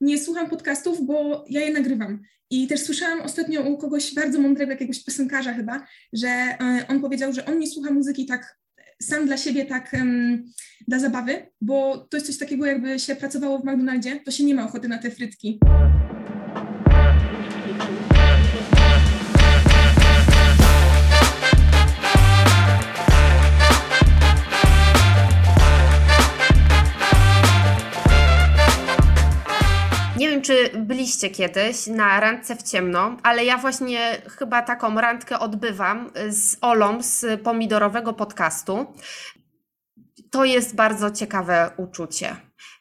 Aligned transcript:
nie 0.00 0.18
słucham 0.20 0.50
podcastów, 0.50 1.06
bo 1.06 1.44
ja 1.48 1.60
je 1.60 1.72
nagrywam. 1.72 2.22
I 2.50 2.66
też 2.66 2.80
słyszałam 2.80 3.20
ostatnio 3.20 3.62
u 3.62 3.78
kogoś 3.78 4.14
bardzo 4.14 4.38
mądrego, 4.38 4.72
jakiegoś 4.72 5.04
piosenkarza 5.04 5.52
chyba, 5.52 5.86
że 6.12 6.28
e, 6.28 6.84
on 6.88 7.00
powiedział, 7.00 7.32
że 7.32 7.46
on 7.46 7.58
nie 7.58 7.66
słucha 7.66 7.90
muzyki 7.90 8.26
tak 8.26 8.60
sam 9.02 9.26
dla 9.26 9.36
siebie, 9.36 9.66
tak 9.66 9.92
um, 9.92 10.44
dla 10.88 10.98
zabawy, 10.98 11.46
bo 11.60 11.98
to 11.98 12.16
jest 12.16 12.26
coś 12.26 12.38
takiego, 12.38 12.66
jakby 12.66 12.98
się 12.98 13.16
pracowało 13.16 13.58
w 13.58 13.64
McDonaldzie, 13.64 14.20
to 14.24 14.30
się 14.30 14.44
nie 14.44 14.54
ma 14.54 14.64
ochoty 14.64 14.88
na 14.88 14.98
te 14.98 15.10
frytki. 15.10 15.58
Wiem, 30.40 30.42
czy 30.42 30.78
byliście 30.78 31.30
kiedyś 31.30 31.86
na 31.86 32.20
randce 32.20 32.56
w 32.56 32.62
ciemno, 32.62 33.16
ale 33.22 33.44
ja 33.44 33.58
właśnie 33.58 34.22
chyba 34.38 34.62
taką 34.62 35.00
randkę 35.00 35.38
odbywam 35.38 36.10
z 36.28 36.56
Olą 36.60 37.02
z 37.02 37.42
pomidorowego 37.42 38.12
podcastu. 38.12 38.86
To 40.30 40.44
jest 40.44 40.74
bardzo 40.74 41.10
ciekawe 41.10 41.70
uczucie. 41.76 42.36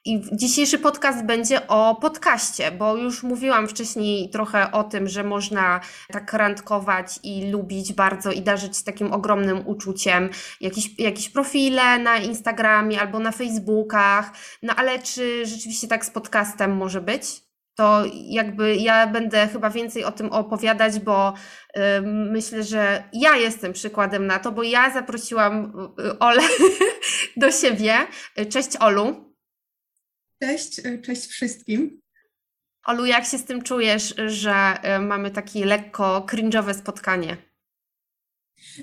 I 0.05 0.22
dzisiejszy 0.32 0.80
podcast 0.80 1.26
będzie 1.26 1.68
o 1.68 1.95
podcaście, 1.95 2.72
bo 2.72 2.98
już 2.98 3.23
mówiłam 3.23 3.68
wcześniej 3.68 4.30
trochę 4.30 4.71
o 4.71 4.84
tym, 4.84 5.07
że 5.07 5.23
można 5.23 5.80
tak 6.12 6.34
randkować 6.34 7.20
i 7.23 7.52
lubić 7.52 7.94
bardzo 7.94 8.32
i 8.32 8.41
darzyć 8.41 8.84
takim 8.84 9.13
ogromnym 9.13 9.68
uczuciem 9.68 10.30
jakieś, 10.62 10.99
jakieś 10.99 11.30
profile 11.30 11.99
na 11.99 12.18
Instagramie 12.18 13.02
albo 13.02 13.20
na 13.20 13.32
Facebookach. 13.32 14.32
No 14.63 14.76
ale 14.76 14.99
czy 14.99 15.46
rzeczywiście 15.46 15.88
tak 15.88 16.05
z 16.05 16.10
podcastem 16.10 16.77
może 16.77 17.02
być? 17.02 17.48
To 17.80 18.04
jakby 18.14 18.76
ja 18.76 19.08
będę 19.08 19.48
chyba 19.48 19.70
więcej 19.70 20.04
o 20.04 20.12
tym 20.12 20.30
opowiadać, 20.30 21.00
bo 21.00 21.34
myślę, 22.05 22.63
że 22.63 23.04
ja 23.13 23.36
jestem 23.36 23.74
przykładem 23.74 24.27
na 24.27 24.40
to, 24.40 24.52
bo 24.52 24.63
ja 24.63 24.94
zaprosiłam 24.94 25.74
y, 25.99 26.20
Olę 26.20 26.41
do 27.38 27.52
siebie. 27.52 27.94
Cześć 28.49 28.77
Olu. 28.80 29.36
Cześć, 30.44 30.80
e, 30.86 30.98
cześć 30.98 31.27
wszystkim. 31.27 32.02
Olu, 32.86 33.05
jak 33.05 33.26
się 33.26 33.38
z 33.38 33.46
tym 33.46 33.62
czujesz, 33.62 34.16
że 34.26 34.54
e, 34.82 34.99
mamy 34.99 35.32
takie 35.32 35.66
lekko 35.66 36.26
cringe'owe 36.30 36.74
spotkanie? 36.74 37.38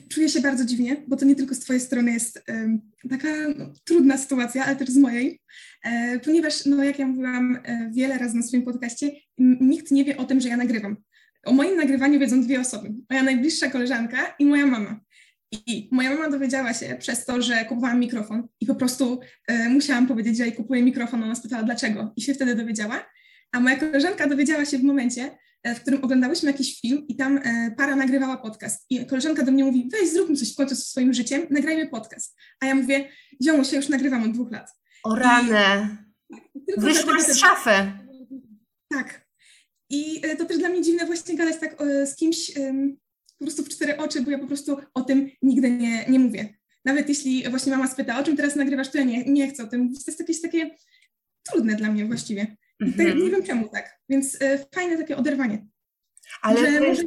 Czuję 0.08 0.28
się 0.28 0.41
bardzo 0.41 0.64
dziwnie, 0.64 0.97
bo 1.08 1.16
to 1.16 1.25
nie 1.25 1.34
tylko 1.34 1.55
z 1.55 1.58
Twojej 1.58 1.80
strony 1.80 2.12
jest 2.12 2.42
taka 3.11 3.28
no, 3.58 3.72
trudna 3.84 4.19
sytuacja, 4.19 4.64
ale 4.64 4.77
też 4.77 4.88
z 4.88 4.97
mojej, 4.97 5.41
e, 5.84 6.20
ponieważ, 6.20 6.66
no, 6.66 6.84
jak 6.84 6.98
ja 6.98 7.06
mówiłam 7.06 7.58
e, 7.64 7.91
wiele 7.94 8.19
razy 8.19 8.36
na 8.36 8.42
swoim 8.42 8.62
podcaście, 8.62 9.11
nikt 9.38 9.91
nie 9.91 10.05
wie 10.05 10.16
o 10.16 10.25
tym, 10.25 10.41
że 10.41 10.48
ja 10.48 10.56
nagrywam. 10.56 10.97
O 11.44 11.53
moim 11.53 11.77
nagrywaniu 11.77 12.20
wiedzą 12.20 12.42
dwie 12.42 12.61
osoby. 12.61 12.94
Moja 13.11 13.22
najbliższa 13.22 13.70
koleżanka 13.70 14.34
i 14.38 14.47
moja 14.47 14.66
mama. 14.66 15.00
I 15.66 15.88
moja 15.92 16.10
mama 16.10 16.31
dowiedziała 16.31 16.75
się 16.75 16.97
przez 16.98 17.25
to, 17.25 17.42
że 17.42 17.64
kupowałam 17.64 18.00
mikrofon 18.00 18.48
i 18.60 18.66
po 18.66 18.75
prostu 18.75 19.20
e, 19.48 19.69
musiałam 19.69 20.06
powiedzieć, 20.06 20.36
że 20.36 20.44
jej 20.44 20.53
kupuję 20.53 20.83
mikrofon. 20.83 21.22
Ona 21.22 21.34
spytała 21.34 21.62
dlaczego 21.62 22.12
i 22.16 22.22
się 22.22 22.34
wtedy 22.34 22.55
dowiedziała. 22.55 23.06
A 23.53 23.60
moja 23.60 23.77
koleżanka 23.77 24.27
dowiedziała 24.27 24.64
się 24.64 24.78
w 24.78 24.83
momencie, 24.83 25.31
w 25.75 25.81
którym 25.81 26.05
oglądałyśmy 26.05 26.50
jakiś 26.50 26.81
film 26.81 27.06
i 27.09 27.17
tam 27.17 27.39
e, 27.39 27.75
para 27.77 27.97
nagrywała 27.97 28.36
podcast. 28.36 28.86
I 28.91 29.06
koleżanka 29.06 29.42
do 29.42 29.53
mnie 29.53 29.64
mówi, 29.64 29.89
weź 29.92 30.11
zróbmy 30.11 30.36
coś 30.36 30.53
w 30.53 30.56
końcu 30.56 30.75
ze 30.75 30.83
swoim 30.83 31.14
życiem, 31.14 31.47
nagrajmy 31.50 31.89
podcast. 31.89 32.36
A 32.61 32.67
ja 32.67 32.75
mówię, 32.75 33.09
ziomuś, 33.45 33.72
ja 33.72 33.77
już 33.77 33.89
nagrywam 33.89 34.22
od 34.22 34.33
dwóch 34.33 34.53
lat. 34.53 34.70
O 35.05 35.14
ranę! 35.14 35.97
Wyszłaś 36.77 37.22
z 37.22 37.37
szafy. 37.37 37.92
Tak. 38.91 39.27
I 39.91 40.22
to 40.39 40.44
też 40.44 40.59
dla 40.59 40.69
mnie 40.69 40.83
dziwne 40.83 41.06
właśnie 41.06 41.37
gadać 41.37 41.56
tak 41.61 41.77
z 42.06 42.17
kimś, 42.17 42.53
po 43.39 43.44
prostu 43.44 43.62
w 43.62 43.69
cztery 43.69 43.97
oczy, 43.97 44.22
bo 44.22 44.31
ja 44.31 44.39
po 44.39 44.47
prostu 44.47 44.77
o 44.94 45.03
tym 45.03 45.31
nigdy 45.42 45.70
nie, 45.70 46.05
nie 46.09 46.19
mówię. 46.19 46.55
Nawet 46.84 47.09
jeśli 47.09 47.50
właśnie 47.50 47.72
mama 47.72 47.88
spyta, 47.88 48.21
o 48.21 48.25
czym 48.25 48.37
teraz 48.37 48.56
nagrywasz, 48.56 48.91
to 48.91 48.99
ja 48.99 49.05
nie, 49.05 49.25
nie 49.25 49.49
chcę 49.49 49.62
o 49.62 49.66
tym. 49.66 49.94
To 49.94 50.00
jest 50.06 50.21
jakieś 50.21 50.41
takie 50.41 50.71
trudne 51.50 51.75
dla 51.75 51.93
mnie 51.93 52.05
właściwie. 52.05 52.56
-hmm. 52.82 53.22
nie 53.22 53.31
wiem 53.31 53.42
czemu 53.42 53.69
tak. 53.69 53.98
Więc 54.09 54.34
y, 54.34 54.66
fajne 54.75 54.97
takie 54.97 55.16
oderwanie. 55.16 55.66
Ale 56.42 56.72
że 56.72 56.81
może 56.81 57.03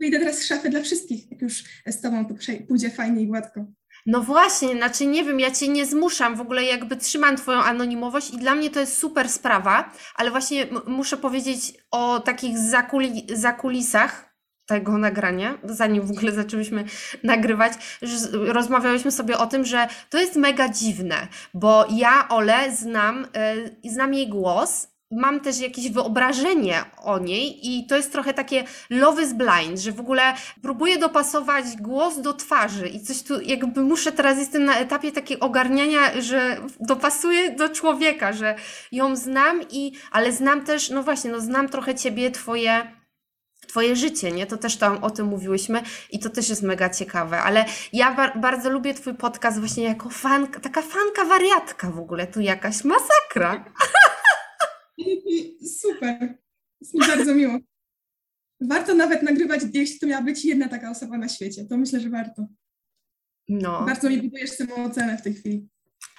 wyjdę 0.00 0.18
teraz 0.18 0.38
z 0.38 0.46
szafy 0.46 0.70
dla 0.70 0.82
wszystkich, 0.82 1.30
jak 1.30 1.42
już 1.42 1.64
z 1.86 2.00
tobą 2.00 2.26
to 2.26 2.34
pójdzie 2.68 2.90
fajnie 2.90 3.22
i 3.22 3.26
gładko. 3.26 3.66
No 4.06 4.20
właśnie, 4.20 4.76
znaczy 4.76 5.06
nie 5.06 5.24
wiem, 5.24 5.40
ja 5.40 5.50
cię 5.50 5.68
nie 5.68 5.86
zmuszam, 5.86 6.36
w 6.36 6.40
ogóle 6.40 6.64
jakby 6.64 6.96
trzymam 6.96 7.36
twoją 7.36 7.58
anonimowość 7.58 8.34
i 8.34 8.38
dla 8.38 8.54
mnie 8.54 8.70
to 8.70 8.80
jest 8.80 8.98
super 8.98 9.28
sprawa, 9.28 9.92
ale 10.14 10.30
właśnie 10.30 10.66
muszę 10.86 11.16
powiedzieć 11.16 11.72
o 11.90 12.20
takich 12.20 12.58
zakuli 12.58 13.26
zakulisach, 13.32 14.36
tego 14.66 14.98
nagrania, 14.98 15.58
zanim 15.64 16.06
w 16.06 16.10
ogóle 16.10 16.32
zaczęliśmy 16.32 16.84
nagrywać, 17.22 17.72
rozmawiałyśmy 18.30 19.10
sobie 19.10 19.38
o 19.38 19.46
tym, 19.46 19.64
że 19.64 19.88
to 20.10 20.18
jest 20.18 20.36
mega 20.36 20.68
dziwne, 20.68 21.28
bo 21.54 21.86
ja 21.90 22.28
Ole 22.28 22.76
znam, 22.76 23.26
yy, 23.84 23.90
znam 23.90 24.14
jej 24.14 24.28
głos, 24.28 24.88
mam 25.10 25.40
też 25.40 25.58
jakieś 25.58 25.90
wyobrażenie 25.90 26.84
o 27.02 27.18
niej 27.18 27.76
i 27.76 27.86
to 27.86 27.96
jest 27.96 28.12
trochę 28.12 28.34
takie 28.34 28.64
love 28.90 29.22
is 29.22 29.32
blind, 29.32 29.78
że 29.78 29.92
w 29.92 30.00
ogóle 30.00 30.34
próbuję 30.62 30.98
dopasować 30.98 31.64
głos 31.80 32.20
do 32.20 32.32
twarzy 32.32 32.88
i 32.88 33.00
coś 33.00 33.22
tu 33.22 33.40
jakby 33.40 33.80
muszę 33.80 34.12
teraz 34.12 34.38
jestem 34.38 34.64
na 34.64 34.78
etapie 34.78 35.12
takiego 35.12 35.46
ogarniania, 35.46 36.20
że 36.20 36.56
dopasuję 36.80 37.50
do 37.50 37.68
człowieka, 37.68 38.32
że 38.32 38.54
ją 38.92 39.16
znam 39.16 39.60
i 39.70 39.92
ale 40.10 40.32
znam 40.32 40.64
też, 40.64 40.90
no 40.90 41.02
właśnie, 41.02 41.30
no 41.30 41.40
znam 41.40 41.68
trochę 41.68 41.94
ciebie, 41.94 42.30
twoje 42.30 42.96
Twoje 43.68 43.96
życie, 43.96 44.32
nie? 44.32 44.46
To 44.46 44.56
też 44.56 44.76
tam 44.76 45.04
o 45.04 45.10
tym 45.10 45.26
mówiłyśmy 45.26 45.82
i 46.10 46.18
to 46.18 46.30
też 46.30 46.48
jest 46.48 46.62
mega 46.62 46.90
ciekawe, 46.90 47.42
ale 47.42 47.64
ja 47.92 48.14
bar 48.14 48.40
bardzo 48.40 48.70
lubię 48.70 48.94
Twój 48.94 49.14
podcast 49.14 49.58
właśnie 49.60 49.84
jako 49.84 50.10
fanka, 50.10 50.60
taka 50.60 50.82
fanka 50.82 51.24
wariatka 51.24 51.90
w 51.90 51.98
ogóle, 51.98 52.26
tu 52.26 52.40
jakaś 52.40 52.84
masakra. 52.84 53.64
Super, 55.82 56.38
jest 56.80 56.94
mi 56.94 57.00
bardzo 57.00 57.34
miło. 57.34 57.58
Warto 58.60 58.94
nawet 58.94 59.22
nagrywać, 59.22 59.60
jeśli 59.74 59.98
to 59.98 60.06
miała 60.06 60.22
być 60.22 60.44
jedna 60.44 60.68
taka 60.68 60.90
osoba 60.90 61.18
na 61.18 61.28
świecie, 61.28 61.64
to 61.64 61.78
myślę, 61.78 62.00
że 62.00 62.10
warto. 62.10 62.46
No. 63.48 63.84
Bardzo 63.86 64.10
mi 64.10 64.22
budujesz 64.22 64.50
samoocenę 64.50 65.18
w 65.18 65.22
tej 65.22 65.34
chwili. 65.34 65.68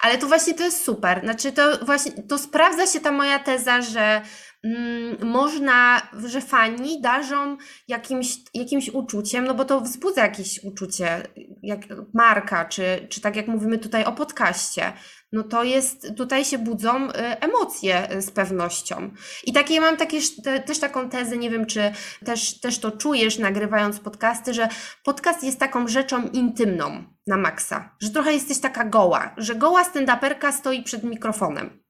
Ale 0.00 0.18
to 0.18 0.26
właśnie 0.26 0.54
to 0.54 0.64
jest 0.64 0.84
super. 0.84 1.20
Znaczy 1.24 1.52
to 1.52 1.84
właśnie, 1.84 2.12
to 2.12 2.38
sprawdza 2.38 2.86
się 2.86 3.00
ta 3.00 3.12
moja 3.12 3.38
teza, 3.38 3.82
że 3.82 4.22
mm, 4.64 5.28
można, 5.28 6.08
że 6.26 6.40
fani 6.40 7.00
darzą 7.00 7.56
jakimś, 7.88 8.36
jakimś 8.54 8.88
uczuciem, 8.88 9.44
no 9.44 9.54
bo 9.54 9.64
to 9.64 9.80
wzbudza 9.80 10.22
jakieś 10.22 10.64
uczucie, 10.64 11.22
jak 11.62 11.80
marka, 12.14 12.64
czy, 12.64 13.06
czy 13.08 13.20
tak 13.20 13.36
jak 13.36 13.48
mówimy 13.48 13.78
tutaj 13.78 14.04
o 14.04 14.12
podcaście, 14.12 14.92
no 15.32 15.42
to 15.42 15.64
jest, 15.64 16.12
tutaj 16.16 16.44
się 16.44 16.58
budzą 16.58 17.08
y, 17.08 17.12
emocje 17.40 18.08
z 18.20 18.30
pewnością. 18.30 19.10
I 19.44 19.52
takie 19.52 19.80
mam 19.80 19.96
takie, 19.96 20.18
te, 20.44 20.60
też 20.60 20.78
taką 20.78 21.08
tezę, 21.08 21.36
nie 21.36 21.50
wiem, 21.50 21.66
czy 21.66 21.92
też, 22.24 22.60
też 22.60 22.78
to 22.78 22.90
czujesz 22.90 23.38
nagrywając 23.38 24.00
podcasty, 24.00 24.54
że 24.54 24.68
podcast 25.04 25.44
jest 25.44 25.58
taką 25.58 25.88
rzeczą 25.88 26.28
intymną 26.28 27.04
na 27.26 27.36
maksa, 27.36 27.96
że 28.00 28.10
trochę 28.10 28.32
jesteś 28.32 28.58
taka 28.58 28.84
goła, 28.84 29.34
że 29.36 29.54
goła 29.54 29.82
stand-uperka 29.82 30.52
stoi 30.52 30.82
przed 30.82 31.04
mikrofonem. 31.04 31.82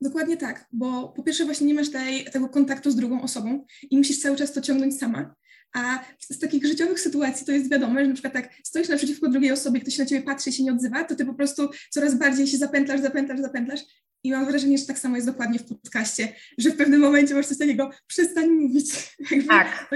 Dokładnie 0.00 0.36
tak, 0.36 0.68
bo 0.72 1.08
po 1.08 1.22
pierwsze 1.22 1.44
właśnie 1.44 1.66
nie 1.66 1.74
masz 1.74 1.90
tej, 1.90 2.24
tego 2.24 2.48
kontaktu 2.48 2.90
z 2.90 2.96
drugą 2.96 3.22
osobą 3.22 3.64
i 3.90 3.98
musisz 3.98 4.20
cały 4.22 4.36
czas 4.36 4.52
to 4.52 4.60
ciągnąć 4.60 4.98
sama. 4.98 5.34
A 5.74 6.04
z 6.20 6.38
takich 6.38 6.66
życiowych 6.66 7.00
sytuacji 7.00 7.46
to 7.46 7.52
jest 7.52 7.70
wiadomo, 7.70 8.00
że 8.00 8.06
na 8.06 8.12
przykład 8.12 8.32
tak 8.32 8.50
stoisz 8.64 8.88
naprzeciwko 8.88 9.28
drugiej 9.28 9.52
osoby, 9.52 9.80
ktoś 9.80 9.98
na 9.98 10.06
ciebie 10.06 10.22
patrzy 10.22 10.50
i 10.50 10.52
się 10.52 10.64
nie 10.64 10.72
odzywa, 10.72 11.04
to 11.04 11.14
ty 11.14 11.26
po 11.26 11.34
prostu 11.34 11.70
coraz 11.90 12.14
bardziej 12.14 12.46
się 12.46 12.56
zapętlasz, 12.56 13.00
zapętlasz, 13.00 13.40
zapętlasz 13.40 13.80
i 14.24 14.30
mam 14.30 14.46
wrażenie, 14.46 14.78
że 14.78 14.86
tak 14.86 14.98
samo 14.98 15.16
jest 15.16 15.28
dokładnie 15.28 15.58
w 15.58 15.64
podcaście, 15.64 16.32
że 16.58 16.70
w 16.70 16.76
pewnym 16.76 17.00
momencie 17.00 17.34
masz 17.34 17.46
coś 17.46 17.58
takiego, 17.58 17.90
przestań 18.06 18.48
mówić. 18.48 19.16
Tak. 19.48 19.90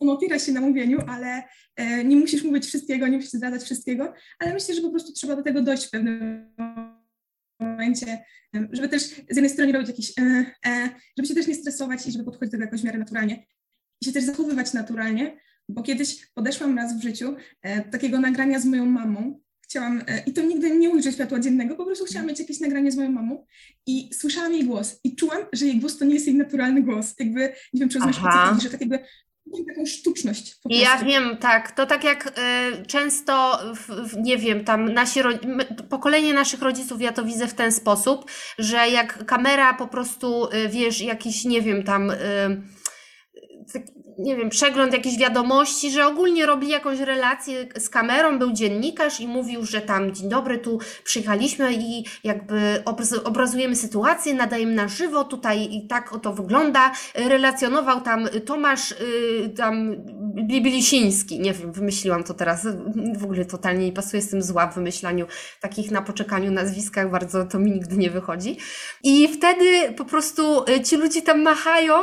On 0.00 0.08
opiera 0.08 0.38
się 0.38 0.52
na 0.52 0.60
mówieniu, 0.60 0.98
ale 1.08 1.42
e, 1.76 2.04
nie 2.04 2.16
musisz 2.16 2.44
mówić 2.44 2.66
wszystkiego, 2.66 3.06
nie 3.06 3.16
musisz 3.16 3.32
zdradzać 3.32 3.62
wszystkiego, 3.62 4.14
ale 4.38 4.54
myślę, 4.54 4.74
że 4.74 4.80
po 4.80 4.90
prostu 4.90 5.12
trzeba 5.12 5.36
do 5.36 5.42
tego 5.42 5.62
dojść 5.62 5.86
w 5.86 5.90
pewnym 5.90 6.46
momencie, 7.60 8.24
żeby 8.72 8.88
też 8.88 9.02
z 9.02 9.36
jednej 9.36 9.50
strony 9.50 9.72
robić 9.72 9.88
jakieś, 9.88 10.18
e, 10.18 10.22
e, 10.66 10.90
żeby 11.18 11.28
się 11.28 11.34
też 11.34 11.46
nie 11.46 11.54
stresować 11.54 12.06
i 12.06 12.12
żeby 12.12 12.24
podchodzić 12.24 12.50
do 12.50 12.58
tego 12.58 12.64
jakoś 12.64 12.80
w 12.80 12.84
miarę 12.84 12.98
naturalnie 12.98 13.46
i 14.00 14.04
się 14.04 14.12
też 14.12 14.24
zachowywać 14.24 14.72
naturalnie, 14.72 15.40
bo 15.68 15.82
kiedyś 15.82 16.26
podeszłam 16.34 16.76
raz 16.76 16.98
w 16.98 17.02
życiu 17.02 17.36
e, 17.62 17.82
takiego 17.82 18.20
nagrania 18.20 18.60
z 18.60 18.64
moją 18.64 18.86
mamą, 18.86 19.40
chciałam, 19.60 20.02
e, 20.06 20.22
i 20.26 20.32
to 20.32 20.42
nigdy 20.42 20.76
nie 20.76 20.90
ujrzeć 20.90 21.14
światła 21.14 21.40
dziennego, 21.40 21.76
po 21.76 21.84
prostu 21.84 22.04
chciałam 22.04 22.28
mieć 22.28 22.40
jakieś 22.40 22.60
nagranie 22.60 22.92
z 22.92 22.96
moją 22.96 23.12
mamą 23.12 23.46
i 23.86 24.10
słyszałam 24.14 24.52
jej 24.52 24.64
głos 24.64 25.00
i 25.04 25.16
czułam, 25.16 25.38
że 25.52 25.66
jej 25.66 25.80
głos 25.80 25.98
to 25.98 26.04
nie 26.04 26.14
jest 26.14 26.26
jej 26.26 26.36
naturalny 26.36 26.82
głos, 26.82 27.14
jakby, 27.18 27.40
nie 27.74 27.80
wiem, 27.80 27.88
czy 27.88 27.98
rozumiesz, 27.98 28.16
co 28.16 28.60
że 28.62 28.70
tak 28.70 28.80
jakby 28.80 28.98
taką 29.68 29.86
sztuczność. 29.86 30.56
Ja 30.68 30.98
wiem, 30.98 31.36
tak. 31.36 31.72
To 31.72 31.86
tak 31.86 32.04
jak 32.04 32.26
y, 32.26 32.86
często, 32.86 33.60
w, 33.74 34.16
nie 34.16 34.38
wiem, 34.38 34.64
tam 34.64 34.92
nasi 34.92 35.20
pokolenie 35.88 36.34
naszych 36.34 36.62
rodziców, 36.62 37.00
ja 37.00 37.12
to 37.12 37.24
widzę 37.24 37.46
w 37.46 37.54
ten 37.54 37.72
sposób, 37.72 38.30
że 38.58 38.88
jak 38.88 39.26
kamera 39.26 39.74
po 39.74 39.88
prostu, 39.88 40.48
y, 40.52 40.68
wiesz, 40.68 41.00
jakiś, 41.00 41.44
nie 41.44 41.62
wiem, 41.62 41.82
tam. 41.82 42.10
Y, 42.10 42.16
tak, 43.72 43.82
nie 44.18 44.36
wiem, 44.36 44.48
przegląd 44.48 44.92
jakichś 44.92 45.18
wiadomości, 45.18 45.90
że 45.90 46.06
ogólnie 46.06 46.46
robili 46.46 46.72
jakąś 46.72 46.98
relację 46.98 47.66
z 47.78 47.88
kamerą, 47.88 48.38
był 48.38 48.52
dziennikarz 48.52 49.20
i 49.20 49.28
mówił, 49.28 49.64
że 49.64 49.80
tam 49.80 50.14
dzień 50.14 50.28
dobry, 50.28 50.58
tu 50.58 50.78
przyjechaliśmy 51.04 51.74
i 51.74 52.04
jakby 52.24 52.82
obraz, 52.84 53.12
obrazujemy 53.12 53.76
sytuację, 53.76 54.34
nadajemy 54.34 54.74
na 54.74 54.88
żywo, 54.88 55.24
tutaj 55.24 55.68
i 55.70 55.86
tak 55.86 56.12
oto 56.12 56.32
wygląda. 56.32 56.92
Relacjonował 57.14 58.00
tam 58.00 58.28
Tomasz 58.46 58.92
y, 58.92 58.96
tam 59.56 59.96
Bibilisiński, 60.48 61.40
nie 61.40 61.52
wiem, 61.52 61.72
wymyśliłam 61.72 62.24
to 62.24 62.34
teraz, 62.34 62.66
w 63.18 63.24
ogóle 63.24 63.44
totalnie 63.44 63.86
nie 63.86 63.92
pasuje 63.92 64.22
tym 64.22 64.42
zła 64.42 64.66
w 64.66 64.74
wymyślaniu 64.74 65.26
takich 65.60 65.90
na 65.90 66.02
poczekaniu 66.02 66.50
nazwiskach, 66.50 67.10
bardzo 67.10 67.44
to 67.44 67.58
mi 67.58 67.70
nigdy 67.70 67.96
nie 67.96 68.10
wychodzi. 68.10 68.56
I 69.02 69.28
wtedy 69.28 69.92
po 69.96 70.04
prostu 70.04 70.64
y, 70.70 70.80
ci 70.80 70.96
ludzie 70.96 71.22
tam 71.22 71.42
machają, 71.42 71.94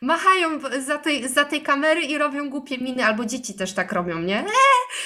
machają 0.00 0.48
za 0.86 0.98
tej, 0.98 1.28
za 1.28 1.44
tej 1.44 1.61
kamery 1.62 2.02
i 2.02 2.18
robią 2.18 2.50
głupie 2.50 2.78
miny, 2.78 3.04
albo 3.04 3.24
dzieci 3.24 3.54
też 3.54 3.72
tak 3.72 3.92
robią, 3.92 4.18
nie? 4.18 4.38
Eee! 4.38 4.52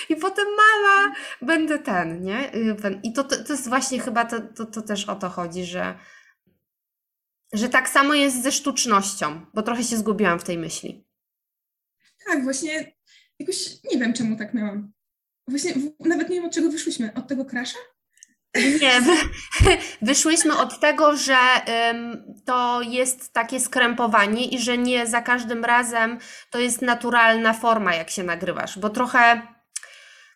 I 0.09 0.17
potem 0.17 0.47
mama, 0.47 1.15
będę 1.43 1.79
ten, 1.79 2.23
nie? 2.23 2.55
Y, 2.55 3.01
I 3.03 3.13
to, 3.13 3.25
to, 3.25 3.45
to 3.45 3.53
jest 3.53 3.69
właśnie 3.69 4.01
chyba, 4.01 4.25
to, 4.25 4.41
to, 4.41 4.67
to 4.67 4.83
też 4.83 5.09
o 5.09 5.15
to 5.17 5.29
chodzi, 5.29 5.65
że, 5.65 5.99
że 7.53 7.69
tak 7.69 7.89
samo 7.89 8.15
jest 8.15 8.43
ze 8.43 8.53
sztucznością, 8.53 9.47
bo 9.55 9.63
trochę 9.63 9.85
się 9.85 9.97
zgubiłam 9.97 10.39
w 10.39 10.45
tej 10.45 10.59
myśli. 10.59 11.07
Tak, 12.27 12.45
właśnie 12.45 12.93
jakoś 13.39 13.83
nie 13.93 13.99
wiem, 13.99 14.13
czemu 14.13 14.37
tak 14.37 14.55
miałam. 14.55 14.93
Właśnie 15.49 15.75
w, 15.75 16.07
nawet 16.07 16.29
nie 16.29 16.37
wiem, 16.37 16.45
od 16.45 16.55
czego 16.55 16.71
wyszłyśmy. 16.71 17.15
Od 17.15 17.29
tego 17.29 17.45
krasza? 17.45 17.79
Nie, 18.81 19.01
wy, 19.01 19.13
wyszłyśmy 20.03 20.59
od 20.59 20.81
tego, 20.81 21.17
że 21.17 21.37
ym, 21.91 22.35
to 22.45 22.83
jest 22.83 23.33
takie 23.33 23.61
skrępowanie 23.61 24.49
i 24.49 24.59
że 24.59 24.79
nie 24.79 25.07
za 25.07 25.23
każdym 25.23 25.65
razem 25.65 26.19
to 26.51 26.59
jest 26.59 26.83
naturalna 26.83 27.53
forma, 27.53 27.95
jak 27.95 28.11
się 28.11 28.23
nagrywasz, 28.23 28.79
bo 28.79 28.91
trochę 28.91 29.43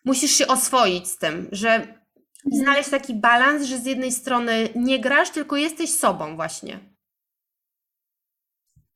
musisz 0.05 0.31
się 0.31 0.47
oswoić 0.47 1.07
z 1.07 1.17
tym, 1.17 1.49
że 1.51 2.01
i 2.45 2.57
znaleźć 2.57 2.89
taki 2.89 3.13
balans, 3.13 3.63
że 3.63 3.77
z 3.77 3.85
jednej 3.85 4.11
strony 4.11 4.69
nie 4.75 4.99
grasz, 4.99 5.29
tylko 5.29 5.57
jesteś 5.57 5.89
sobą 5.89 6.35
właśnie. 6.35 6.79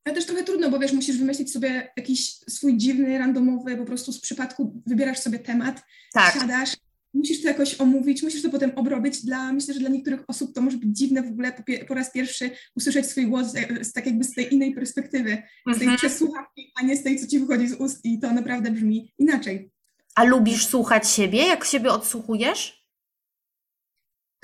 Ale 0.06 0.16
też 0.16 0.26
trochę 0.26 0.44
trudno, 0.44 0.70
bo 0.70 0.80
wiesz, 0.80 0.94
musisz 0.94 1.18
wymyślić 1.18 1.54
sobie 1.54 1.94
jakiś 1.98 2.36
swój 2.50 2.78
dziwny, 2.78 3.18
randomowy, 3.18 3.78
po 3.78 3.86
prostu 3.86 4.12
z 4.12 4.22
przypadku 4.22 4.82
wybierasz 4.86 5.20
sobie 5.20 5.40
temat, 5.40 5.84
Tak, 6.14 6.34
siadasz, 6.34 6.70
musisz 7.16 7.42
to 7.42 7.48
jakoś 7.48 7.82
omówić, 7.82 8.24
musisz 8.24 8.42
to 8.42 8.50
potem 8.50 8.72
obrobić. 8.76 9.26
Dla, 9.26 9.54
myślę, 9.54 9.74
że 9.74 9.80
dla 9.80 9.90
niektórych 9.90 10.24
osób 10.28 10.54
to 10.54 10.62
może 10.62 10.78
być 10.78 10.98
dziwne 10.98 11.24
w 11.24 11.28
ogóle 11.28 11.52
po, 11.52 11.64
po 11.88 11.94
raz 11.94 12.12
pierwszy 12.12 12.50
usłyszeć 12.76 13.06
swój 13.06 13.28
głos 13.28 13.56
e, 13.56 13.84
z, 13.86 13.94
tak 13.94 14.06
jakby 14.06 14.24
z 14.24 14.34
tej 14.34 14.54
innej 14.54 14.74
perspektywy, 14.76 15.30
z 15.68 15.78
tej 15.78 15.82
Mhm. 15.82 15.98
przez 15.98 16.18
słuchawki, 16.18 16.72
a 16.76 16.82
nie 16.84 16.98
z 16.98 17.04
tej, 17.04 17.20
co 17.20 17.28
ci 17.28 17.40
wychodzi 17.40 17.68
z 17.68 17.74
ust 17.74 18.06
i 18.06 18.20
to 18.20 18.34
naprawdę 18.34 18.72
brzmi 18.72 19.14
inaczej. 19.18 19.72
A 20.16 20.24
lubisz 20.24 20.68
słuchać 20.68 21.10
siebie? 21.10 21.38
Jak 21.48 21.66
siebie 21.66 21.90
odsłuchujesz? 21.90 22.86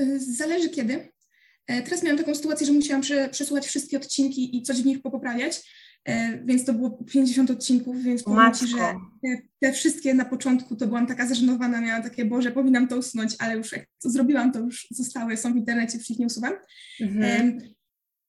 Y, 0.02 0.20
Zależy 0.20 0.70
kiedy. 0.70 1.12
E, 1.68 1.82
Teraz 1.82 2.04
miałam 2.04 2.18
taką 2.18 2.36
sytuację, 2.36 2.68
że 2.68 2.74
musiałam 2.74 3.02
prze, 3.02 3.30
przesłuchać 3.30 3.68
wszystkie 3.68 3.98
odcinki 3.98 4.58
i 4.58 4.64
coś 4.64 4.82
w 4.82 4.86
nich 4.86 5.02
popoprawiać, 5.02 5.58
e, 5.58 5.62
więc 6.46 6.66
to 6.66 6.74
było 6.74 6.90
50 6.90 7.52
odcinków, 7.52 8.04
więc 8.04 8.24
powiem 8.24 8.54
Ci, 8.54 8.68
że 8.68 8.78
te, 9.24 9.42
te 9.60 9.74
wszystkie 9.74 10.14
na 10.14 10.26
początku 10.26 10.76
to 10.76 10.88
byłam 10.88 11.08
taka 11.08 11.28
zażenowana, 11.28 11.82
miałam 11.82 12.04
takie, 12.04 12.26
Boże, 12.26 12.52
powinnam 12.52 12.88
to 12.88 12.98
usunąć, 12.98 13.36
ale 13.40 13.58
już 13.58 13.72
jak 13.72 13.86
to 14.04 14.10
zrobiłam, 14.10 14.52
to 14.52 14.60
już 14.60 14.88
zostały, 14.92 15.38
są 15.38 15.54
w 15.54 15.58
internecie, 15.58 15.98
już 15.98 16.10
ich 16.10 16.20
nie 16.20 16.26
usuwam. 16.26 16.54
Mhm. 17.02 17.60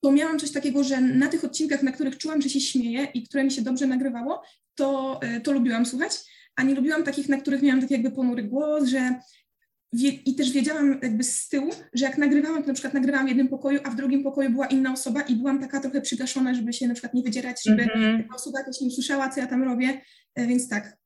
To 0.00 0.12
miałam 0.12 0.38
coś 0.38 0.52
takiego, 0.52 0.84
że 0.84 1.00
na 1.00 1.28
tych 1.28 1.44
odcinkach, 1.44 1.82
na 1.82 1.92
których 1.92 2.19
czułam, 2.19 2.42
że 2.42 2.48
się 2.48 2.60
śmieję 2.60 3.08
i 3.14 3.22
które 3.22 3.44
mi 3.44 3.50
się 3.50 3.62
dobrze 3.62 3.86
nagrywało, 3.86 4.42
to, 4.74 5.20
e, 5.22 5.40
to 5.40 5.52
lubiłam 5.52 5.86
słuchać, 5.86 6.12
a 6.56 6.62
nie 6.62 6.74
lubiłam 6.74 7.04
takich, 7.04 7.28
na 7.28 7.36
których 7.36 7.62
miałam 7.62 7.80
taki 7.80 7.94
jakby 7.94 8.10
ponury 8.10 8.42
głos, 8.42 8.88
że 8.88 9.20
i 9.92 10.34
też 10.34 10.52
wiedziałam 10.52 10.98
jakby 11.02 11.24
z 11.24 11.48
tyłu, 11.48 11.70
że 11.92 12.04
jak 12.04 12.18
nagrywałam, 12.18 12.62
to 12.62 12.68
na 12.68 12.74
przykład 12.74 12.94
nagrywałam 12.94 13.26
w 13.26 13.28
jednym 13.28 13.48
pokoju, 13.48 13.80
a 13.84 13.90
w 13.90 13.96
drugim 13.96 14.22
pokoju 14.22 14.50
była 14.50 14.66
inna 14.66 14.92
osoba 14.92 15.22
i 15.22 15.34
byłam 15.36 15.60
taka 15.60 15.80
trochę 15.80 16.00
przygaszona, 16.00 16.54
żeby 16.54 16.72
się 16.72 16.88
na 16.88 16.94
przykład 16.94 17.14
nie 17.14 17.22
wydzierać, 17.22 17.62
żeby 17.64 17.82
Mhm. 17.82 18.28
ta 18.28 18.34
osoba 18.34 18.58
jakoś 18.58 18.80
nie 18.80 18.86
usłyszała, 18.86 19.28
co 19.28 19.40
ja 19.40 19.46
tam 19.46 19.62
robię, 19.62 20.00
e, 20.34 20.46
więc 20.46 20.68
tak. 20.68 20.96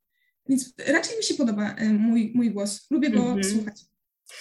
Więc 0.48 0.74
raczej 0.86 1.16
mi 1.16 1.22
się 1.24 1.34
podoba 1.34 1.74
e, 1.74 1.92
mój, 1.92 2.32
mój 2.34 2.50
głos. 2.50 2.86
Lubię 2.90 3.10
go 3.10 3.18
Mhm. 3.20 3.44
słuchać. 3.44 3.80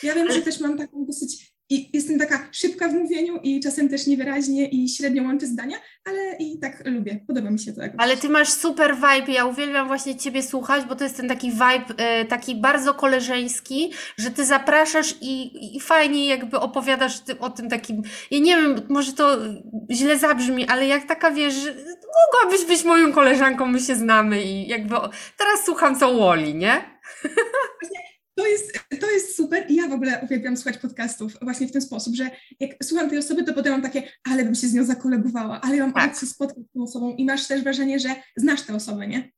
Ja 0.04 0.16
wiem, 0.16 0.32
że 0.32 0.42
też 0.42 0.60
mam 0.60 0.78
taką 0.78 1.06
dosyć, 1.06 1.55
i 1.70 1.90
jestem 1.94 2.20
taka 2.20 2.48
szybka 2.52 2.90
w 2.90 2.94
mówieniu 2.94 3.40
i 3.44 3.60
czasem 3.60 3.90
też 3.90 4.08
niewyraźnie 4.08 4.70
i 4.70 4.90
średnio 4.90 5.24
łączę 5.24 5.48
zdania, 5.48 5.78
ale 6.06 6.38
i 6.40 6.60
tak 6.60 6.84
lubię. 6.86 7.20
Podoba 7.28 7.52
mi 7.52 7.60
się 7.60 7.74
to 7.74 7.82
jakoś. 7.82 7.96
Ale 8.00 8.18
ty 8.18 8.30
masz 8.30 8.50
super 8.50 8.96
vibe, 8.96 9.32
ja 9.32 9.46
uwielbiam 9.46 9.88
właśnie 9.88 10.16
ciebie 10.16 10.44
słuchać, 10.44 10.86
bo 10.86 10.96
to 10.96 11.04
jest 11.04 11.18
ten 11.18 11.28
taki 11.28 11.52
vibe 11.52 11.86
e, 11.98 12.26
taki 12.26 12.56
bardzo 12.56 12.94
koleżeński, 12.94 13.94
że 14.18 14.32
ty 14.32 14.46
zapraszasz 14.46 15.16
i, 15.22 15.76
i 15.76 15.80
fajnie 15.80 16.26
jakby 16.26 16.60
opowiadasz 16.60 17.22
o 17.40 17.50
tym 17.50 17.70
takim, 17.70 18.02
ja 18.32 18.40
nie 18.40 18.56
wiem, 18.56 18.82
może 18.90 19.14
to 19.14 19.38
źle 19.92 20.20
zabrzmi, 20.20 20.68
ale 20.68 20.88
jak 20.88 21.06
taka 21.06 21.32
wiesz, 21.32 21.54
że 21.54 21.76
mogłabyś 22.34 22.66
być 22.66 22.84
moją 22.84 23.14
koleżanką, 23.14 23.66
my 23.66 23.80
się 23.80 23.96
znamy 23.96 24.44
i 24.44 24.68
jakby 24.68 24.96
teraz 25.38 25.66
słucham 25.66 26.00
co 26.00 26.14
Woli, 26.14 26.56
nie? 26.56 26.96
To 28.36 28.48
jest, 28.48 28.80
to 29.00 29.12
jest 29.12 29.36
super 29.36 29.66
i 29.70 29.76
ja 29.76 29.88
w 29.88 29.94
ogóle 29.94 30.22
uwielbiam 30.24 30.58
słuchać 30.58 30.78
podcastów 30.78 31.38
właśnie 31.42 31.68
w 31.68 31.72
ten 31.72 31.82
sposób, 31.82 32.16
że 32.16 32.30
jak 32.60 32.72
słucham 32.84 33.10
tej 33.10 33.18
osoby, 33.20 33.44
to 33.44 33.54
potem 33.54 33.72
mam 33.74 33.82
takie, 33.82 34.04
ale 34.24 34.46
bym 34.46 34.56
się 34.56 34.68
z 34.68 34.74
nią 34.74 34.86
zakolegowała, 34.86 35.62
ale 35.62 35.76
ja 35.78 35.84
mam 35.84 35.94
Tak. 35.94 36.20
się 36.20 36.26
spotkać 36.26 36.64
z 36.70 36.72
tą 36.74 36.84
osobą 36.84 37.16
i 37.16 37.26
masz 37.26 37.48
też 37.48 37.64
wrażenie, 37.64 38.00
że 38.00 38.10
znasz 38.38 38.62
tę 38.62 38.76
osobę, 38.76 39.08
nie? 39.08 39.32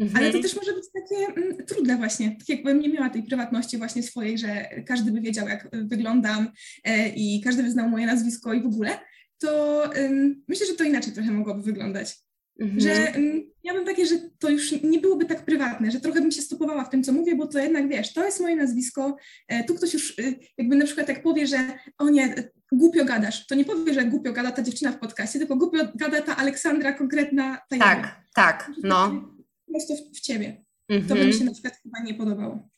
Ale 0.00 0.08
to 0.10 0.18
Mhm. 0.24 0.42
też 0.42 0.56
może 0.56 0.72
być 0.72 0.84
takie 0.94 1.26
mm, 1.42 1.66
trudne 1.66 1.96
właśnie, 1.96 2.36
tak 2.38 2.48
jakbym 2.48 2.80
nie 2.80 2.88
miała 2.88 3.10
tej 3.10 3.22
prywatności 3.22 3.78
właśnie 3.78 4.02
swojej, 4.02 4.38
że 4.38 4.68
każdy 4.86 5.12
by 5.12 5.20
wiedział, 5.20 5.48
jak 5.48 5.64
y, 5.64 5.84
wyglądam 5.84 6.48
e, 6.84 7.08
i 7.08 7.40
każdy 7.44 7.62
by 7.62 7.70
znał 7.70 7.88
moje 7.88 8.06
nazwisko 8.06 8.52
i 8.52 8.62
w 8.62 8.66
ogóle, 8.66 8.98
to 9.38 9.84
ym, 9.96 10.44
myślę, 10.48 10.66
że 10.66 10.74
to 10.74 10.84
inaczej 10.84 11.12
trochę 11.12 11.30
mogłoby 11.30 11.62
wyglądać. 11.62 12.16
Mhm. 12.60 12.80
Że 12.80 13.12
ja 13.62 13.74
bym 13.74 13.84
takie, 13.84 14.06
że 14.06 14.14
to 14.38 14.50
już 14.50 14.82
nie 14.82 14.98
byłoby 14.98 15.24
tak 15.24 15.44
prywatne, 15.44 15.90
że 15.90 16.00
trochę 16.00 16.20
bym 16.20 16.32
się 16.32 16.42
stopowała 16.42 16.84
w 16.84 16.90
tym, 16.90 17.02
co 17.02 17.12
mówię, 17.12 17.36
bo 17.36 17.46
to 17.46 17.58
jednak, 17.58 17.88
wiesz, 17.88 18.12
to 18.12 18.24
jest 18.24 18.40
moje 18.40 18.56
nazwisko, 18.56 19.16
e, 19.48 19.64
tu 19.64 19.74
ktoś 19.74 19.94
już 19.94 20.18
y, 20.18 20.38
jakby 20.58 20.76
na 20.76 20.84
przykład 20.84 21.08
jak 21.08 21.22
powie, 21.22 21.46
że 21.46 21.78
o 21.98 22.08
nie, 22.08 22.34
głupio 22.72 23.04
gadasz, 23.04 23.46
to 23.46 23.54
nie 23.54 23.64
powie, 23.64 23.94
że 23.94 24.04
głupio 24.04 24.32
gada 24.32 24.50
ta 24.52 24.62
dziewczyna 24.62 24.92
w 24.92 24.98
podcaście, 24.98 25.38
tylko 25.38 25.56
głupio 25.56 25.78
gada 25.94 26.22
ta 26.22 26.36
Aleksandra 26.36 26.92
konkretna, 26.92 27.58
ta 27.68 27.76
jedna. 27.76 27.86
Tak, 27.86 28.20
tak, 28.34 28.70
no. 28.82 29.28
Prosto 29.66 29.94
w, 29.94 30.16
w 30.16 30.20
ciebie. 30.20 30.64
To 30.88 30.94
by 31.14 31.14
mi 31.14 31.20
Mhm. 31.20 31.32
się 31.32 31.44
na 31.44 31.52
przykład 31.52 31.74
chyba 31.82 32.00
nie 32.00 32.14
podobało. 32.14 32.68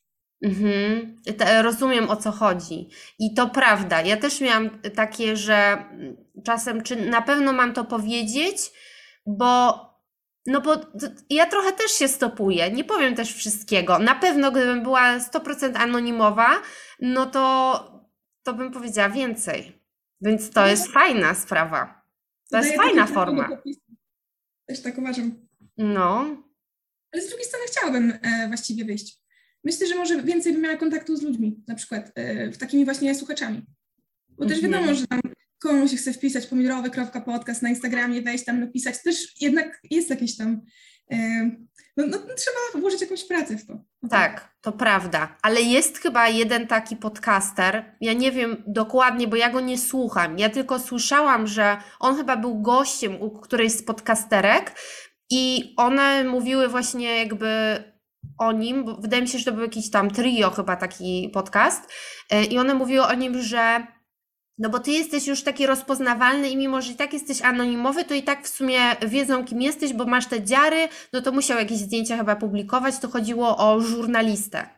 Mhm. 0.42 1.16
Rozumiem 1.62 2.10
o 2.10 2.16
co 2.16 2.30
chodzi. 2.30 2.88
I 3.18 3.34
to 3.34 3.48
prawda. 3.48 4.02
Ja 4.02 4.16
też 4.16 4.40
miałam 4.40 4.70
takie, 4.94 5.36
że 5.36 5.84
czasem, 6.44 6.82
czy 6.82 6.96
na 7.10 7.22
pewno 7.22 7.52
mam 7.52 7.72
to 7.72 7.84
powiedzieć, 7.84 8.56
bo 9.26 9.86
no 10.46 10.60
bo 10.60 10.76
ja 11.30 11.46
trochę 11.46 11.72
też 11.72 11.90
się 11.92 12.08
stopuję. 12.08 12.70
Nie 12.70 12.84
powiem 12.84 13.14
też 13.14 13.34
wszystkiego. 13.34 13.98
Na 13.98 14.14
pewno, 14.14 14.52
gdybym 14.52 14.82
była 14.82 15.18
100% 15.18 15.76
anonimowa, 15.76 16.62
no 17.00 17.26
to, 17.26 17.42
to 18.42 18.54
bym 18.54 18.72
powiedziała 18.72 19.08
więcej. 19.08 19.82
Więc 20.20 20.50
to 20.50 20.66
jest 20.66 20.92
fajna 20.92 21.34
sprawa. 21.34 22.02
To 22.50 22.56
jest 22.58 22.76
fajna 22.76 23.06
forma. 23.06 23.48
Też 24.66 24.82
tak 24.82 24.98
uważam. 24.98 25.46
No. 25.78 26.36
Ale 27.12 27.22
z 27.22 27.28
drugiej 27.28 27.46
strony 27.46 27.64
chciałabym 27.66 28.12
e, 28.22 28.48
właściwie 28.48 28.84
wyjść. 28.84 29.18
Myślę, 29.64 29.86
że 29.86 29.94
może 29.94 30.22
więcej 30.22 30.52
bym 30.52 30.62
miała 30.62 30.76
kontaktu 30.76 31.16
z 31.16 31.22
ludźmi, 31.22 31.64
na 31.68 31.74
przykład 31.74 32.12
e, 32.14 32.50
takimi 32.50 32.84
właśnie 32.84 33.14
słuchaczami. 33.14 33.66
Bo 34.28 34.46
też 34.46 34.56
Mhm. 34.64 34.72
wiadomo, 34.72 34.94
że 34.94 35.06
tam 35.06 35.20
komuś 35.66 35.90
się 35.90 35.96
chce 35.96 36.12
wpisać 36.12 36.46
pomidorowy.podcast 36.46 37.62
na 37.62 37.68
Instagramie, 37.68 38.22
wejść 38.22 38.44
tam, 38.44 38.60
napisać. 38.60 39.02
Też 39.02 39.40
jednak 39.40 39.80
jest 39.90 40.10
jakieś 40.10 40.36
tam, 40.36 40.60
e, 41.12 41.50
no, 41.96 42.06
no 42.06 42.18
trzeba 42.18 42.80
włożyć 42.80 43.00
jakąś 43.00 43.24
pracę 43.24 43.56
w 43.56 43.66
to. 43.66 43.72
No 44.02 44.08
Tak, 44.08 44.56
to 44.60 44.72
prawda. 44.72 45.36
Ale 45.42 45.60
jest 45.60 45.98
chyba 45.98 46.28
jeden 46.28 46.66
taki 46.66 46.96
podcaster. 46.96 47.96
Ja 48.00 48.12
nie 48.12 48.32
wiem 48.32 48.62
dokładnie, 48.66 49.28
bo 49.28 49.36
ja 49.36 49.50
go 49.50 49.60
nie 49.60 49.78
słucham. 49.78 50.38
Ja 50.38 50.48
tylko 50.48 50.78
słyszałam, 50.78 51.46
że 51.46 51.76
on 52.00 52.16
chyba 52.16 52.36
był 52.36 52.62
gościem 52.62 53.22
u 53.22 53.30
którejś 53.30 53.72
z 53.72 53.82
podcasterek 53.82 54.72
i 55.30 55.74
one 55.76 56.24
mówiły 56.24 56.68
właśnie 56.68 57.18
jakby 57.18 57.48
o 58.38 58.52
nim, 58.52 58.84
bo 58.84 58.96
wydaje 58.96 59.22
mi 59.22 59.28
się, 59.28 59.38
że 59.38 59.44
to 59.44 59.52
był 59.52 59.62
jakiś 59.62 59.90
tam 59.90 60.10
trio 60.10 60.50
chyba 60.50 60.76
taki 60.76 61.30
podcast. 61.34 61.92
e, 62.30 62.44
I 62.44 62.58
one 62.58 62.74
mówiły 62.74 63.06
o 63.06 63.14
nim, 63.14 63.42
że 63.42 63.86
No 64.58 64.70
bo 64.70 64.78
ty 64.78 64.90
jesteś 64.90 65.26
już 65.26 65.42
taki 65.42 65.66
rozpoznawalny 65.66 66.50
i 66.50 66.56
mimo, 66.56 66.82
że 66.82 66.92
i 66.92 66.96
tak 66.96 67.12
jesteś 67.12 67.42
anonimowy, 67.42 68.04
to 68.04 68.14
i 68.14 68.22
tak 68.22 68.44
w 68.44 68.48
sumie 68.48 68.80
wiedzą, 69.06 69.44
kim 69.44 69.62
jesteś, 69.62 69.92
bo 69.92 70.04
masz 70.06 70.26
te 70.26 70.42
dziary, 70.42 70.88
no 71.12 71.22
to 71.22 71.32
musiał 71.32 71.58
jakieś 71.58 71.78
zdjęcia 71.78 72.16
chyba 72.16 72.36
publikować, 72.36 72.98
to 72.98 73.08
chodziło 73.08 73.56
o 73.58 73.80
żurnalistę. 73.80 74.68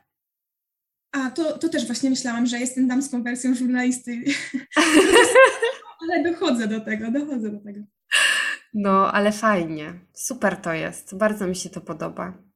A, 1.13 1.31
to, 1.31 1.59
to 1.59 1.69
też 1.69 1.87
właśnie 1.87 2.11
myślałam, 2.11 2.47
że 2.47 2.59
jestem 2.59 2.89
damską 2.89 3.23
wersją 3.23 3.55
żurnalisty. 3.55 4.25
ale 6.03 6.23
dochodzę 6.23 6.69
do 6.69 6.81
tego, 6.81 7.11
dochodzę 7.11 7.51
do 7.51 7.61
tego. 7.61 7.81
No, 8.75 9.13
ale 9.13 9.33
fajnie. 9.33 10.01
Super 10.13 10.57
to 10.57 10.73
jest. 10.73 11.17
Bardzo 11.17 11.47
mi 11.47 11.57
się 11.57 11.71
to 11.71 11.81
podoba. 11.81 12.48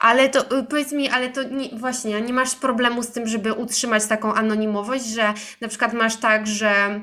Ale 0.00 0.28
to 0.28 0.58
y, 0.58 0.64
powiedz 0.64 0.92
mi, 0.92 1.08
ale 1.08 1.28
to 1.28 1.42
nie, 1.42 1.68
właśnie, 1.68 2.20
nie 2.20 2.32
masz 2.32 2.54
problemu 2.54 3.02
z 3.02 3.08
tym, 3.08 3.26
żeby 3.26 3.52
utrzymać 3.52 4.06
taką 4.06 4.34
anonimowość, 4.34 5.04
że 5.04 5.34
na 5.60 5.68
przykład 5.68 5.92
masz 5.92 6.16
tak, 6.16 6.46
że 6.46 7.00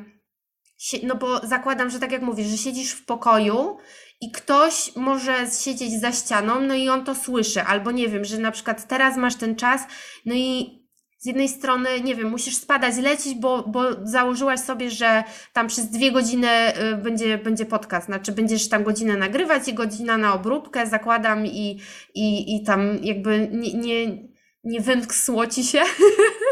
no 1.04 1.16
bo 1.16 1.48
zakładam, 1.48 1.90
że 1.90 2.00
tak 2.00 2.12
jak 2.12 2.22
mówisz, 2.22 2.48
że 2.48 2.58
siedzisz 2.58 2.92
w 2.92 3.06
pokoju 3.06 3.78
i 4.22 4.32
ktoś 4.32 4.96
może 4.96 5.36
siedzieć 5.60 6.02
za 6.02 6.12
ścianą, 6.12 6.60
no 6.60 6.74
i 6.76 6.90
on 6.90 7.06
to 7.06 7.16
słyszy, 7.16 7.62
albo 7.64 7.92
nie 7.92 8.08
wiem, 8.08 8.26
że 8.26 8.38
na 8.38 8.52
przykład 8.52 8.88
teraz 8.88 9.18
masz 9.18 9.36
ten 9.36 9.56
czas, 9.56 9.82
no 10.26 10.36
i 10.36 10.79
z 11.20 11.26
jednej 11.26 11.50
strony, 11.50 12.02
nie 12.04 12.16
wiem, 12.16 12.30
musisz 12.30 12.56
spadać, 12.56 12.98
lecieć, 12.98 13.36
bo, 13.36 13.64
bo 13.68 13.82
założyłaś 14.04 14.60
sobie, 14.60 14.92
że 14.92 15.24
tam 15.54 15.68
przez 15.68 15.90
dwie 15.90 16.12
godziny 16.12 16.48
y, 16.94 16.98
będzie, 16.98 17.38
będzie 17.38 17.66
podcast, 17.66 18.06
znaczy 18.06 18.32
będziesz 18.32 18.70
tam 18.70 18.84
godzinę 18.84 19.18
nagrywać 19.18 19.68
i 19.68 19.74
godzina 19.74 20.18
na 20.18 20.34
obróbkę, 20.34 20.88
zakładam 20.88 21.46
i, 21.46 21.80
i, 22.16 22.56
i 22.56 22.64
tam 22.64 22.98
jakby 23.04 23.50
nie, 23.52 23.74
nie, 23.74 24.30
nie 24.64 24.82
wymknęło 24.82 25.48
ci 25.48 25.64
się 25.64 25.80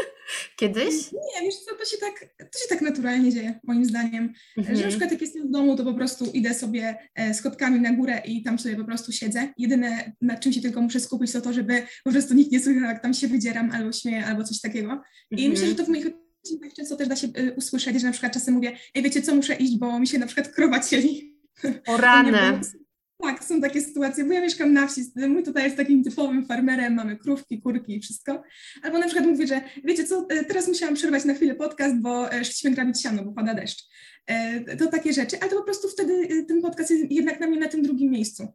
kiedyś? 0.56 1.12
Nie, 1.12 1.46
wiesz 1.46 1.56
co, 1.56 1.74
to 1.74 1.84
się 1.84 1.96
tak, 1.96 2.28
to 2.38 2.58
się 2.58 2.68
tak 2.68 2.80
naturalnie 2.80 3.32
dzieje, 3.32 3.60
moim 3.64 3.84
zdaniem. 3.84 4.32
Mhm. 4.56 4.76
Że 4.76 4.82
na 4.82 4.88
przykład 4.88 5.12
jak 5.12 5.20
jestem 5.20 5.48
w 5.48 5.50
domu, 5.50 5.76
to 5.76 5.84
po 5.84 5.94
prostu 5.94 6.30
idę 6.34 6.54
sobie 6.54 6.96
e, 7.14 7.34
schodkami 7.34 7.80
na 7.80 7.92
górę 7.92 8.22
i 8.24 8.42
tam 8.42 8.58
sobie 8.58 8.76
po 8.76 8.84
prostu 8.84 9.12
siedzę. 9.12 9.48
Jedyne, 9.58 10.12
nad 10.20 10.40
czym 10.40 10.52
się 10.52 10.60
tylko 10.60 10.80
muszę 10.80 11.00
skupić, 11.00 11.32
to 11.32 11.40
to, 11.40 11.52
żeby 11.52 11.82
po 12.04 12.10
prostu 12.10 12.34
nikt 12.34 12.52
nie 12.52 12.60
słyszał, 12.60 12.82
jak 12.82 13.02
tam 13.02 13.14
się 13.14 13.28
wydzieram 13.28 13.70
albo 13.70 13.92
śmieję, 13.92 14.26
albo 14.26 14.44
coś 14.44 14.60
takiego. 14.60 15.02
I 15.30 15.34
mhm. 15.34 15.50
myślę, 15.50 15.66
że 15.66 15.74
to 15.74 15.84
w 15.84 15.88
moich 15.88 16.06
odcinkach 16.06 16.72
często 16.72 16.96
też 16.96 17.08
da 17.08 17.16
się 17.16 17.26
y, 17.26 17.54
usłyszeć, 17.56 18.00
że 18.00 18.06
na 18.06 18.12
przykład 18.12 18.32
czasem 18.32 18.54
mówię, 18.54 18.76
ej, 18.94 19.02
wiecie 19.02 19.22
co, 19.22 19.34
muszę 19.34 19.54
iść, 19.54 19.76
bo 19.76 20.00
mi 20.00 20.06
się 20.06 20.18
na 20.18 20.26
przykład 20.26 20.48
krowa 20.48 20.80
cieli. 20.80 21.38
O 21.86 21.96
rany. 21.96 22.60
Tak, 23.22 23.44
są 23.44 23.60
takie 23.60 23.80
sytuacje, 23.80 24.24
bo 24.24 24.32
ja 24.32 24.40
mieszkam 24.40 24.72
na 24.72 24.86
wsi, 24.86 25.00
mój 25.28 25.42
tutaj 25.42 25.64
jest 25.64 25.76
takim 25.76 26.04
typowym 26.04 26.46
farmerem, 26.46 26.94
mamy 26.94 27.16
krówki, 27.16 27.60
kurki 27.60 27.96
i 27.96 28.00
wszystko. 28.00 28.42
Albo 28.82 28.98
na 28.98 29.06
przykład 29.06 29.26
mówię, 29.26 29.46
że 29.46 29.60
wiecie 29.84 30.04
co, 30.04 30.26
e, 30.30 30.44
teraz 30.44 30.68
musiałam 30.68 30.94
przerwać 30.94 31.24
na 31.24 31.34
chwilę 31.34 31.54
podcast, 31.54 31.96
bo 31.96 32.32
e, 32.32 32.44
szliśmy 32.44 32.70
grabić 32.70 33.02
siano, 33.02 33.24
bo 33.24 33.32
pada 33.32 33.54
deszcz. 33.54 33.84
E, 34.26 34.76
to 34.76 34.86
takie 34.86 35.12
rzeczy, 35.12 35.40
ale 35.40 35.50
to 35.50 35.56
po 35.56 35.64
prostu 35.64 35.88
wtedy 35.88 36.44
ten 36.44 36.62
podcast 36.62 36.90
jest 36.90 37.10
jednak 37.10 37.40
na 37.40 37.46
mnie 37.46 37.60
na 37.60 37.68
tym 37.68 37.82
drugim 37.82 38.10
miejscu. 38.10 38.48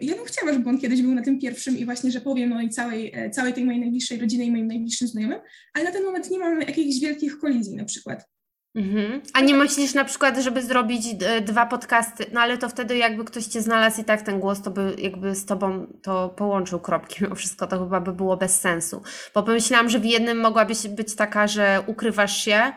Ja 0.00 0.14
bym 0.16 0.24
chciała, 0.24 0.52
żeby 0.52 0.68
on 0.68 0.78
kiedyś 0.78 1.02
był 1.02 1.14
na 1.14 1.22
tym 1.22 1.38
pierwszym 1.38 1.78
i 1.78 1.84
właśnie, 1.84 2.10
że 2.10 2.20
powiem 2.20 2.52
o 2.52 2.68
całej, 2.68 3.14
całej 3.32 3.52
tej 3.52 3.64
mojej 3.64 3.80
najbliższej 3.80 4.18
rodzinie 4.18 4.44
i 4.44 4.50
moim 4.50 4.66
najbliższym 4.66 5.08
znajomym, 5.08 5.38
ale 5.74 5.84
na 5.84 5.92
ten 5.92 6.04
moment 6.04 6.30
nie 6.30 6.38
mam 6.38 6.60
jakichś 6.60 7.00
wielkich 7.00 7.38
kolizji 7.38 7.76
na 7.76 7.84
przykład. 7.84 8.35
Mhm. 8.76 9.22
A 9.32 9.40
nie 9.40 9.54
myślisz 9.54 9.94
na 9.94 10.04
przykład, 10.04 10.38
żeby 10.38 10.62
zrobić 10.62 11.06
e, 11.22 11.40
dwa 11.40 11.66
podcasty, 11.66 12.26
no 12.32 12.40
ale 12.40 12.58
to 12.58 12.68
wtedy 12.68 12.96
jakby 12.96 13.24
ktoś 13.24 13.46
cię 13.46 13.62
znalazł 13.62 14.00
i 14.00 14.04
tak 14.04 14.22
ten 14.22 14.40
głos, 14.40 14.62
to 14.62 14.70
by 14.70 14.94
jakby 14.98 15.34
z 15.34 15.46
tobą 15.46 15.86
to 16.02 16.28
połączył 16.28 16.80
kropki 16.80 17.16
mimo 17.24 17.34
wszystko, 17.34 17.66
to 17.66 17.78
chyba 17.78 18.00
by 18.00 18.12
było 18.12 18.36
bez 18.36 18.60
sensu. 18.60 19.02
Bo 19.34 19.42
pomyślałam, 19.42 19.88
że 19.88 19.98
w 19.98 20.04
jednym 20.04 20.40
mogłabyś 20.40 20.88
być 20.88 21.14
taka, 21.14 21.46
że 21.46 21.82
ukrywasz 21.86 22.44
się, 22.44 22.72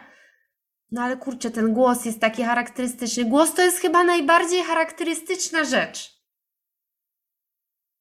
no 0.92 1.02
ale 1.02 1.18
kurczę, 1.18 1.52
ten 1.52 1.74
głos 1.74 2.06
jest 2.06 2.20
taki 2.20 2.44
charakterystyczny. 2.44 3.26
Głos 3.26 3.54
to 3.54 3.62
jest 3.62 3.78
chyba 3.78 4.04
najbardziej 4.04 4.64
charakterystyczna 4.64 5.64
rzecz. 5.64 6.20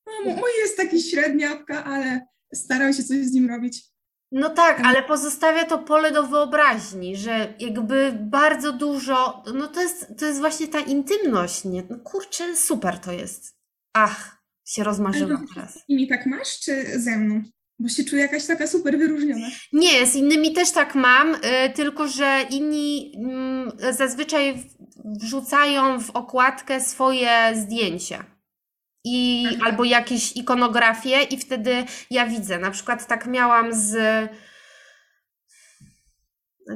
No, 0.07 0.13
mój 0.33 0.51
jest 0.61 0.77
taki 0.77 1.03
średniawka, 1.03 1.85
ale 1.85 2.27
staram 2.55 2.93
się 2.93 3.03
coś 3.03 3.19
z 3.19 3.33
nim 3.33 3.49
robić. 3.49 3.83
No 4.33 4.51
tak, 4.51 4.81
ale 4.85 5.03
pozostawia 5.03 5.65
to 5.65 5.79
pole 5.79 6.13
do 6.13 6.27
wyobraźni, 6.27 7.17
że 7.17 7.55
jakby 7.59 8.19
bardzo 8.21 8.73
dużo, 8.73 9.43
no 9.55 9.69
to 9.69 9.83
jest, 9.83 10.19
to 10.19 10.27
jest 10.27 10.41
właśnie 10.41 10.69
ta 10.69 10.81
intymność, 10.81 11.65
nie? 11.65 11.83
No 11.91 11.99
kurczę, 11.99 12.57
super 12.57 12.99
to 12.99 13.13
jest. 13.13 13.57
Ach, 13.93 14.43
się 14.67 14.85
rozmarzyłam 14.85 15.47
teraz. 15.55 15.79
I 15.89 15.97
mi 15.97 16.09
tak 16.09 16.27
masz, 16.27 16.61
czy 16.61 17.01
ze 17.01 17.17
mną? 17.17 17.43
Bo 17.79 17.89
się 17.89 18.05
czuję 18.05 18.23
jakaś 18.23 18.47
taka 18.47 18.67
super 18.67 18.99
wyróżniona. 18.99 19.47
Nie, 19.73 20.07
z 20.07 20.15
innymi 20.15 20.53
też 20.53 20.71
tak 20.71 20.95
mam, 20.95 21.35
y, 21.35 21.39
tylko 21.75 22.09
że 22.09 22.41
inni 22.51 23.13
y, 23.89 23.93
zazwyczaj 23.93 24.71
wrzucają 25.05 26.01
w 26.01 26.11
okładkę 26.11 26.81
swoje 26.81 27.53
zdjęcia 27.55 28.38
i 29.09 29.47
mhm. 29.47 29.63
albo 29.67 29.85
jakieś 29.85 30.37
ikonografie 30.37 31.23
i 31.23 31.39
wtedy 31.39 31.85
ja 32.11 32.27
widzę. 32.27 32.59
Na 32.59 32.71
przykład 32.71 33.07
tak 33.07 33.27
miałam 33.27 33.75
z 33.75 33.97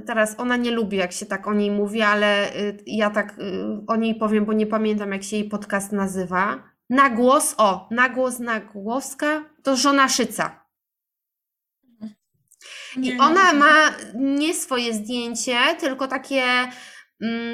teraz 0.07 0.35
ona 0.39 0.57
nie 0.57 0.71
lubi, 0.71 0.97
jak 0.97 1.13
się 1.13 1.27
tak 1.27 1.47
o 1.47 1.55
niej 1.55 1.71
mówi, 1.71 2.03
ale 2.03 2.57
y, 2.57 2.79
ja 2.87 3.11
tak 3.11 3.39
y, 3.39 3.65
o 3.87 3.97
niej 3.97 4.15
powiem, 4.15 4.45
bo 4.45 4.53
nie 4.53 4.67
pamiętam, 4.67 5.13
jak 5.13 5.23
się 5.23 5.37
jej 5.37 5.49
podcast 5.49 5.93
nazywa. 5.93 6.63
Nagłos, 6.91 7.55
o, 7.59 7.89
nagłos, 7.91 8.39
nagłoska, 8.39 9.45
to 9.63 9.77
żona 9.77 10.09
Szyca. 10.09 10.63
I 12.97 13.19
ona 13.19 13.53
ma 13.53 13.95
nie 14.15 14.55
swoje 14.55 14.95
zdjęcie, 14.95 15.57
tylko 15.81 16.09
takie 16.09 16.45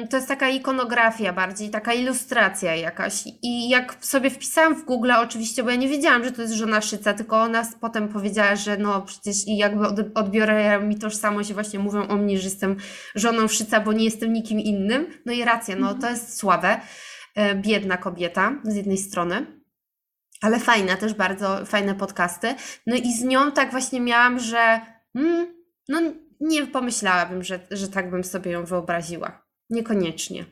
to 0.09 0.17
jest 0.17 0.27
taka 0.27 0.49
ikonografia 0.49 1.33
bardziej, 1.33 1.69
taka 1.69 1.93
ilustracja 1.93 2.75
jakaś. 2.75 3.23
I 3.43 3.69
jak 3.69 4.05
sobie 4.05 4.29
wpisałam 4.29 4.75
w 4.75 4.85
Google, 4.85 5.11
oczywiście, 5.11 5.63
bo 5.63 5.69
ja 5.69 5.75
nie 5.75 5.87
wiedziałam, 5.87 6.23
że 6.23 6.31
to 6.31 6.41
jest 6.41 6.53
żona 6.53 6.81
Szyca, 6.81 7.13
tylko 7.13 7.41
ona 7.41 7.65
potem 7.81 8.09
powiedziała, 8.09 8.55
że 8.55 8.77
no 8.77 9.01
przecież 9.01 9.47
i 9.47 9.57
jakby 9.57 9.85
odbiorę 10.13 10.79
mi 10.79 10.97
tożsamość 10.97 11.49
i 11.49 11.53
właśnie 11.53 11.79
mówią 11.79 12.07
o 12.07 12.15
mnie, 12.15 12.37
że 12.37 12.43
jestem 12.43 12.77
żoną 13.15 13.47
Szyca, 13.47 13.79
bo 13.79 13.93
nie 13.93 14.05
jestem 14.05 14.33
nikim 14.33 14.59
innym. 14.59 15.07
No 15.25 15.33
i 15.33 15.43
racja, 15.43 15.75
no 15.75 15.93
to 15.93 16.09
jest 16.09 16.37
słabe. 16.37 16.79
E, 17.35 17.55
biedna 17.55 17.97
kobieta 17.97 18.55
z 18.63 18.75
jednej 18.75 18.97
strony. 18.97 19.59
Ale 20.41 20.59
fajne, 20.59 20.97
też 20.97 21.13
bardzo 21.13 21.65
fajne 21.65 21.95
podcasty. 21.95 22.55
No 22.87 22.95
i 22.95 23.13
z 23.13 23.23
nią 23.23 23.51
tak 23.51 23.71
właśnie 23.71 24.01
miałam, 24.01 24.39
że 24.39 24.81
mm, 25.15 25.47
no 25.89 26.01
nie 26.39 26.67
pomyślałabym, 26.67 27.43
że, 27.43 27.59
że 27.71 27.87
tak 27.87 28.11
bym 28.11 28.23
sobie 28.23 28.51
ją 28.51 28.65
wyobraziła. 28.65 29.48
Niekoniecznie. 29.69 30.45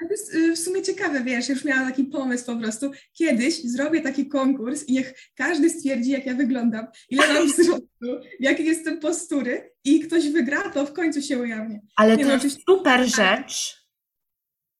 To 0.00 0.08
jest 0.10 0.34
y, 0.34 0.52
w 0.52 0.58
sumie 0.58 0.82
ciekawe, 0.82 1.20
wiesz, 1.20 1.48
już 1.48 1.64
miałam 1.64 1.88
taki 1.88 2.04
pomysł 2.04 2.46
po 2.46 2.56
prostu. 2.56 2.90
Kiedyś 3.12 3.62
zrobię 3.62 4.00
taki 4.00 4.28
konkurs 4.28 4.88
i 4.88 4.92
niech 4.92 5.14
każdy 5.36 5.70
stwierdzi, 5.70 6.10
jak 6.10 6.26
ja 6.26 6.34
wyglądam, 6.34 6.86
ile 7.10 7.34
mam 7.34 7.46
wzrostu, 7.52 8.28
jakie 8.40 8.62
jestem 8.62 9.00
postury 9.00 9.72
i 9.84 10.00
ktoś 10.00 10.28
wygra, 10.30 10.70
to 10.70 10.86
w 10.86 10.92
końcu 10.92 11.22
się 11.22 11.38
ujawni. 11.38 11.80
Ale 11.96 12.16
Nie 12.16 12.24
to 12.24 12.44
jest 12.44 12.60
super 12.68 13.08
rzecz. 13.08 13.84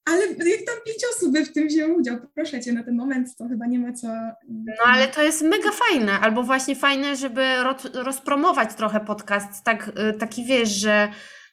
Ale 0.04 0.26
jak 0.26 0.66
tam 0.66 0.76
pięć 0.86 0.98
osób 1.16 1.32
by 1.32 1.44
w 1.44 1.52
tym 1.52 1.68
wzięło 1.68 1.94
udział, 1.94 2.18
proszę 2.34 2.60
Cię, 2.60 2.72
na 2.72 2.82
ten 2.82 2.96
moment 2.96 3.36
to 3.36 3.48
chyba 3.48 3.66
nie 3.66 3.78
ma 3.78 3.92
co... 3.92 4.08
No 4.48 4.84
ale 4.86 5.08
to 5.08 5.22
jest 5.22 5.42
mega 5.42 5.70
fajne, 5.70 6.12
albo 6.12 6.42
właśnie 6.42 6.76
fajne, 6.76 7.16
żeby 7.16 7.42
rozpromować 7.94 8.74
trochę 8.74 9.00
podcast, 9.00 9.64
tak, 9.64 9.88
y, 9.88 10.18
taki 10.18 10.44
wiesz, 10.44 10.68
że 10.68 11.08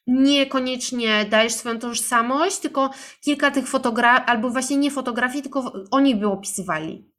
niekoniecznie 0.07 1.25
dajesz 1.29 1.53
swoją 1.53 1.79
tożsamość, 1.79 2.59
tylko 2.59 2.89
kilka 3.21 3.51
tych 3.51 3.67
fotografii, 3.67 4.27
albo 4.27 4.49
właśnie 4.49 4.77
nie 4.77 4.91
fotografii, 4.91 5.43
tylko 5.43 5.87
oni 5.91 6.15
by 6.15 6.27
opisywali. 6.27 7.11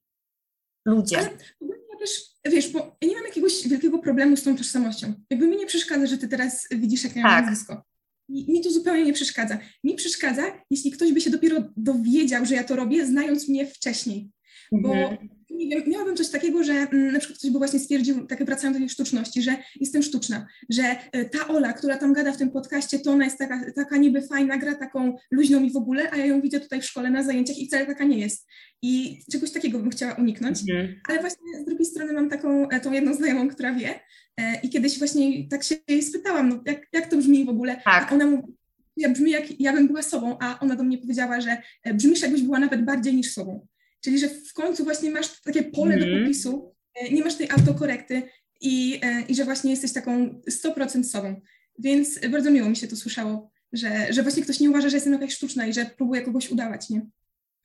Ludzie. 0.87 1.19
Ale 1.19 1.29
ja 1.61 1.99
też, 1.99 2.11
wiesz, 2.45 2.69
bo 2.69 2.97
ja 3.03 3.09
nie 3.09 3.15
mam 3.15 3.25
jakiegoś 3.25 3.69
wielkiego 3.69 3.99
problemu 3.99 4.37
z 4.37 4.43
tą 4.43 4.57
tożsamością. 4.57 5.15
Jakby 5.31 5.49
mi 5.49 5.57
nie 5.57 5.67
przeszkadza, 5.67 6.07
że 6.07 6.19
ty 6.19 6.29
teraz 6.29 6.69
widzisz, 6.71 7.05
jak 7.05 7.17
ja 7.17 7.23
tak. 7.23 7.33
mam 7.33 7.45
nazwisko. 7.45 7.83
Mi, 8.29 8.47
mi 8.49 8.61
to 8.61 8.71
zupełnie 8.71 9.05
nie 9.05 9.13
przeszkadza. 9.13 9.59
Mi 9.85 9.95
przeszkadza, 9.95 10.43
jeśli 10.71 10.91
ktoś 10.91 11.13
by 11.13 11.21
się 11.21 11.31
dopiero 11.31 11.57
dowiedział, 11.77 12.47
że 12.47 12.55
ja 12.55 12.65
to 12.65 12.77
robię, 12.77 13.07
znając 13.07 13.49
mnie 13.49 13.67
wcześniej. 13.67 14.31
Bo 14.73 14.95
mhm 14.95 15.42
nie 15.55 15.69
wiem, 15.69 15.83
miałabym 15.87 16.17
coś 16.17 16.29
takiego, 16.29 16.65
że 16.65 16.73
mm, 16.73 17.13
na 17.13 17.19
przykład 17.19 17.39
ktoś 17.39 17.51
by 17.51 17.59
właśnie 17.59 17.79
stwierdził, 17.79 18.27
takie 18.27 18.45
wracając 18.45 18.77
do 18.77 18.81
tej 18.81 18.89
sztuczności, 18.89 19.43
że 19.43 19.57
jestem 19.81 20.03
sztuczna, 20.03 20.47
że 20.71 20.83
e, 21.13 21.25
ta 21.25 21.49
Ola, 21.49 21.73
która 21.73 21.97
tam 21.97 22.13
gada 22.13 22.33
w 22.33 22.37
tym 22.37 22.51
podcaście, 22.51 22.99
to 22.99 23.11
ona 23.11 23.25
jest 23.25 23.39
taka, 23.39 23.73
taka 23.73 23.97
niby 23.97 24.23
fajna, 24.23 24.59
gra 24.59 24.75
taką 24.75 25.17
luźną 25.31 25.61
i 25.63 25.71
w 25.73 25.77
ogóle, 25.77 26.11
a 26.11 26.17
ja 26.17 26.27
ją 26.27 26.41
widzę 26.41 26.61
tutaj 26.61 26.81
w 26.81 26.85
szkole 26.85 27.11
na 27.11 27.23
zajęciach 27.23 27.59
i 27.59 27.67
wcale 27.67 27.87
taka 27.87 28.05
nie 28.05 28.19
jest. 28.19 28.47
I 28.83 29.21
czegoś 29.33 29.51
takiego 29.51 29.79
bym 29.79 29.91
chciała 29.91 30.15
uniknąć. 30.15 30.61
Mhm. 30.61 31.01
Ale 31.09 31.21
właśnie 31.21 31.61
z 31.63 31.65
drugiej 31.65 31.87
strony 31.87 32.13
mam 32.13 32.31
taką, 32.31 32.69
e, 32.69 32.81
tą 32.81 32.93
jedną 32.93 33.15
znajomą, 33.15 33.49
która 33.49 33.75
wie 33.75 34.01
e, 34.37 34.61
i 34.63 34.69
kiedyś 34.69 34.99
właśnie 34.99 35.49
tak 35.49 35.65
się 35.65 35.75
jej 35.89 36.03
spytałam, 36.03 36.49
no, 36.49 36.61
jak, 36.67 36.87
jak 36.93 37.07
to 37.07 37.17
brzmi 37.17 37.45
w 37.45 37.49
ogóle, 37.49 37.81
tak. 37.85 38.13
a 38.13 38.15
ona 38.15 38.27
mówi, 38.27 38.53
ja 38.97 39.09
brzmi 39.09 39.31
jak 39.31 39.61
ja 39.61 39.73
bym 39.73 39.87
była 39.87 40.03
sobą, 40.03 40.37
a 40.41 40.61
ona 40.61 40.77
do 40.77 40.85
mnie 40.85 40.99
powiedziała, 40.99 41.41
że 41.41 41.63
brzmisz 41.95 42.23
jakbyś 42.23 42.43
była 42.43 42.59
nawet 42.59 42.85
bardziej 42.85 43.15
niż 43.15 43.33
sobą. 43.33 43.67
Czyli, 44.05 44.19
że 44.19 44.29
w 44.29 44.53
końcu 44.53 44.85
właśnie 44.85 45.11
masz 45.11 45.41
takie 45.41 45.63
pole 45.63 45.95
mm. 45.95 46.01
do 46.01 46.07
mhm. 46.07 46.25
popisu, 46.25 46.75
e, 46.95 47.11
nie 47.13 47.25
masz 47.25 47.35
tej 47.35 47.51
autokorekty 47.51 48.23
i, 48.61 49.01
e, 49.03 49.23
i 49.29 49.35
że 49.35 49.45
właśnie 49.45 49.71
jesteś 49.71 49.93
taką 49.93 50.41
100% 50.51 51.05
sobą. 51.05 51.41
Więc 51.79 52.29
bardzo 52.29 52.51
miło 52.51 52.69
mi 52.69 52.77
się 52.77 52.89
to 52.89 52.97
słyszało, 52.97 53.51
że, 53.73 54.13
że 54.13 54.23
właśnie 54.23 54.43
ktoś 54.43 54.61
nie 54.61 54.71
uważa, 54.71 54.89
że 54.89 54.97
jestem 54.97 55.13
jakaś 55.13 55.35
sztuczna 55.35 55.67
i 55.67 55.73
że 55.73 55.91
próbuję 55.97 56.23
kogoś 56.23 56.51
udawać, 56.51 56.91
nie? 56.91 57.07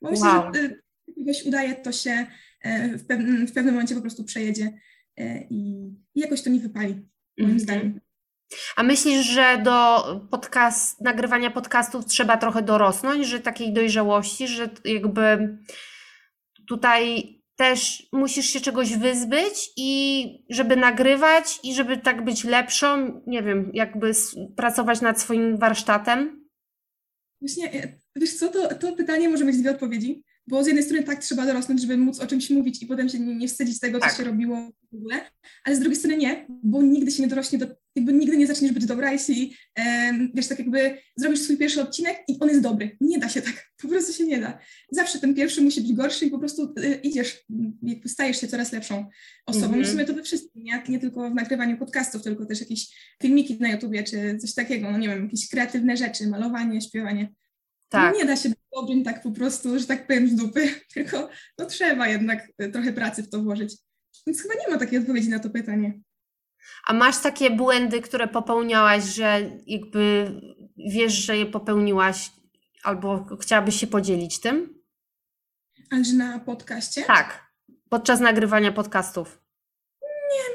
Bo 0.02 0.12
myślę, 0.12 0.28
Wow. 0.28 0.54
że 0.54 0.70
kogoś 1.16 1.46
udaje, 1.46 1.76
to 1.76 1.92
się 1.92 2.28
e, 2.62 2.98
w, 2.98 3.06
pewnym, 3.06 3.48
w 3.48 3.52
pewnym 3.52 3.74
momencie 3.74 3.96
po 3.96 4.02
prostu 4.02 4.24
przejedzie 4.24 4.74
i, 5.50 5.88
i 6.16 6.20
jakoś 6.20 6.42
to 6.42 6.50
nie 6.50 6.60
wypali, 6.60 6.94
moim 7.38 7.52
Mhm. 7.52 7.60
zdaniem. 7.60 8.00
A 8.76 8.84
myślisz, 8.84 9.26
że 9.26 9.62
do 9.64 10.06
podcast, 10.32 11.02
nagrywania 11.02 11.52
podcastów 11.52 12.06
trzeba 12.06 12.38
trochę 12.38 12.62
dorosnąć, 12.62 13.28
że 13.28 13.40
takiej 13.40 13.74
dojrzałości, 13.74 14.48
że 14.48 14.70
jakby 14.86 15.58
tutaj 16.68 17.38
też 17.56 18.10
musisz 18.12 18.46
się 18.46 18.60
czegoś 18.60 18.98
wyzbyć 18.98 19.72
i 19.78 20.24
żeby 20.50 20.76
nagrywać 20.76 21.60
i 21.64 21.74
żeby 21.74 21.98
tak 21.98 22.26
być 22.26 22.44
lepszą, 22.44 23.22
nie 23.28 23.44
wiem, 23.44 23.72
jakby 23.74 24.12
pracować 24.56 25.02
nad 25.02 25.22
swoim 25.22 25.58
warsztatem? 25.58 26.48
Właśnie, 27.42 27.74
e, 27.74 28.00
wiesz 28.16 28.36
co, 28.36 28.50
to, 28.50 28.76
to 28.76 28.94
pytanie 28.94 29.30
może 29.30 29.46
mieć 29.46 29.58
dwie 29.58 29.72
odpowiedzi, 29.72 30.24
bo 30.48 30.64
z 30.64 30.68
jednej 30.68 30.84
strony 30.84 31.04
tak 31.04 31.20
trzeba 31.20 31.46
dorosnąć, 31.46 31.82
żeby 31.82 31.98
móc 31.98 32.20
o 32.20 32.28
czymś 32.28 32.50
mówić 32.50 32.84
i 32.84 32.86
potem 32.88 33.10
się 33.10 33.20
nie, 33.20 33.36
nie 33.36 33.48
wstydzić 33.48 33.80
tego, 33.80 34.00
co 34.00 34.06
Tak. 34.06 34.18
się 34.18 34.24
robiło 34.24 34.72
w 34.92 34.96
ogóle, 34.96 35.16
ale 35.64 35.76
z 35.76 35.80
drugiej 35.80 35.96
strony 35.96 36.18
nie, 36.18 36.46
bo 36.64 36.82
nigdy 36.82 37.12
się 37.12 37.24
nie 37.24 37.30
dorośnie, 37.30 37.60
do, 37.60 37.68
jakby 37.98 38.14
nigdy 38.14 38.38
nie 38.38 38.48
zaczniesz 38.48 38.72
być 38.72 38.86
dobra, 38.86 39.12
jeśli, 39.12 39.56
wiesz, 40.34 40.48
tak 40.48 40.60
jakby 40.60 40.98
zrobisz 41.16 41.40
swój 41.40 41.58
pierwszy 41.58 41.82
odcinek 41.82 42.18
i 42.28 42.38
on 42.40 42.50
jest 42.50 42.62
dobry. 42.62 42.98
Nie 43.02 43.20
da 43.20 43.30
się 43.30 43.42
tak, 43.42 43.72
po 43.82 43.88
prostu 43.88 44.14
się 44.14 44.26
nie 44.26 44.40
da. 44.40 44.60
Zawsze 44.92 45.20
ten 45.20 45.36
pierwszy 45.36 45.62
musi 45.62 45.82
być 45.82 45.94
gorszy 45.94 46.26
i 46.26 46.30
po 46.30 46.40
prostu 46.40 46.74
e, 46.84 46.96
idziesz, 46.96 47.46
jakby 47.84 48.10
stajesz 48.10 48.42
się 48.42 48.48
coraz 48.48 48.72
lepszą 48.72 49.06
osobą. 49.46 49.66
Mhm. 49.66 49.82
I 49.82 49.86
w 49.86 49.90
sumie 49.90 50.06
to 50.06 50.14
we 50.14 50.24
wszystkim, 50.24 50.64
nie? 50.64 50.84
nie 50.90 51.00
tylko 51.00 51.30
w 51.30 51.36
nagrywaniu 51.36 51.78
podcastów, 51.78 52.24
tylko 52.24 52.46
też 52.46 52.60
jakieś 52.60 52.88
filmiki 53.22 53.58
na 53.60 53.70
YouTubie, 53.70 54.04
czy 54.04 54.38
coś 54.38 54.54
takiego, 54.54 54.92
no 54.92 54.98
nie 54.98 55.10
wiem, 55.10 55.24
jakieś 55.24 55.50
kreatywne 55.50 55.98
rzeczy, 55.98 56.28
malowanie, 56.28 56.82
śpiewanie. 56.82 57.34
Tak. 57.90 58.14
No 58.14 58.20
nie 58.20 58.26
da 58.26 58.36
się 58.36 58.50
być 58.50 58.60
dobrym 58.74 59.04
tak 59.04 59.24
po 59.24 59.32
prostu, 59.32 59.80
że 59.80 59.86
tak 59.86 60.08
powiem, 60.08 60.30
z 60.30 60.36
dupy, 60.36 60.70
tylko 60.94 61.30
no 61.58 61.66
trzeba 61.66 62.08
jednak 62.08 62.52
y, 62.62 62.72
trochę 62.72 62.94
pracy 62.94 63.24
w 63.24 63.30
to 63.30 63.44
włożyć. 63.44 63.78
Więc 64.28 64.42
chyba 64.42 64.54
nie 64.54 64.74
ma 64.74 64.80
takiej 64.80 65.00
odpowiedzi 65.00 65.30
na 65.30 65.40
to 65.40 65.50
pytanie. 65.50 66.00
A 66.88 66.94
masz 66.94 67.18
takie 67.22 67.50
błędy, 67.50 68.02
które 68.02 68.28
popełniałaś, 68.28 69.04
że 69.04 69.52
jakby 69.68 70.32
wiesz, 70.92 71.14
że 71.14 71.38
je 71.38 71.46
popełniłaś 71.46 72.32
albo 72.84 73.26
chciałabyś 73.42 73.80
się 73.80 73.88
podzielić 73.88 74.40
tym? 74.40 74.84
Ale 75.92 76.04
że 76.04 76.14
na 76.14 76.40
podcaście? 76.40 77.04
Tak, 77.04 77.48
podczas 77.90 78.20
nagrywania 78.20 78.72
podcastów. 78.72 79.42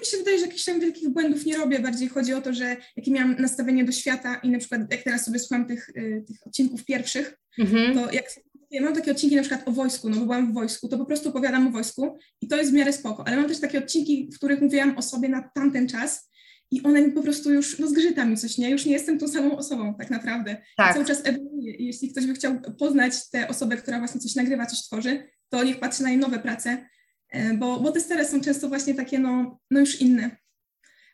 Mi 0.01 0.07
się 0.07 0.17
wydaje, 0.17 0.39
że 0.39 0.45
jakichś 0.47 0.65
tam 0.65 0.81
wielkich 0.81 1.09
błędów 1.09 1.47
nie 1.47 1.57
robię. 1.57 1.79
Bardziej 1.81 2.09
chodzi 2.09 2.35
o 2.35 2.41
to, 2.43 2.53
że 2.53 2.77
jakie 2.97 3.11
miałam 3.11 3.37
nastawienie 3.39 3.85
do 3.85 3.93
świata 3.93 4.37
i 4.37 4.51
na 4.51 4.59
przykład 4.59 4.81
jak 4.91 5.03
teraz 5.03 5.25
sobie 5.25 5.39
słucham 5.39 5.67
tych, 5.67 5.89
y, 5.89 6.25
tych 6.29 6.47
odcinków 6.47 6.85
pierwszych, 6.85 7.39
Mhm. 7.59 7.95
to 7.95 8.13
jak 8.13 8.25
ja 8.73 8.83
mam 8.83 8.95
takie 8.95 9.11
odcinki 9.11 9.37
na 9.37 9.43
przykład 9.43 9.69
o 9.69 9.73
wojsku, 9.73 10.09
no 10.09 10.17
bo 10.17 10.23
byłam 10.23 10.51
w 10.51 10.55
wojsku, 10.55 10.89
to 10.89 10.99
po 10.99 11.05
prostu 11.05 11.29
opowiadam 11.29 11.67
o 11.67 11.71
wojsku 11.71 12.19
i 12.41 12.49
to 12.49 12.57
jest 12.57 12.71
w 12.71 12.75
miarę 12.75 12.93
spoko, 12.93 13.27
ale 13.27 13.37
mam 13.37 13.49
też 13.49 13.61
takie 13.61 13.79
odcinki, 13.79 14.31
w 14.35 14.37
których 14.37 14.61
mówiłam 14.61 14.99
o 14.99 15.03
sobie 15.03 15.29
na 15.29 15.51
tamten 15.55 15.89
czas 15.89 16.31
i 16.71 16.83
one 16.83 17.03
mi 17.03 17.13
po 17.13 17.23
prostu 17.23 17.53
już, 17.53 17.79
no 17.79 17.87
zgrzyta 17.87 18.25
mi 18.25 18.37
coś, 18.37 18.59
nie? 18.59 18.71
Już 18.71 18.87
nie 18.87 18.93
jestem 18.93 19.19
tą 19.19 19.29
samą 19.29 19.57
osobą 19.57 19.95
tak 19.99 20.11
naprawdę. 20.11 20.57
Tak. 20.77 20.95
Cały 20.95 21.05
czas 21.05 21.21
ewoluuje 21.25 21.75
i 21.75 21.87
jeśli 21.87 22.11
ktoś 22.13 22.27
by 22.27 22.35
chciał 22.35 22.61
poznać 22.79 23.31
tę 23.31 23.49
osobę, 23.49 23.77
która 23.77 23.99
właśnie 23.99 24.21
coś 24.21 24.35
nagrywa, 24.35 24.67
coś 24.67 24.83
tworzy, 24.83 25.29
to 25.49 25.65
niech 25.65 25.81
patrzy 25.81 26.03
na 26.03 26.11
jej 26.11 26.19
nowe 26.19 26.39
prace, 26.39 26.87
e, 27.31 27.55
bo, 27.55 27.81
bo 27.81 27.93
te 27.93 28.01
stare 28.01 28.25
są 28.25 28.41
często 28.41 28.69
właśnie 28.69 28.95
takie, 28.95 29.19
no, 29.19 29.59
no 29.71 29.81
już 29.81 30.01
inne. 30.01 30.37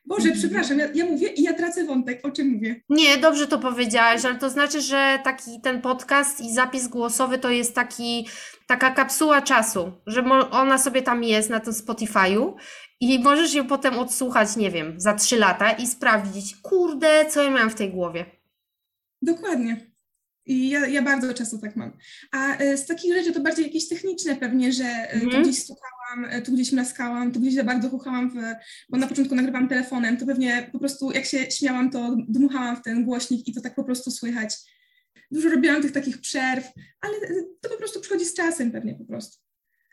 Boże, 0.08 0.32
przepraszam, 0.32 0.78
ja, 0.78 0.88
ja 0.94 1.04
mówię 1.04 1.28
i 1.28 1.42
ja 1.42 1.54
tracę 1.54 1.84
wątek, 1.84 2.26
o 2.26 2.30
czym 2.30 2.48
mówię. 2.48 2.80
Nie, 2.88 3.16
dobrze 3.16 3.46
to 3.46 3.58
powiedziałaś, 3.58 4.24
ale 4.24 4.34
to 4.34 4.50
znaczy, 4.50 4.80
że 4.80 5.18
taki 5.24 5.60
ten 5.60 5.80
podcast 5.80 6.40
i 6.40 6.52
zapis 6.52 6.88
głosowy 6.88 7.38
to 7.38 7.50
jest 7.50 7.74
taki, 7.74 8.28
taka 8.66 8.90
kapsuła 8.90 9.42
czasu, 9.42 9.92
że 10.06 10.24
ona 10.50 10.78
sobie 10.78 11.02
tam 11.02 11.24
jest 11.24 11.50
na 11.50 11.60
tym 11.60 11.72
Spotify'u 11.72 12.52
i 13.00 13.18
możesz 13.18 13.54
ją 13.54 13.66
potem 13.66 13.98
odsłuchać, 13.98 14.56
nie 14.56 14.70
wiem, 14.70 14.94
za 15.00 15.14
trzy 15.14 15.36
lata 15.36 15.72
i 15.72 15.86
sprawdzić, 15.86 16.56
kurde, 16.56 17.26
co 17.30 17.42
ja 17.42 17.50
miałam 17.50 17.70
w 17.70 17.74
tej 17.74 17.90
głowie. 17.90 18.24
Dokładnie. 19.22 19.90
I 20.48 20.68
ja, 20.70 20.86
ja 20.86 21.02
bardzo 21.02 21.34
często 21.34 21.58
tak 21.58 21.76
mam. 21.76 21.92
A 22.32 22.56
e, 22.56 22.76
z 22.76 22.86
takich 22.86 23.14
rzeczy 23.14 23.32
to 23.32 23.40
bardziej 23.40 23.64
jakieś 23.64 23.88
techniczne 23.88 24.36
pewnie, 24.36 24.72
że 24.72 24.84
e, 24.84 25.20
tu 25.20 25.26
Mhm. 25.26 25.42
gdzieś 25.42 25.58
stukałam, 25.58 26.24
e, 26.30 26.42
tu 26.42 26.52
gdzieś 26.52 26.72
mlaskałam, 26.72 27.32
tu 27.32 27.40
gdzieś 27.40 27.54
za 27.54 27.64
bardzo 27.64 27.88
chuchałam, 27.90 28.30
w, 28.30 28.34
bo 28.88 28.98
na 28.98 29.06
początku 29.06 29.34
nagrywam 29.34 29.68
telefonem, 29.68 30.16
to 30.16 30.26
pewnie 30.26 30.68
po 30.72 30.78
prostu 30.78 31.12
jak 31.12 31.24
się 31.24 31.50
śmiałam, 31.50 31.90
to 31.90 32.16
dmuchałam 32.28 32.76
w 32.76 32.82
ten 32.82 33.04
głośnik 33.04 33.48
i 33.48 33.54
to 33.54 33.60
tak 33.60 33.74
po 33.74 33.84
prostu 33.84 34.10
słychać. 34.10 34.56
Dużo 35.30 35.48
robiłam 35.48 35.82
tych 35.82 35.92
takich 35.92 36.20
przerw, 36.20 36.72
ale 37.00 37.14
to 37.60 37.68
po 37.68 37.76
prostu 37.76 38.00
przychodzi 38.00 38.24
z 38.24 38.34
czasem 38.34 38.70
pewnie 38.72 38.94
po 38.94 39.04
prostu. 39.04 39.38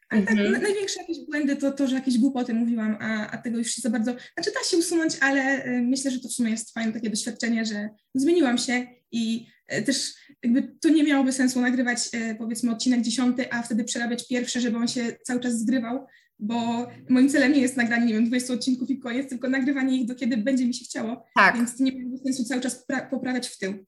Ale 0.10 0.22
tak, 0.22 0.32
Mhm. 0.32 0.52
na, 0.52 0.60
największe 0.60 1.00
jakieś 1.02 1.18
błędy 1.26 1.56
to 1.56 1.72
to, 1.72 1.88
że 1.88 1.96
jakieś 1.96 2.18
głupoty 2.18 2.54
mówiłam, 2.54 2.98
a, 3.02 3.30
a 3.32 3.38
tego 3.38 3.58
już 3.58 3.68
się 3.72 3.82
za 3.82 3.90
bardzo... 3.90 4.12
Znaczy 4.34 4.52
da 4.54 4.70
się 4.70 4.78
usunąć, 4.78 5.14
ale 5.22 5.66
myślę, 5.82 6.12
że 6.12 6.20
to 6.20 6.28
w 6.28 6.32
sumie 6.32 6.52
jest 6.52 6.74
fajne 6.74 6.94
takie 6.94 7.10
doświadczenie, 7.10 7.66
że 7.66 7.90
zmieniłam 8.16 8.58
się 8.58 8.88
i 9.12 9.48
też 9.86 10.14
jakby 10.46 10.76
to 10.82 10.90
nie 10.90 11.04
miałoby 11.04 11.32
sensu 11.34 11.62
nagrywać 11.62 12.10
e, 12.14 12.36
powiedzmy 12.36 12.72
odcinek 12.72 13.02
dziesiąty, 13.02 13.52
a 13.54 13.62
wtedy 13.62 13.84
przerabiać 13.84 14.28
pierwszy, 14.28 14.62
żeby 14.62 14.78
on 14.78 14.88
się 14.88 15.16
cały 15.24 15.40
czas 15.40 15.60
zgrywał, 15.60 16.06
bo 16.40 16.88
moim 17.10 17.30
celem 17.30 17.54
nie 17.54 17.62
jest 17.62 17.78
nagranie, 17.78 18.06
nie 18.06 18.14
wiem, 18.14 18.26
20 18.28 18.54
odcinków 18.54 18.90
i 18.90 19.00
koniec, 19.00 19.30
tylko 19.30 19.50
nagrywanie 19.50 19.98
ich 19.98 20.08
do 20.08 20.16
kiedy 20.16 20.38
będzie 20.38 20.66
mi 20.66 20.74
się 20.74 20.86
chciało, 20.86 21.26
Tak. 21.36 21.56
więc 21.56 21.80
nie 21.80 21.92
miałoby 21.92 22.18
sensu 22.18 22.44
cały 22.44 22.62
czas 22.62 22.86
pra- 22.90 23.10
poprawiać 23.10 23.48
w 23.48 23.58
tył. 23.58 23.86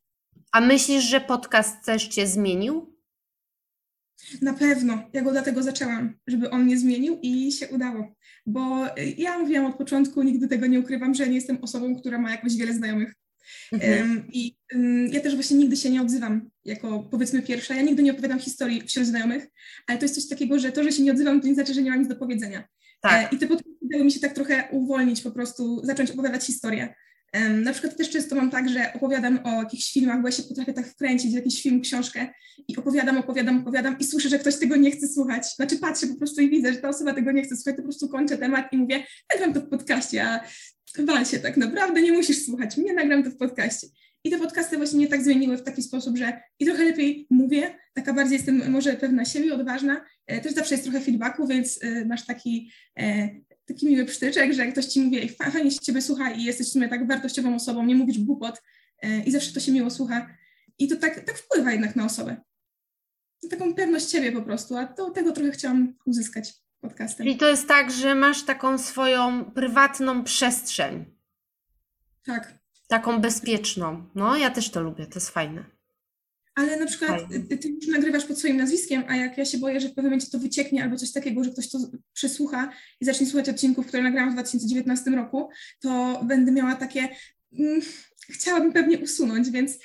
A 0.52 0.62
myślisz, 0.62 1.04
że 1.04 1.22
podcast 1.22 1.86
też 1.86 2.08
cię 2.08 2.28
zmienił? 2.28 2.98
Na 4.42 4.54
pewno, 4.54 5.04
ja 5.14 5.22
go 5.22 5.32
dlatego 5.32 5.64
zaczęłam, 5.64 6.14
żeby 6.28 6.50
on 6.50 6.64
mnie 6.64 6.78
zmienił 6.78 7.20
i 7.22 7.52
się 7.52 7.68
udało, 7.68 8.16
bo 8.46 8.88
y, 9.00 9.14
ja 9.18 9.40
mówiłam 9.40 9.66
od 9.66 9.76
początku, 9.78 10.24
nigdy 10.24 10.48
tego 10.48 10.68
nie 10.68 10.80
ukrywam, 10.80 11.14
że 11.16 11.28
nie 11.28 11.36
jestem 11.36 11.58
osobą, 11.62 11.96
która 11.96 12.18
ma 12.20 12.32
jakoś 12.32 12.56
wiele 12.56 12.74
znajomych. 12.74 13.14
Mhm. 13.72 14.28
I 14.34 14.56
ja 15.12 15.22
też 15.22 15.36
właśnie 15.36 15.58
nigdy 15.58 15.78
się 15.78 15.90
nie 15.90 16.02
odzywam 16.02 16.50
jako 16.66 17.08
powiedzmy 17.12 17.42
pierwsza. 17.42 17.76
Ja 17.76 17.82
nigdy 17.82 18.04
nie 18.04 18.12
opowiadam 18.12 18.40
historii 18.40 18.82
wśród 18.82 19.06
znajomych, 19.06 19.48
ale 19.88 19.98
to 19.98 20.06
jest 20.06 20.16
coś 20.16 20.28
takiego, 20.28 20.60
że 20.60 20.72
to, 20.72 20.84
że 20.84 20.92
się 20.92 21.04
nie 21.04 21.12
odzywam, 21.12 21.42
to 21.42 21.48
nie 21.48 21.54
znaczy, 21.54 21.74
że 21.74 21.82
nie 21.82 21.90
mam 21.90 22.00
nic 22.00 22.10
do 22.10 22.16
powiedzenia. 22.16 22.64
Tak. 23.02 23.34
E, 23.34 23.36
I 23.36 23.40
te 23.40 23.48
podcasty 23.48 23.72
dały 23.82 24.04
mi 24.04 24.12
się 24.12 24.20
tak 24.20 24.34
trochę 24.34 24.68
uwolnić, 24.72 25.22
po 25.22 25.32
prostu 25.32 25.86
zacząć 25.86 26.12
opowiadać 26.12 26.46
historię. 26.46 26.94
Na 27.64 27.72
przykład 27.72 27.98
też 27.98 28.10
często 28.10 28.36
mam 28.36 28.52
tak, 28.52 28.70
że 28.70 28.94
opowiadam 28.94 29.40
o 29.44 29.64
jakichś 29.64 29.94
filmach, 29.94 30.22
bo 30.22 30.28
ja 30.28 30.32
się 30.32 30.44
potrafię 30.44 30.74
tak 30.74 30.88
wkręcić 30.88 31.32
w 31.32 31.36
jakiś 31.36 31.64
film, 31.64 31.82
książkę 31.82 32.28
i 32.68 32.78
opowiadam, 32.78 33.18
opowiadam, 33.18 33.62
opowiadam 33.62 34.00
i 34.00 34.04
słyszę, 34.04 34.30
że 34.30 34.40
ktoś 34.40 34.60
tego 34.60 34.76
nie 34.76 34.92
chce 34.92 35.08
słuchać. 35.08 35.56
Znaczy 35.56 35.78
patrzę 35.78 36.08
po 36.08 36.16
prostu 36.16 36.42
i 36.42 36.50
widzę, 36.50 36.74
że 36.74 36.80
ta 36.80 36.90
osoba 36.90 37.14
tego 37.14 37.32
nie 37.32 37.44
chce 37.44 37.56
słuchać, 37.56 37.76
to 37.76 37.82
po 37.82 37.88
prostu 37.88 38.10
kończę 38.10 38.38
temat 38.38 38.74
i 38.74 38.78
mówię, 38.78 39.04
nagram 39.34 39.54
to 39.54 39.62
w 39.62 39.70
podcaście, 39.70 40.26
a 40.26 40.40
wal 41.06 41.26
się 41.26 41.40
tak 41.40 41.58
naprawdę, 41.58 42.02
nie 42.02 42.12
musisz 42.12 42.46
słuchać 42.46 42.78
mnie, 42.78 42.94
nagram 42.94 43.24
to 43.24 43.30
w 43.30 43.38
podcaście. 43.38 43.88
I 44.24 44.30
te 44.32 44.38
podcasty 44.40 44.78
właśnie 44.78 44.98
mnie 44.98 45.08
tak 45.08 45.24
zmieniły 45.24 45.58
w 45.58 45.64
taki 45.64 45.84
sposób, 45.84 46.18
że 46.18 46.42
i 46.60 46.66
trochę 46.66 46.84
lepiej 46.84 47.28
mówię, 47.30 47.76
taka 47.94 48.14
bardziej 48.14 48.34
jestem 48.38 48.72
może 48.72 48.94
pewna 48.94 49.26
siebie, 49.26 49.54
odważna, 49.54 50.06
e, 50.28 50.42
też 50.42 50.54
zawsze 50.54 50.74
jest 50.76 50.84
trochę 50.84 51.02
feedbacku, 51.02 51.48
więc 51.48 51.80
e, 51.84 52.06
masz 52.06 52.26
taki, 52.26 52.72
e, 53.00 53.30
taki 53.66 53.86
miły 53.86 54.06
psztyczek, 54.06 54.54
że 54.54 54.62
jak 54.66 54.72
ktoś 54.72 54.86
ci 54.86 55.02
mówi, 55.02 55.18
"Ej, 55.18 55.30
fa- 55.30 55.52
fajnie 55.52 55.72
się 55.72 55.80
ciebie 55.80 56.02
słucha 56.02 56.32
i 56.32 56.44
jesteś 56.44 56.68
w 56.68 56.72
sumie 56.72 56.88
tak 56.90 57.08
wartościową 57.08 57.56
osobą, 57.56 57.86
nie 57.86 57.96
mówisz 57.96 58.20
głupot 58.20 58.62
i 59.26 59.32
zawsze 59.32 59.54
to 59.54 59.60
się 59.60 59.72
miło 59.72 59.90
słucha. 59.90 60.30
I 60.80 60.88
to 60.88 60.96
tak, 60.96 61.26
tak 61.26 61.38
wpływa 61.38 61.72
jednak 61.72 61.96
na 61.96 62.06
osobę. 62.06 62.36
Taką 63.50 63.74
pewność 63.76 64.12
siebie 64.12 64.32
po 64.32 64.42
prostu, 64.42 64.76
a 64.78 64.86
to, 64.86 65.10
tego 65.12 65.32
trochę 65.32 65.52
chciałam 65.52 65.94
uzyskać 66.06 66.54
podcastem. 66.90 67.26
Czyli 67.26 67.38
to 67.38 67.50
jest 67.50 67.68
tak, 67.68 67.92
że 67.92 68.16
masz 68.16 68.44
taką 68.44 68.78
swoją 68.78 69.46
prywatną 69.46 70.24
przestrzeń, 70.24 71.06
Tak. 72.26 72.54
taką 72.88 73.22
bezpieczną. 73.22 74.10
No, 74.16 74.38
ja 74.38 74.50
też 74.50 74.70
to 74.70 74.82
lubię, 74.82 75.06
to 75.06 75.16
jest 75.16 75.30
fajne. 75.30 75.64
Ale 76.56 76.80
na 76.80 76.86
przykład 76.86 77.22
ty, 77.50 77.58
ty 77.58 77.70
już 77.70 77.88
nagrywasz 77.88 78.26
pod 78.26 78.40
swoim 78.40 78.58
nazwiskiem, 78.58 79.04
a 79.08 79.16
jak 79.16 79.38
ja 79.38 79.46
się 79.46 79.58
boję, 79.58 79.80
że 79.80 79.88
w 79.88 79.94
pewnym 79.94 80.06
momencie 80.06 80.28
to 80.32 80.40
wycieknie 80.40 80.84
albo 80.84 80.96
coś 80.96 81.12
takiego, 81.12 81.44
że 81.44 81.52
ktoś 81.52 81.70
to 81.70 81.78
przesłucha 82.14 82.72
i 83.02 83.06
zacznie 83.06 83.28
słuchać 83.28 83.50
odcinków, 83.50 83.88
które 83.88 84.04
nagrałam 84.04 84.30
w 84.30 84.34
2019 84.34 85.12
roku, 85.12 85.50
to 85.80 86.22
będę 86.24 86.52
miała 86.52 86.76
takie. 86.76 87.10
Mm, 87.60 87.82
chciałabym 88.30 88.74
pewnie 88.74 89.00
usunąć, 89.00 89.50
więc 89.50 89.78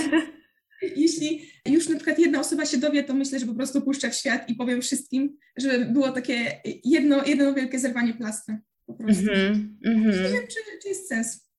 jeśli 0.82 1.50
już 1.66 1.88
na 1.88 1.96
przykład 1.96 2.18
jedna 2.18 2.40
osoba 2.40 2.66
się 2.66 2.78
dowie, 2.78 3.04
to 3.04 3.14
myślę, 3.14 3.38
że 3.38 3.46
po 3.46 3.54
prostu 3.54 3.82
puszczę 3.82 4.10
w 4.10 4.14
świat 4.14 4.48
i 4.48 4.54
powiem 4.54 4.82
wszystkim, 4.82 5.36
żeby 5.56 5.84
było 5.84 6.10
takie 6.12 6.60
jedno, 6.84 7.24
jedno 7.24 7.54
wielkie 7.54 7.78
zerwanie 7.78 8.14
plastra. 8.14 8.58
Po 8.86 8.94
prostu. 8.94 9.22
Mhm, 9.22 9.78
Nie 9.84 9.90
mhm. 9.90 10.32
wiem, 10.32 10.46
czy, 10.48 10.78
czy 10.82 10.88
jest 10.88 11.08
sens. 11.08 11.50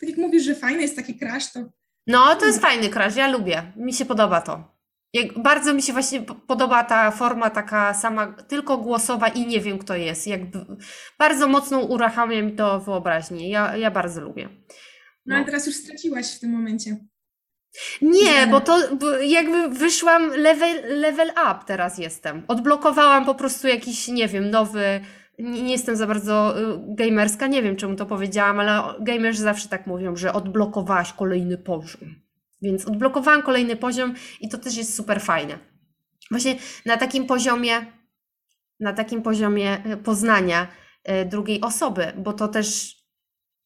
Tak 0.00 0.08
jak 0.08 0.18
mówisz, 0.18 0.44
że 0.44 0.54
fajny 0.54 0.82
jest 0.82 0.96
taki 0.96 1.18
crash, 1.18 1.52
to 1.52 1.70
No, 2.06 2.36
to 2.36 2.46
jest 2.46 2.60
fajny 2.60 2.88
crash, 2.88 3.16
ja 3.16 3.28
lubię. 3.28 3.72
Mi 3.76 3.94
się 3.94 4.04
podoba 4.04 4.40
to. 4.40 4.80
Jak, 5.12 5.42
bardzo 5.42 5.74
mi 5.74 5.82
się 5.82 5.92
właśnie 5.92 6.20
po- 6.22 6.34
podoba 6.34 6.84
ta 6.84 7.10
forma 7.10 7.50
taka 7.50 7.94
sama, 7.94 8.32
tylko 8.32 8.78
głosowa 8.78 9.28
i 9.28 9.46
nie 9.46 9.60
wiem 9.60 9.78
kto 9.78 9.96
jest. 9.96 10.26
Jakby 10.26 10.66
bardzo 11.18 11.48
mocno 11.48 11.80
uruchamia 11.80 12.42
mi 12.42 12.52
to 12.52 12.80
wyobraźnię. 12.80 13.50
Ja, 13.50 13.76
ja 13.76 13.90
bardzo 13.90 14.20
lubię. 14.20 14.48
No, 15.26 15.36
ale 15.36 15.44
teraz 15.44 15.66
już 15.66 15.76
straciłaś 15.76 16.36
w 16.36 16.40
tym 16.40 16.50
momencie. 16.50 16.96
Nie, 18.02 18.46
bo 18.46 18.60
to 18.60 18.78
bo 19.00 19.10
jakby 19.18 19.68
wyszłam 19.68 20.28
level, 20.28 21.00
level 21.00 21.28
up 21.28 21.58
teraz 21.66 21.98
jestem. 21.98 22.42
Odblokowałam 22.48 23.24
po 23.24 23.34
prostu 23.34 23.68
jakiś, 23.68 24.08
nie 24.08 24.28
wiem, 24.28 24.50
nowy. 24.50 25.00
Nie, 25.38 25.62
nie 25.62 25.72
jestem 25.72 25.96
za 25.96 26.06
bardzo 26.06 26.60
y, 26.60 26.78
gamerska, 26.88 27.46
nie 27.46 27.62
wiem 27.62 27.76
czemu 27.76 27.96
to 27.96 28.06
powiedziałam, 28.06 28.60
ale 28.60 28.82
gamerzy 29.00 29.42
zawsze 29.42 29.68
tak 29.68 29.86
mówią, 29.86 30.16
że 30.16 30.32
odblokowałaś 30.32 31.12
kolejny 31.12 31.58
poziom. 31.58 32.14
Więc 32.62 32.86
odblokowałam 32.86 33.42
kolejny 33.42 33.76
poziom 33.76 34.14
i 34.40 34.48
to 34.48 34.58
też 34.58 34.76
jest 34.76 34.94
super 34.96 35.20
fajne. 35.20 35.58
Właśnie 36.30 36.56
na 36.86 36.96
takim 36.96 37.26
poziomie, 37.26 37.86
na 38.80 38.92
takim 38.92 39.22
poziomie 39.22 39.86
y, 39.92 39.96
poznania 39.96 40.66
y, 41.08 41.24
drugiej 41.24 41.60
osoby, 41.60 42.12
bo 42.16 42.32
to 42.32 42.48
też 42.48 42.99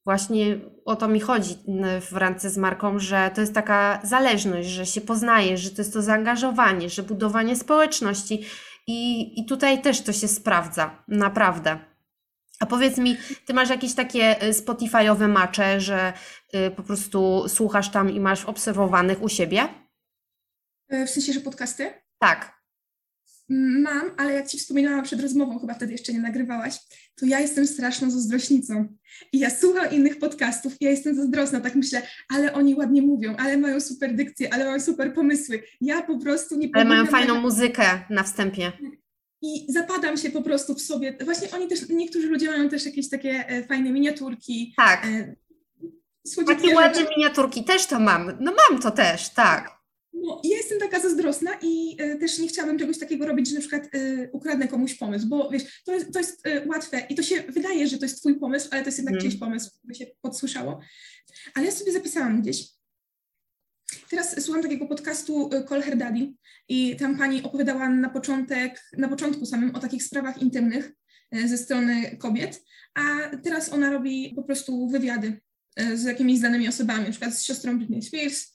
Właśnie 0.05 0.61
o 0.85 0.97
to 0.97 1.09
mi 1.09 1.21
chodzi 1.21 1.57
w 2.01 2.13
randce 2.13 2.51
z 2.51 2.57
marką, 2.57 2.99
że 2.99 3.31
to 3.35 3.41
jest 3.41 3.55
taka 3.55 4.01
zależność, 4.03 4.69
że 4.69 4.87
się 4.87 5.01
poznaje, 5.01 5.59
że 5.59 5.71
to 5.71 5.83
jest 5.83 5.93
to 5.93 6.03
zaangażowanie, 6.03 6.91
że 6.91 7.03
budowanie 7.03 7.57
społeczności 7.57 8.45
i, 8.87 9.33
i 9.41 9.47
tutaj 9.47 9.83
też 9.83 10.03
to 10.03 10.13
się 10.13 10.29
sprawdza, 10.29 11.05
naprawdę. 11.09 11.79
A 12.61 12.67
powiedz 12.67 12.99
mi, 12.99 13.17
ty 13.47 13.55
masz 13.55 13.71
jakieś 13.71 13.95
takie 13.95 14.43
y, 14.45 14.53
Spotify'owe 14.53 15.29
macze, 15.29 15.81
że 15.81 16.13
y, 16.55 16.71
po 16.71 16.83
prostu 16.83 17.49
słuchasz 17.49 17.91
tam 17.91 18.11
i 18.11 18.21
masz 18.21 18.45
obserwowanych 18.45 19.23
u 19.23 19.29
siebie? 19.29 19.69
E, 20.89 21.07
w 21.07 21.11
sensie, 21.11 21.33
że 21.33 21.41
podcasty? 21.41 21.93
Tak. 22.19 22.54
Mam, 23.49 24.11
ale 24.17 24.33
jak 24.33 24.47
Ci 24.47 24.59
wspominałam 24.59 25.05
przed 25.05 25.21
rozmową, 25.21 25.59
chyba 25.59 25.75
wtedy 25.75 25.93
jeszcze 25.93 26.13
nie 26.13 26.21
nagrywałaś, 26.21 26.79
to 27.17 27.27
ja 27.27 27.41
jestem 27.41 27.67
straszną 27.67 28.11
zazdrośnicą. 28.11 28.97
I 29.33 29.39
ja 29.39 29.51
słucham 29.51 29.91
innych 29.91 30.19
podcastów 30.19 30.77
i 30.81 30.85
ja 30.85 30.91
jestem 30.91 31.15
zazdrosna, 31.15 31.61
tak 31.61 31.75
myślę, 31.75 32.03
ale 32.29 32.53
oni 32.53 32.75
ładnie 32.75 33.03
mówią, 33.03 33.37
ale 33.37 33.57
mają 33.57 33.81
super 33.81 34.15
dykcję, 34.15 34.55
ale 34.55 34.65
mają 34.65 34.81
super 34.81 35.15
pomysły. 35.15 35.63
Ja 35.81 36.03
po 36.03 36.19
prostu 36.19 36.59
nie 36.59 36.69
Ale 36.75 36.85
mają 36.85 37.07
fajną 37.07 37.41
muzykę 37.41 37.85
na 38.11 38.23
wstępie. 38.23 38.73
I 39.43 39.73
zapadam 39.73 40.17
się 40.17 40.31
po 40.31 40.43
prostu 40.43 40.75
w 40.75 40.81
sobie. 40.81 41.17
Właśnie 41.25 41.49
oni 41.51 41.69
też, 41.69 41.89
niektórzy 41.89 42.29
ludzie 42.29 42.51
mają 42.51 42.69
też 42.69 42.87
jakieś 42.87 43.11
takie 43.11 43.49
e, 43.49 43.65
fajne 43.65 43.93
miniaturki. 43.93 44.75
Tak. 44.77 45.07
E, 45.07 45.37
takie 46.47 46.75
ładne 46.75 47.03
miniaturki 47.17 47.65
też 47.65 47.87
to 47.87 48.01
mam. 48.01 48.33
No 48.41 48.55
mam 48.71 48.81
to 48.83 48.91
też, 48.91 49.29
tak. 49.29 49.74
No, 50.15 50.41
ja 50.45 50.57
jestem 50.57 50.79
taka 50.79 51.01
zazdrosna 51.01 51.51
i 51.63 51.97
y, 52.03 52.19
też 52.19 52.39
nie 52.39 52.49
chciałabym 52.49 52.79
czegoś 52.79 52.99
takiego 52.99 53.27
robić, 53.27 53.49
że 53.49 53.55
na 53.55 53.61
przykład 53.61 53.95
y, 53.95 54.31
ukradnę 54.33 54.69
komuś 54.69 54.95
pomysł, 54.95 55.29
bo 55.29 55.51
wiesz, 55.51 55.83
to 55.85 55.95
jest, 55.95 56.13
to 56.13 56.19
jest 56.19 56.47
y, 56.47 56.69
łatwe 56.69 57.07
i 57.09 57.15
to 57.15 57.23
się 57.23 57.43
wydaje, 57.43 57.89
że 57.89 57.99
to 57.99 58.05
jest 58.05 58.21
twój 58.21 58.39
pomysł, 58.39 58.69
ale 58.71 58.83
to 58.83 58.89
jest 58.89 58.99
jednak 58.99 59.13
mm. 59.13 59.23
czyjś 59.23 59.37
pomysł, 59.37 59.71
by 59.85 59.95
się 59.95 60.07
podsłyszało. 60.23 60.81
Ale 61.55 61.67
ja 61.67 61.73
sobie 61.73 61.93
zapisałam 61.93 62.43
gdzieś. 62.43 62.69
Teraz 64.11 64.45
słucham 64.45 64.63
takiego 64.63 64.87
podcastu 64.87 65.51
Call 65.69 65.83
Her 65.83 65.97
Daddy 65.97 66.33
i 66.69 66.97
tam 66.97 67.19
pani 67.19 67.43
opowiadała 67.43 67.89
na 67.89 68.09
początek, 68.09 68.83
na 68.97 69.09
początku 69.09 69.47
samym 69.47 69.75
o 69.75 69.81
takich 69.81 70.03
sprawach 70.03 70.43
intymnych 70.43 70.93
ze 71.45 71.59
strony 71.59 72.17
kobiet, 72.17 72.65
a 72.95 73.03
teraz 73.37 73.73
ona 73.73 73.91
robi 73.91 74.33
po 74.37 74.43
prostu 74.43 74.89
wywiady 74.89 75.41
z 75.95 76.03
jakimiś 76.03 76.39
znanymi 76.39 76.69
osobami, 76.69 77.05
na 77.05 77.11
przykład 77.11 77.35
z 77.35 77.43
siostrą 77.43 77.79
Britney 77.79 78.03
Spears, 78.03 78.54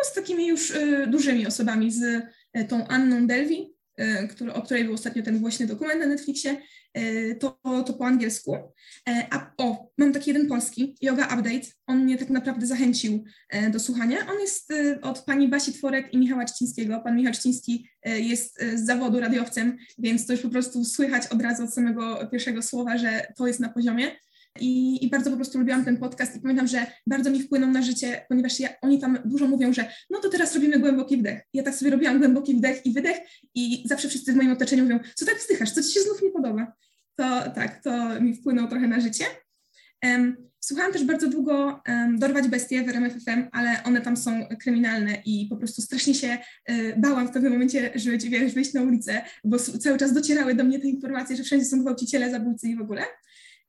no, 0.00 0.10
z 0.10 0.14
takimi 0.14 0.46
już 0.46 0.70
y, 0.70 1.06
dużymi 1.06 1.46
osobami, 1.46 1.92
z 1.92 2.02
y, 2.02 2.64
tą 2.64 2.86
Anną 2.86 3.26
Delvi, 3.26 3.74
y, 4.00 4.28
który, 4.28 4.52
o 4.52 4.62
której 4.62 4.84
był 4.84 4.94
ostatnio 4.94 5.22
ten 5.22 5.40
głośny 5.40 5.66
dokument 5.66 6.00
na 6.00 6.06
Netflixie, 6.06 6.56
to, 7.40 7.58
to 7.86 7.92
po 7.92 8.06
angielsku. 8.06 8.56
E, 9.08 9.26
a 9.30 9.52
o, 9.58 9.90
mam 9.98 10.12
taki 10.12 10.30
jeden 10.30 10.48
polski, 10.48 10.96
Yoga 11.00 11.24
Update. 11.24 11.66
On 11.86 12.04
mnie 12.04 12.18
tak 12.18 12.30
naprawdę 12.30 12.66
zachęcił 12.66 13.24
e, 13.48 13.70
do 13.70 13.80
słuchania. 13.80 14.18
On 14.30 14.40
jest 14.40 14.72
od 15.02 15.18
pani 15.18 15.48
Basi 15.48 15.72
Tworek 15.72 16.14
i 16.14 16.18
Michała 16.18 16.44
Czcińskiego. 16.44 17.00
Pan 17.00 17.16
Michał 17.16 17.32
Czciński 17.32 17.88
jest 18.04 18.62
z 18.74 18.86
zawodu 18.86 19.20
radiowcem, 19.20 19.78
więc 19.98 20.26
to 20.26 20.32
już 20.32 20.42
po 20.42 20.48
prostu 20.48 20.84
słychać 20.84 21.26
od 21.26 21.42
razu 21.42 21.64
od 21.64 21.74
samego 21.74 22.28
pierwszego 22.32 22.62
słowa, 22.62 22.98
że 22.98 23.26
to 23.36 23.46
jest 23.46 23.60
na 23.60 23.68
poziomie. 23.68 24.10
I, 24.60 25.04
I, 25.04 25.10
bardzo 25.10 25.30
po 25.30 25.36
prostu 25.36 25.58
lubiłam 25.58 25.84
ten 25.84 25.96
podcast 25.96 26.36
i 26.36 26.40
pamiętam, 26.40 26.66
że 26.66 26.86
bardzo 27.06 27.30
mi 27.30 27.42
wpłynął 27.42 27.70
na 27.70 27.82
życie, 27.82 28.26
ponieważ 28.28 28.60
ja, 28.60 28.68
oni 28.82 29.00
tam 29.00 29.18
dużo 29.24 29.48
mówią, 29.48 29.72
że 29.72 29.92
no 30.10 30.20
to 30.20 30.28
teraz 30.28 30.54
robimy 30.54 30.78
głęboki 30.78 31.16
wdech. 31.16 31.40
Ja 31.54 31.62
tak 31.62 31.74
sobie 31.74 31.90
robiłam 31.90 32.18
głęboki 32.18 32.54
wdech 32.54 32.86
i 32.86 32.92
wydech 32.92 33.16
i 33.54 33.84
zawsze 33.88 34.08
wszyscy 34.08 34.32
w 34.32 34.36
moim 34.36 34.52
otoczeniu 34.52 34.82
mówią, 34.82 34.98
co 35.14 35.26
tak 35.26 35.38
wzdychasz, 35.38 35.70
co 35.70 35.82
ci 35.82 35.92
się 35.92 36.00
znów 36.00 36.22
nie 36.22 36.30
podoba. 36.30 36.72
To 37.16 37.50
tak, 37.54 37.82
to 37.82 38.20
mi 38.20 38.36
wpłynęło 38.36 38.68
trochę 38.68 38.88
na 38.88 39.00
życie. 39.00 39.24
Um, 40.04 40.36
słuchałam 40.60 40.92
też 40.92 41.04
bardzo 41.04 41.28
długo 41.28 41.82
um, 41.88 42.18
Dorwać 42.18 42.48
Bestie 42.48 42.84
w 42.84 42.88
RMFFM, 42.88 43.48
ale 43.52 43.82
one 43.84 44.00
tam 44.00 44.16
są 44.16 44.46
kryminalne 44.60 45.22
i 45.24 45.46
po 45.50 45.56
prostu 45.56 45.82
strasznie 45.82 46.14
się 46.14 46.38
y, 46.70 46.94
bałam 46.96 47.28
w 47.28 47.30
pewnym 47.30 47.52
momencie 47.52 47.90
żyć, 47.94 48.28
wiesz, 48.28 48.54
wyjść 48.54 48.74
na 48.74 48.82
ulicę, 48.82 49.22
bo 49.44 49.58
cały 49.58 49.98
czas 49.98 50.12
docierały 50.12 50.54
do 50.54 50.64
mnie 50.64 50.78
te 50.78 50.88
informacje, 50.88 51.36
że 51.36 51.42
wszędzie 51.42 51.66
są 51.66 51.80
gwałciciele, 51.80 52.30
zabójcy 52.30 52.68
i 52.68 52.76
w 52.76 52.80
ogóle. 52.80 53.02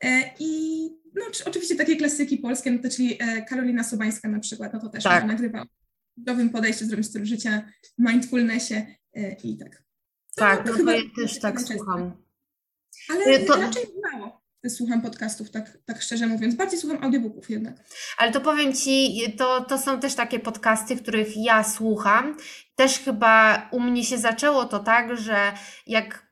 E, 0.03 0.33
I 0.39 0.81
no, 1.15 1.21
oczywiście 1.45 1.75
takie 1.75 1.95
klasyki 1.95 2.37
polskie, 2.37 2.71
no 2.71 2.81
to 2.83 2.89
czyli 2.89 3.17
e, 3.19 3.41
Karolina 3.41 3.83
Sobańska 3.83 4.29
na 4.29 4.39
przykład, 4.39 4.73
no 4.73 4.79
to 4.79 4.89
też 4.89 5.03
tak. 5.03 5.25
nagrywa 5.25 5.65
w 6.17 6.25
nowym 6.27 6.49
podejściu, 6.49 6.85
zdrowym 6.85 7.03
stylu 7.03 7.25
życia, 7.25 7.71
mindfulnessie 7.97 8.85
e, 9.15 9.35
i 9.43 9.57
tak. 9.57 9.83
To 10.35 10.41
tak, 10.41 10.65
no 10.65 10.77
to 10.77 10.91
ja 10.91 11.01
też 11.15 11.39
tak 11.39 11.61
słucham. 11.61 12.11
Ale 13.09 13.39
to... 13.39 13.55
raczej 13.55 13.85
mało 14.11 14.41
słucham 14.69 15.01
podcastów, 15.01 15.51
tak, 15.51 15.77
tak 15.85 16.01
szczerze 16.01 16.27
mówiąc. 16.27 16.55
Bardziej 16.55 16.79
słucham 16.79 17.03
audiobooków 17.03 17.49
jednak. 17.49 17.75
Ale 18.17 18.31
to 18.31 18.41
powiem 18.41 18.73
Ci, 18.73 19.23
to, 19.37 19.61
to 19.61 19.77
są 19.77 19.99
też 19.99 20.15
takie 20.15 20.39
podcasty, 20.39 20.95
których 20.95 21.37
ja 21.37 21.63
słucham. 21.63 22.37
Też 22.75 22.99
chyba 22.99 23.69
u 23.71 23.79
mnie 23.79 24.03
się 24.03 24.17
zaczęło 24.17 24.65
to 24.65 24.79
tak, 24.79 25.17
że 25.17 25.53
jak 25.87 26.30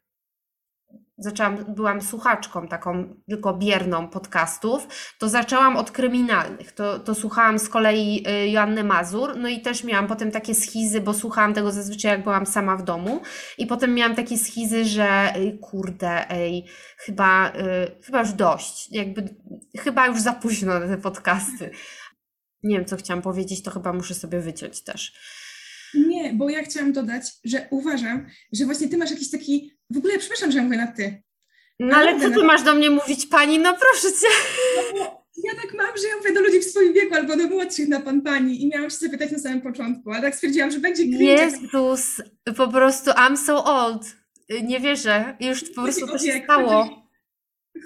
zaczęłam, 1.20 1.66
byłam 1.68 2.02
słuchaczką 2.02 2.68
taką 2.68 3.16
tylko 3.30 3.54
bierną 3.54 4.08
podcastów, 4.08 4.88
to 5.20 5.30
zaczęłam 5.30 5.78
od 5.78 5.92
kryminalnych. 5.92 6.72
To, 6.72 7.00
to 7.00 7.16
słuchałam 7.16 7.60
z 7.60 7.70
kolei 7.70 8.26
y, 8.28 8.50
Joanny 8.50 8.84
Mazur, 8.84 9.38
no 9.38 9.50
i 9.50 9.62
też 9.62 9.84
miałam 9.84 10.08
potem 10.08 10.32
takie 10.32 10.56
schizy, 10.56 11.02
bo 11.02 11.14
słuchałam 11.14 11.54
tego 11.54 11.72
zazwyczaj 11.72 12.12
jak 12.12 12.24
byłam 12.24 12.46
sama 12.46 12.78
w 12.78 12.84
domu 12.84 13.22
i 13.58 13.68
potem 13.68 13.94
miałam 13.94 14.16
takie 14.16 14.38
schizy, 14.38 14.86
że 14.86 15.34
kurde, 15.62 16.30
ej, 16.30 16.66
chyba, 16.98 17.50
y, 17.50 18.04
chyba 18.04 18.20
już 18.20 18.34
dość, 18.34 18.92
jakby 18.92 19.36
chyba 19.78 20.08
już 20.08 20.22
za 20.22 20.34
późno 20.34 20.80
na 20.80 20.88
te 20.88 20.98
podcasty. 20.98 21.72
Nie 22.64 22.76
wiem, 22.78 22.86
co 22.86 22.98
chciałam 22.98 23.22
powiedzieć, 23.22 23.64
to 23.64 23.72
chyba 23.72 23.94
muszę 23.94 24.14
sobie 24.14 24.40
wyciąć 24.40 24.84
też. 24.84 25.14
Bo 26.34 26.50
ja 26.50 26.64
chciałam 26.64 26.94
dodać, 26.94 27.24
że 27.44 27.68
uważam, 27.72 28.28
że 28.54 28.66
właśnie 28.66 28.88
ty 28.90 28.98
masz 28.98 29.12
jakiś 29.12 29.32
taki, 29.32 29.72
w 29.90 29.98
ogóle 29.98 30.18
przepraszam, 30.18 30.52
że 30.52 30.58
ja 30.58 30.64
mówię 30.64 30.78
na 30.78 30.88
ty. 30.88 31.24
No 31.80 31.98
ale 31.98 32.22
co 32.22 32.30
ty 32.30 32.44
masz 32.44 32.64
do 32.64 32.76
mnie 32.76 32.90
mówić, 32.90 33.26
pani? 33.26 33.60
No 33.60 33.78
proszę 33.78 34.08
cię. 34.22 34.28
No, 34.96 35.26
ja 35.44 35.56
tak 35.62 35.74
mam, 35.74 35.98
że 35.98 36.08
ja 36.08 36.18
mówię 36.18 36.34
do 36.34 36.42
ludzi 36.42 36.60
w 36.60 36.64
swoim 36.64 36.94
wieku 36.94 37.16
albo 37.16 37.38
do 37.38 37.48
młodszych 37.48 37.88
na 37.88 38.00
pan 38.00 38.22
pani 38.22 38.64
i 38.64 38.68
miałam 38.68 38.90
się 38.90 38.98
zapytać 38.98 39.32
na 39.32 39.40
samym 39.40 39.62
początku, 39.62 40.12
ale 40.12 40.22
tak 40.22 40.36
stwierdziłam, 40.36 40.72
że 40.72 40.80
będzie 40.80 41.04
cringe. 41.04 41.24
Jezus, 41.24 42.22
po 42.58 42.68
prostu 42.68 43.12
I'm 43.12 43.38
so 43.38 43.66
old. 43.66 44.02
Nie 44.64 44.80
wierzę. 44.80 45.38
Już 45.40 45.64
po 45.64 45.84
prostu 45.84 46.08
to 46.08 46.18
się 46.18 46.42
stało 46.44 47.09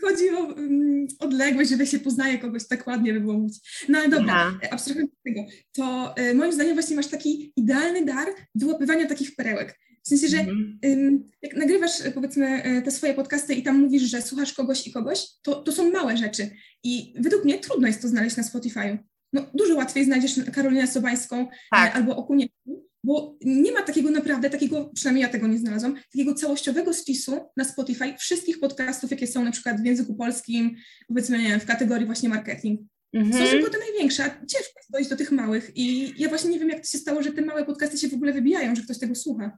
chodzi 0.02 0.30
o 0.30 0.40
um, 0.40 1.08
odległość, 1.20 1.70
że 1.70 1.86
się 1.86 2.00
poznaje 2.00 2.38
kogoś, 2.38 2.68
tak 2.68 2.88
ładnie 2.88 3.14
by 3.14 3.20
było 3.20 3.34
mówić. 3.34 3.86
No 3.90 4.00
ale 4.00 4.10
dobra, 4.10 4.34
Aha. 4.34 4.60
E, 4.64 4.74
abstrahując 4.74 5.12
od 5.12 5.24
tego, 5.24 5.46
to 5.72 6.16
y, 6.20 6.36
moim 6.36 6.54
zdaniem 6.54 6.74
właśnie 6.74 6.96
masz 6.96 7.08
taki 7.08 7.54
idealny 7.56 8.06
dar 8.06 8.28
wyłapywania 8.56 9.08
takich 9.08 9.36
perełek. 9.36 9.80
W 10.04 10.08
sensie, 10.08 10.28
że 10.28 10.38
mhm. 10.38 11.30
jak 11.42 11.56
nagrywasz 11.56 12.06
e, 12.06 12.12
powiedzmy 12.12 12.82
te 12.86 12.92
swoje 12.92 13.14
podcasty 13.14 13.54
i 13.54 13.64
tam 13.64 13.80
mówisz, 13.80 14.04
że 14.04 14.22
słuchasz 14.22 14.54
kogoś 14.54 14.88
i 14.88 14.92
kogoś, 14.92 15.28
to, 15.42 15.56
to 15.56 15.72
są 15.72 15.92
małe 15.92 16.18
rzeczy. 16.18 16.50
I 16.84 17.14
według 17.20 17.46
mnie 17.46 17.60
trudno 17.60 17.88
jest 17.88 18.02
to 18.02 18.08
znaleźć 18.08 18.38
na 18.38 18.44
Spotify'u. 18.44 18.98
No, 19.34 19.46
dużo 19.54 19.76
łatwiej 19.76 20.06
znajdziesz 20.06 20.36
Karolinę 20.54 20.88
Sobańską 20.88 21.48
tak. 21.72 21.96
albo 21.96 22.16
Okuniecką, 22.16 22.84
bo 23.04 23.38
nie 23.42 23.72
ma 23.72 23.82
takiego 23.82 24.12
naprawdę, 24.12 24.50
takiego, 24.50 24.92
przynajmniej 24.96 25.22
ja 25.22 25.30
tego 25.30 25.48
nie 25.48 25.58
znalazłam, 25.58 25.96
takiego 26.12 26.34
całościowego 26.34 26.94
spisu 26.94 27.40
na 27.58 27.64
Spotify 27.64 28.16
wszystkich 28.20 28.60
podcastów, 28.60 29.12
jakie 29.12 29.28
są 29.28 29.44
na 29.44 29.52
przykład 29.52 29.82
w 29.82 29.86
języku 29.86 30.16
polskim, 30.16 30.76
powiedzmy, 31.08 31.38
nie 31.38 31.50
wiem, 31.50 31.60
w 31.60 31.66
kategorii 31.66 32.06
właśnie 32.06 32.30
marketing. 32.30 32.82
Mhm. 33.14 33.46
Są 33.46 33.52
tylko 33.52 33.70
te 33.70 33.80
największe, 33.80 34.24
ciężko 34.24 34.74
jest 34.78 34.92
dojść 34.92 35.10
do 35.10 35.18
tych 35.18 35.32
małych 35.32 35.72
i 35.76 36.14
ja 36.18 36.30
właśnie 36.30 36.50
nie 36.50 36.60
wiem, 36.60 36.70
jak 36.70 36.80
to 36.80 36.88
się 36.88 36.98
stało, 36.98 37.24
że 37.24 37.32
te 37.32 37.42
małe 37.42 37.66
podcasty 37.66 37.98
się 37.98 38.08
w 38.08 38.14
ogóle 38.14 38.34
wybijają, 38.34 38.76
że 38.76 38.82
ktoś 38.82 39.00
tego 39.00 39.16
słucha. 39.16 39.58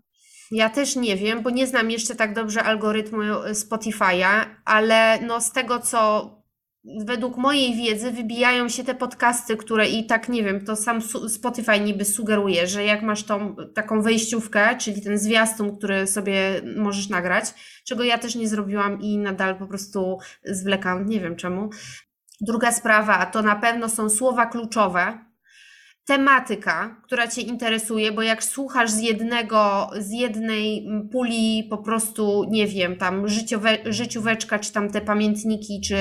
Ja 0.52 0.70
też 0.70 0.96
nie 0.96 1.18
wiem, 1.18 1.44
bo 1.44 1.50
nie 1.50 1.68
znam 1.68 1.92
jeszcze 1.92 2.16
tak 2.16 2.34
dobrze 2.34 2.64
algorytmu 2.64 3.18
Spotify'a, 3.52 4.46
ale 4.66 5.20
no 5.22 5.42
z 5.42 5.52
tego, 5.52 5.80
co 5.80 6.32
według 7.06 7.38
mojej 7.38 7.76
wiedzy 7.76 8.12
wybijają 8.12 8.70
się 8.70 8.84
te 8.84 8.96
podcasty, 8.96 9.58
które 9.58 9.90
i 9.90 10.06
tak 10.06 10.30
nie 10.30 10.44
wiem, 10.44 10.66
to 10.66 10.76
sam 10.76 11.02
Spotify 11.30 11.80
niby 11.80 12.06
sugeruje, 12.06 12.68
że 12.68 12.84
jak 12.84 13.02
masz 13.02 13.24
tą 13.24 13.56
taką 13.74 14.02
wejściówkę, 14.02 14.78
czyli 14.78 15.02
ten 15.02 15.18
zwiastun, 15.18 15.78
który 15.78 16.08
sobie 16.08 16.62
możesz 16.78 17.10
nagrać, 17.10 17.46
czego 17.86 18.04
ja 18.04 18.18
też 18.18 18.36
nie 18.36 18.48
zrobiłam 18.48 19.02
i 19.02 19.18
nadal 19.18 19.58
po 19.58 19.68
prostu 19.68 20.18
zwlekam, 20.44 21.06
nie 21.06 21.20
wiem 21.20 21.36
czemu. 21.36 21.70
Druga 22.42 22.72
sprawa 22.72 23.26
to 23.26 23.42
na 23.42 23.56
pewno 23.56 23.90
są 23.90 24.10
słowa 24.10 24.46
kluczowe, 24.46 25.26
tematyka, 26.06 27.02
która 27.04 27.28
Cię 27.28 27.42
interesuje, 27.42 28.12
bo 28.12 28.22
jak 28.22 28.44
słuchasz 28.44 28.92
z 28.92 29.00
jednego, 29.00 29.90
z 29.98 30.12
jednej 30.12 30.88
puli 31.12 31.68
po 31.70 31.78
prostu, 31.78 32.46
nie 32.50 32.68
wiem, 32.68 32.98
tam 32.98 33.28
życiowe, 33.28 33.78
życióweczka, 33.86 34.60
czy 34.60 34.72
tam 34.72 34.92
te 34.92 35.02
pamiętniki, 35.02 35.82
czy, 35.82 35.98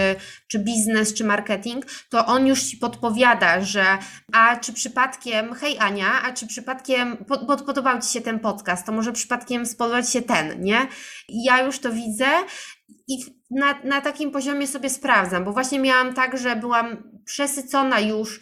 czy 0.48 0.58
biznes, 0.58 1.14
czy 1.14 1.24
marketing, 1.24 1.86
to 2.10 2.26
on 2.26 2.46
już 2.46 2.62
Ci 2.62 2.76
podpowiada, 2.76 3.60
że 3.60 3.84
a 4.32 4.56
czy 4.56 4.72
przypadkiem, 4.72 5.54
hej 5.54 5.78
Ania, 5.78 6.22
a 6.22 6.32
czy 6.32 6.46
przypadkiem 6.46 7.16
pod, 7.16 7.46
pod, 7.46 7.62
podobał 7.62 8.00
Ci 8.00 8.08
się 8.08 8.20
ten 8.20 8.38
podcast, 8.40 8.86
to 8.86 8.92
może 8.92 9.12
przypadkiem 9.12 9.66
spodobać 9.66 10.10
się 10.10 10.22
ten, 10.22 10.62
nie? 10.62 10.86
Ja 11.28 11.62
już 11.62 11.78
to 11.78 11.92
widzę 11.92 12.26
i 13.08 13.18
na, 13.50 13.74
na 13.84 14.00
takim 14.00 14.30
poziomie 14.30 14.66
sobie 14.66 14.90
sprawdzam, 14.90 15.44
bo 15.44 15.52
właśnie 15.52 15.78
miałam 15.78 16.14
tak, 16.14 16.38
że 16.38 16.56
byłam 16.56 16.96
przesycona 17.24 18.00
już 18.00 18.40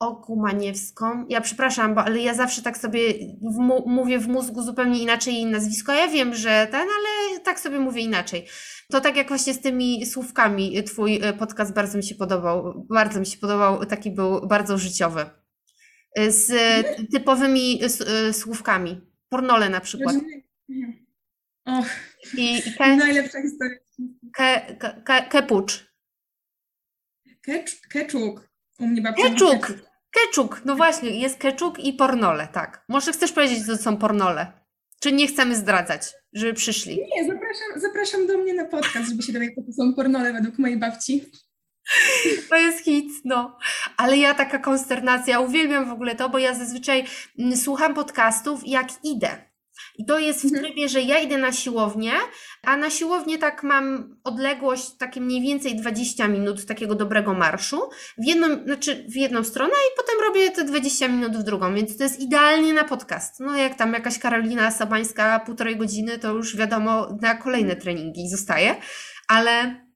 Okumaniewską. 0.00 1.26
Ja 1.28 1.40
przepraszam, 1.40 1.94
bo, 1.94 2.04
ale 2.04 2.18
ja 2.18 2.34
zawsze 2.34 2.62
tak 2.62 2.78
sobie 2.78 3.00
w, 3.42 3.58
mówię 3.86 4.18
w 4.18 4.28
mózgu 4.28 4.62
zupełnie 4.62 5.02
inaczej 5.02 5.34
jej 5.34 5.46
nazwisko. 5.46 5.92
Ja 5.92 6.08
wiem, 6.08 6.34
że 6.34 6.68
ten, 6.70 6.80
ale 6.80 7.40
tak 7.40 7.60
sobie 7.60 7.78
mówię 7.78 8.02
inaczej. 8.02 8.46
To 8.90 9.00
tak 9.00 9.16
jak 9.16 9.28
właśnie 9.28 9.54
z 9.54 9.60
tymi 9.60 10.06
słówkami. 10.06 10.82
Twój 10.84 11.20
e, 11.22 11.32
podcast 11.32 11.74
bardzo 11.74 11.98
mi 11.98 12.04
się 12.04 12.14
podobał. 12.14 12.86
Bardzo 12.90 13.20
mi 13.20 13.26
się 13.26 13.38
podobał. 13.38 13.86
Taki 13.86 14.10
był 14.10 14.46
bardzo 14.46 14.78
życiowy. 14.78 15.26
E, 16.14 16.30
z 16.30 16.52
typowymi 17.12 17.80
słówkami. 18.32 19.00
Pornole 19.28 19.68
na 19.68 19.80
przykład. 19.80 20.16
Och, 21.64 21.86
I, 22.36 22.58
i 22.58 22.72
ke, 22.72 22.96
najlepsza 22.96 23.42
historia. 23.42 23.76
Ke, 24.32 24.76
ke, 24.78 25.02
ke, 25.04 25.22
kepucz. 25.22 25.88
Keczuk. 27.88 28.48
U 28.78 28.86
mnie 28.86 29.02
babcia 29.02 29.22
Keczuk. 29.22 29.72
Keczuk, 30.10 30.62
no 30.64 30.76
właśnie, 30.76 31.10
jest 31.10 31.38
keczuk 31.38 31.78
i 31.78 31.92
pornole, 31.92 32.48
tak. 32.52 32.84
Może 32.88 33.12
chcesz 33.12 33.32
powiedzieć, 33.32 33.66
co 33.66 33.76
to 33.76 33.82
są 33.82 33.96
pornole? 33.96 34.52
Czy 35.00 35.12
nie 35.12 35.26
chcemy 35.26 35.56
zdradzać, 35.56 36.14
żeby 36.32 36.54
przyszli? 36.54 36.96
Nie, 36.96 37.26
zapraszam, 37.26 37.80
zapraszam 37.80 38.26
do 38.26 38.38
mnie 38.38 38.54
na 38.54 38.64
podcast, 38.64 39.10
żeby 39.10 39.22
się 39.22 39.32
dowiedzieć, 39.32 39.54
co 39.54 39.62
to 39.62 39.72
są 39.72 39.94
pornole 39.94 40.32
według 40.32 40.58
mojej 40.58 40.78
babci. 40.78 41.24
To 42.48 42.56
jest 42.56 42.84
hit, 42.84 43.12
no. 43.24 43.58
Ale 43.96 44.16
ja 44.16 44.34
taka 44.34 44.58
konsternacja, 44.58 45.40
uwielbiam 45.40 45.88
w 45.88 45.92
ogóle 45.92 46.14
to, 46.16 46.28
bo 46.28 46.38
ja 46.38 46.54
zazwyczaj 46.54 47.04
mm, 47.38 47.56
słucham 47.56 47.94
podcastów 47.94 48.60
jak 48.66 48.88
idę. 49.04 49.47
I 49.98 50.04
to 50.04 50.18
jest 50.18 50.42
w 50.42 50.44
mhm. 50.44 50.64
trybie, 50.64 50.88
że 50.88 51.02
ja 51.02 51.18
idę 51.18 51.38
na 51.38 51.52
siłownię, 51.52 52.12
a 52.62 52.76
na 52.76 52.90
siłownię 52.90 53.38
tak 53.38 53.62
mam 53.62 54.16
odległość 54.24 54.96
takie 54.98 55.20
mniej 55.20 55.42
więcej 55.42 55.76
20 55.76 56.28
minut 56.28 56.66
takiego 56.66 56.94
dobrego 56.94 57.34
marszu 57.34 57.80
w 58.18 58.26
jedną, 58.26 58.64
znaczy 58.64 59.06
w 59.08 59.16
jedną 59.16 59.44
stronę 59.44 59.72
i 59.72 59.96
potem 59.96 60.14
robię 60.28 60.50
te 60.50 60.64
20 60.64 61.08
minut 61.08 61.36
w 61.36 61.42
drugą, 61.42 61.74
więc 61.74 61.96
to 61.96 62.02
jest 62.02 62.20
idealnie 62.20 62.72
na 62.72 62.84
podcast. 62.84 63.40
No 63.40 63.56
jak 63.56 63.74
tam 63.74 63.92
jakaś 63.92 64.18
Karolina 64.18 64.70
Sabańska 64.70 65.40
półtorej 65.40 65.76
godziny, 65.76 66.18
to 66.18 66.32
już 66.32 66.56
wiadomo 66.56 67.18
na 67.22 67.34
kolejne 67.34 67.76
treningi 67.76 68.28
zostaje, 68.28 68.76
ale 69.28 69.88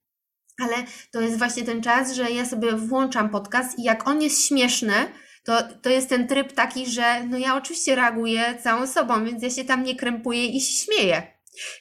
ale 0.60 0.76
to 1.12 1.20
jest 1.20 1.38
właśnie 1.38 1.62
ten 1.62 1.82
czas, 1.82 2.14
że 2.14 2.30
ja 2.30 2.44
sobie 2.44 2.72
włączam 2.72 3.30
podcast 3.30 3.78
i 3.78 3.82
jak 3.82 4.08
on 4.08 4.22
jest 4.22 4.46
śmieszny, 4.46 4.94
to, 5.44 5.62
to 5.82 5.90
jest 5.90 6.08
ten 6.08 6.28
tryb 6.28 6.52
taki, 6.52 6.86
że 6.86 7.24
no 7.24 7.38
ja 7.38 7.56
oczywiście 7.56 7.94
reaguję 7.94 8.58
całą 8.62 8.86
sobą, 8.86 9.24
więc 9.24 9.42
ja 9.42 9.50
się 9.50 9.64
tam 9.64 9.82
nie 9.82 9.96
krępuję 9.96 10.46
i 10.46 10.60
się 10.60 10.84
śmieję. 10.84 11.22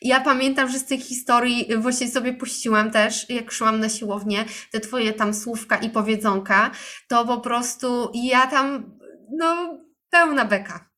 Ja 0.02 0.20
pamiętam, 0.20 0.70
że 0.70 0.80
z 0.80 0.86
tych 0.86 1.02
historii 1.02 1.68
właśnie 1.78 2.08
sobie 2.08 2.34
puściłam 2.34 2.92
też, 2.92 3.30
jak 3.30 3.52
szłam 3.52 3.80
na 3.80 3.90
siłownię, 3.90 4.46
te 4.72 4.80
twoje 4.80 5.14
tam 5.14 5.34
słówka 5.34 5.78
i 5.78 5.90
powiedzonka, 5.90 6.72
to 7.08 7.26
po 7.26 7.40
prostu 7.40 8.12
ja 8.14 8.48
tam, 8.48 8.98
no, 9.38 9.80
pełna 10.10 10.46
beka. 10.46 10.92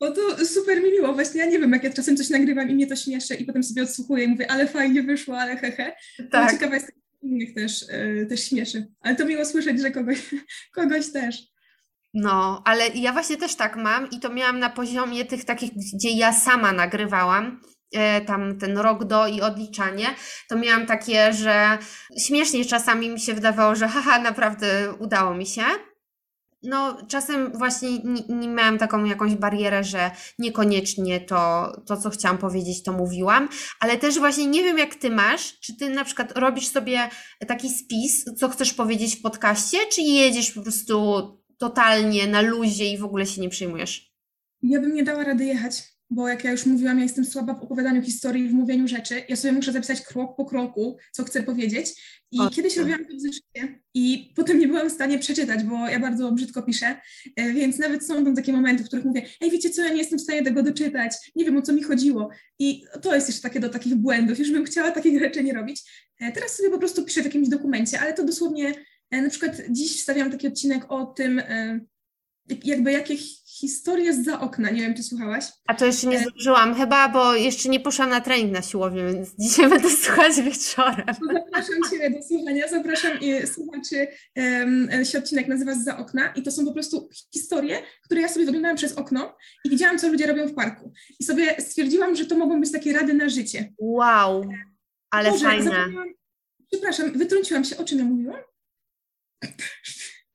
O 0.00 0.10
to 0.10 0.46
super 0.46 0.82
mi 0.82 0.90
miło. 0.90 1.14
Właśnie 1.14 1.40
ja 1.40 1.46
nie 1.46 1.58
wiem, 1.58 1.72
jak 1.72 1.84
ja 1.84 1.92
czasem 1.92 2.16
coś 2.16 2.30
nagrywam 2.30 2.70
i 2.70 2.74
mnie 2.74 2.86
to 2.86 2.96
śmieszy 2.96 3.34
i 3.34 3.44
potem 3.44 3.62
sobie 3.62 3.82
odsłuchuję 3.82 4.24
i 4.24 4.28
mówię, 4.28 4.50
ale 4.50 4.66
fajnie 4.66 5.02
wyszło, 5.02 5.38
ale 5.38 5.56
hehe. 5.56 5.92
Tak. 6.30 6.50
Ciekawa 6.50 6.74
jest, 6.74 6.92
innych 7.22 7.54
też, 7.54 7.84
yy, 7.88 8.26
też 8.26 8.44
śmieszy. 8.44 8.86
Ale 9.00 9.16
to 9.16 9.26
miło 9.26 9.44
słyszeć, 9.44 9.80
że 9.80 9.90
kogoś, 9.90 10.18
kogoś 10.74 11.12
też. 11.12 11.49
No, 12.14 12.62
ale 12.64 12.88
ja 12.88 13.12
właśnie 13.12 13.36
też 13.36 13.54
tak 13.54 13.76
mam 13.76 14.10
i 14.10 14.20
to 14.20 14.30
miałam 14.30 14.58
na 14.58 14.70
poziomie 14.70 15.24
tych 15.24 15.44
takich, 15.44 15.70
gdzie 15.94 16.10
ja 16.10 16.32
sama 16.32 16.72
nagrywałam, 16.72 17.60
e, 17.92 18.20
tam 18.20 18.58
ten 18.58 18.78
rok 18.78 19.04
do 19.04 19.26
i 19.26 19.40
odliczanie, 19.40 20.06
to 20.48 20.56
miałam 20.56 20.86
takie, 20.86 21.32
że 21.32 21.78
śmiesznie 22.18 22.64
czasami 22.64 23.10
mi 23.10 23.20
się 23.20 23.34
wydawało, 23.34 23.74
że 23.74 23.88
haha, 23.88 24.18
naprawdę 24.18 24.94
udało 24.98 25.34
mi 25.34 25.46
się. 25.46 25.62
No, 26.62 26.98
czasem 27.08 27.52
właśnie 27.52 27.98
nie, 28.28 28.48
miałam 28.48 28.78
taką 28.78 29.04
jakąś 29.04 29.34
barierę, 29.34 29.84
że 29.84 30.10
niekoniecznie 30.38 31.20
to, 31.20 31.72
to, 31.86 31.96
co 31.96 32.10
chciałam 32.10 32.38
powiedzieć, 32.38 32.82
to 32.82 32.92
mówiłam, 32.92 33.48
ale 33.80 33.98
też 33.98 34.18
właśnie 34.18 34.46
nie 34.46 34.62
wiem, 34.62 34.78
jak 34.78 34.94
ty 34.94 35.10
masz, 35.10 35.60
czy 35.60 35.76
ty 35.76 35.90
na 35.90 36.04
przykład 36.04 36.38
robisz 36.38 36.68
sobie 36.68 37.08
taki 37.48 37.68
spis, 37.68 38.24
co 38.38 38.48
chcesz 38.48 38.74
powiedzieć 38.74 39.16
w 39.16 39.22
podcaście, 39.22 39.78
czy 39.92 40.02
jedziesz 40.02 40.50
po 40.50 40.62
prostu 40.62 41.39
totalnie 41.60 42.26
na 42.26 42.40
luzie 42.40 42.92
i 42.92 42.98
w 42.98 43.04
ogóle 43.04 43.26
się 43.26 43.40
nie 43.40 43.48
przejmujesz? 43.48 44.12
Ja 44.62 44.80
bym 44.80 44.94
nie 44.94 45.04
dała 45.04 45.24
rady 45.24 45.44
jechać, 45.44 45.82
bo 46.10 46.28
jak 46.28 46.44
ja 46.44 46.50
już 46.50 46.66
mówiłam, 46.66 46.96
ja 46.98 47.02
jestem 47.02 47.24
słaba 47.24 47.54
w 47.54 47.62
opowiadaniu 47.62 48.02
historii, 48.02 48.48
w 48.48 48.52
mówieniu 48.52 48.88
rzeczy. 48.88 49.22
Ja 49.28 49.36
sobie 49.36 49.52
muszę 49.52 49.72
zapisać 49.72 50.00
krok 50.00 50.36
po 50.36 50.44
kroku, 50.44 50.96
co 51.12 51.24
chcę 51.24 51.42
powiedzieć. 51.42 51.88
I 52.32 52.40
o, 52.40 52.50
kiedyś 52.50 52.74
tak. 52.74 52.82
robiłam 52.82 53.04
to 53.04 53.16
w 53.16 53.20
zeszycie 53.20 53.80
i 53.94 54.32
potem 54.36 54.58
nie 54.58 54.68
byłam 54.68 54.88
w 54.88 54.92
stanie 54.92 55.18
przeczytać, 55.18 55.64
bo 55.64 55.88
ja 55.88 56.00
bardzo 56.00 56.32
brzydko 56.32 56.62
piszę, 56.62 57.00
e, 57.36 57.52
więc 57.52 57.78
nawet 57.78 58.06
są 58.06 58.24
tam 58.24 58.36
takie 58.36 58.52
momenty, 58.52 58.84
w 58.84 58.86
których 58.86 59.04
mówię, 59.04 59.22
ej, 59.40 59.50
wiecie 59.50 59.70
co, 59.70 59.82
ja 59.82 59.90
nie 59.90 59.98
jestem 59.98 60.18
w 60.18 60.22
stanie 60.22 60.42
tego 60.42 60.62
doczytać, 60.62 61.12
nie 61.36 61.44
wiem, 61.44 61.56
o 61.56 61.62
co 61.62 61.72
mi 61.72 61.82
chodziło. 61.82 62.30
I 62.58 62.84
to 63.02 63.14
jest 63.14 63.28
jeszcze 63.28 63.42
takie 63.42 63.60
do 63.60 63.68
takich 63.68 63.94
błędów, 63.94 64.38
już 64.38 64.50
bym 64.50 64.64
chciała 64.64 64.90
takich 64.90 65.18
rzeczy 65.18 65.44
nie 65.44 65.52
robić. 65.52 65.82
E, 66.20 66.32
teraz 66.32 66.56
sobie 66.56 66.70
po 66.70 66.78
prostu 66.78 67.04
piszę 67.04 67.22
w 67.22 67.24
jakimś 67.24 67.48
dokumencie, 67.48 68.00
ale 68.00 68.12
to 68.12 68.24
dosłownie 68.24 68.74
na 69.10 69.30
przykład 69.30 69.52
dziś 69.70 70.00
wstawiam 70.00 70.30
taki 70.30 70.48
odcinek 70.48 70.84
o 70.88 71.06
tym, 71.06 71.38
e, 71.38 71.80
jakby 72.64 72.92
jakie 72.92 73.16
historie 73.60 74.12
z 74.12 74.24
za 74.24 74.40
okna. 74.40 74.70
Nie 74.70 74.80
wiem, 74.80 74.94
czy 74.94 75.02
słuchałaś. 75.02 75.44
A 75.66 75.74
to 75.74 75.86
jeszcze 75.86 76.06
nie 76.06 76.18
e, 76.18 76.22
zdążyłam 76.22 76.74
chyba, 76.74 77.08
bo 77.08 77.34
jeszcze 77.34 77.68
nie 77.68 77.80
poszłam 77.80 78.10
na 78.10 78.20
trening 78.20 78.52
na 78.52 78.62
siłownię, 78.62 79.04
więc 79.06 79.28
dzisiaj 79.38 79.70
będę 79.70 79.90
słuchać 79.90 80.42
wieczorem. 80.42 81.06
Zapraszam 81.06 81.76
Cię 81.90 82.10
do 82.10 82.22
słuchania, 82.22 82.68
zapraszam 82.68 83.18
słuchaczy. 83.54 84.06
Um, 84.36 85.04
się 85.04 85.18
odcinek 85.18 85.48
nazywa 85.48 85.74
z 85.74 85.84
za 85.84 85.98
okna 85.98 86.32
i 86.36 86.42
to 86.42 86.50
są 86.50 86.64
po 86.64 86.72
prostu 86.72 87.08
historie, 87.34 87.82
które 88.04 88.20
ja 88.20 88.28
sobie 88.28 88.44
wyglądałam 88.44 88.76
przez 88.76 88.92
okno 88.92 89.36
i 89.64 89.70
widziałam, 89.70 89.98
co 89.98 90.08
ludzie 90.08 90.26
robią 90.26 90.48
w 90.48 90.54
parku. 90.54 90.92
I 91.20 91.24
sobie 91.24 91.56
stwierdziłam, 91.58 92.16
że 92.16 92.26
to 92.26 92.38
mogą 92.38 92.60
być 92.60 92.72
takie 92.72 92.92
rady 92.92 93.14
na 93.14 93.28
życie. 93.28 93.72
Wow, 93.78 94.44
ale 95.10 95.30
Boże, 95.30 95.44
fajne. 95.44 95.86
Przepraszam, 96.72 97.12
wytrąciłam 97.12 97.64
się. 97.64 97.76
O 97.76 97.84
czym 97.84 97.98
ja 97.98 98.04
mówiłam? 98.04 98.40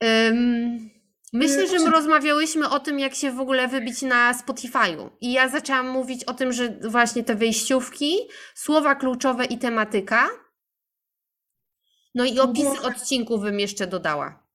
Um, 0.00 0.90
myślę, 1.32 1.66
że 1.68 1.78
my 1.78 1.90
rozmawiałyśmy 1.90 2.68
o 2.68 2.80
tym, 2.80 2.98
jak 2.98 3.14
się 3.14 3.32
w 3.32 3.40
ogóle 3.40 3.68
wybić 3.68 4.02
na 4.02 4.34
Spotify'u. 4.34 5.10
I 5.20 5.32
ja 5.32 5.48
zaczęłam 5.48 5.88
mówić 5.88 6.24
o 6.24 6.34
tym, 6.34 6.52
że 6.52 6.78
właśnie 6.88 7.24
te 7.24 7.34
wejściówki, 7.34 8.16
słowa 8.54 8.94
kluczowe 8.94 9.44
i 9.44 9.58
tematyka. 9.58 10.28
No 12.14 12.24
i 12.24 12.38
opisy 12.38 12.80
odcinków 12.82 13.42
bym 13.42 13.60
jeszcze 13.60 13.86
dodała. 13.86 14.46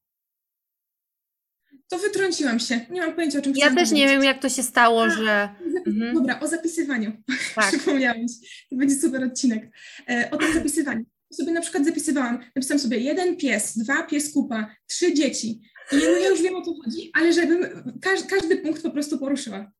To 1.88 1.98
wytrąciłam 1.98 2.60
się. 2.60 2.86
Nie 2.90 3.02
mam 3.02 3.16
pojęcia, 3.16 3.40
o 3.40 3.42
czym 3.42 3.54
Ja 3.56 3.66
też 3.66 3.74
powiedzieć. 3.74 3.92
nie 3.94 4.08
wiem, 4.08 4.24
jak 4.24 4.42
to 4.42 4.50
się 4.50 4.64
stało, 4.64 5.04
A, 5.04 5.10
że. 5.10 5.50
Mhm. 5.88 6.14
Dobra, 6.14 6.40
o 6.40 6.48
zapisywaniu. 6.48 7.12
Tak. 7.56 7.68
Przypomniałeś. 7.68 8.32
To 8.70 8.76
będzie 8.76 8.96
super 8.96 9.24
odcinek. 9.24 9.72
E, 10.10 10.32
o 10.32 10.38
tym 10.38 10.54
zapisywaniu 10.54 11.06
sobie 11.36 11.52
na 11.52 11.62
przykład 11.62 11.86
zapisywałam, 11.86 12.40
napisałam 12.56 12.80
sobie 12.80 12.98
jeden 12.98 13.38
pies, 13.38 13.78
dwa 13.78 14.04
pies 14.04 14.34
kupa, 14.34 14.76
trzy 14.88 15.14
dzieci. 15.14 15.62
I 15.92 15.96
no 15.96 16.02
ja 16.02 16.30
już 16.30 16.42
wiem 16.42 16.56
o 16.56 16.62
co 16.62 16.74
chodzi, 16.84 17.12
ale 17.14 17.34
żebym 17.34 17.84
każdy, 18.02 18.28
każdy 18.28 18.58
punkt 18.58 18.84
po 18.84 18.92
prostu 18.92 19.20
poruszyła. 19.20 19.72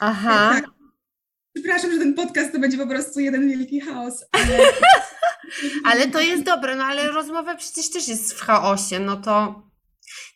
Aha. 0.00 0.50
Tak. 0.54 0.64
Przepraszam, 1.54 1.92
że 1.92 1.98
ten 1.98 2.14
podcast 2.14 2.52
to 2.52 2.58
będzie 2.58 2.78
po 2.78 2.86
prostu 2.86 3.20
jeden 3.20 3.48
wielki 3.48 3.80
chaos. 3.80 4.24
Ale, 4.32 4.58
ale 5.92 6.08
to 6.08 6.20
jest 6.20 6.42
dobre, 6.42 6.76
no 6.76 6.84
ale 6.84 7.08
rozmowa 7.08 7.56
przecież 7.56 7.90
też 7.90 8.08
jest 8.08 8.32
w 8.32 8.40
chaosie, 8.40 9.00
no 9.00 9.16
to 9.16 9.62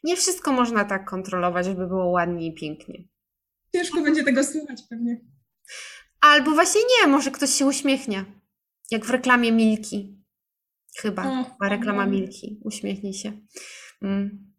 nie 0.05 0.17
wszystko 0.17 0.53
można 0.53 0.85
tak 0.85 1.11
kontrolować, 1.11 1.67
żeby 1.67 1.87
było 1.87 2.07
ładnie 2.07 2.47
i 2.47 2.55
pięknie. 2.55 3.05
Ciężko 3.75 4.03
będzie 4.03 4.25
tego 4.25 4.45
słuchać 4.45 4.83
pewnie. 4.91 5.21
Albo 6.21 6.51
właśnie 6.51 6.81
nie, 6.81 7.07
może 7.07 7.31
ktoś 7.31 7.51
się 7.51 7.67
uśmiechnie. 7.67 8.25
Jak 8.91 9.05
w 9.05 9.11
reklamie 9.11 9.53
Milki. 9.53 10.24
Chyba. 11.03 11.45
O, 11.61 11.69
reklama 11.69 12.07
Milki. 12.07 12.61
Uśmiechnij 12.65 13.15
się. 13.15 13.33
Mm. 14.03 14.55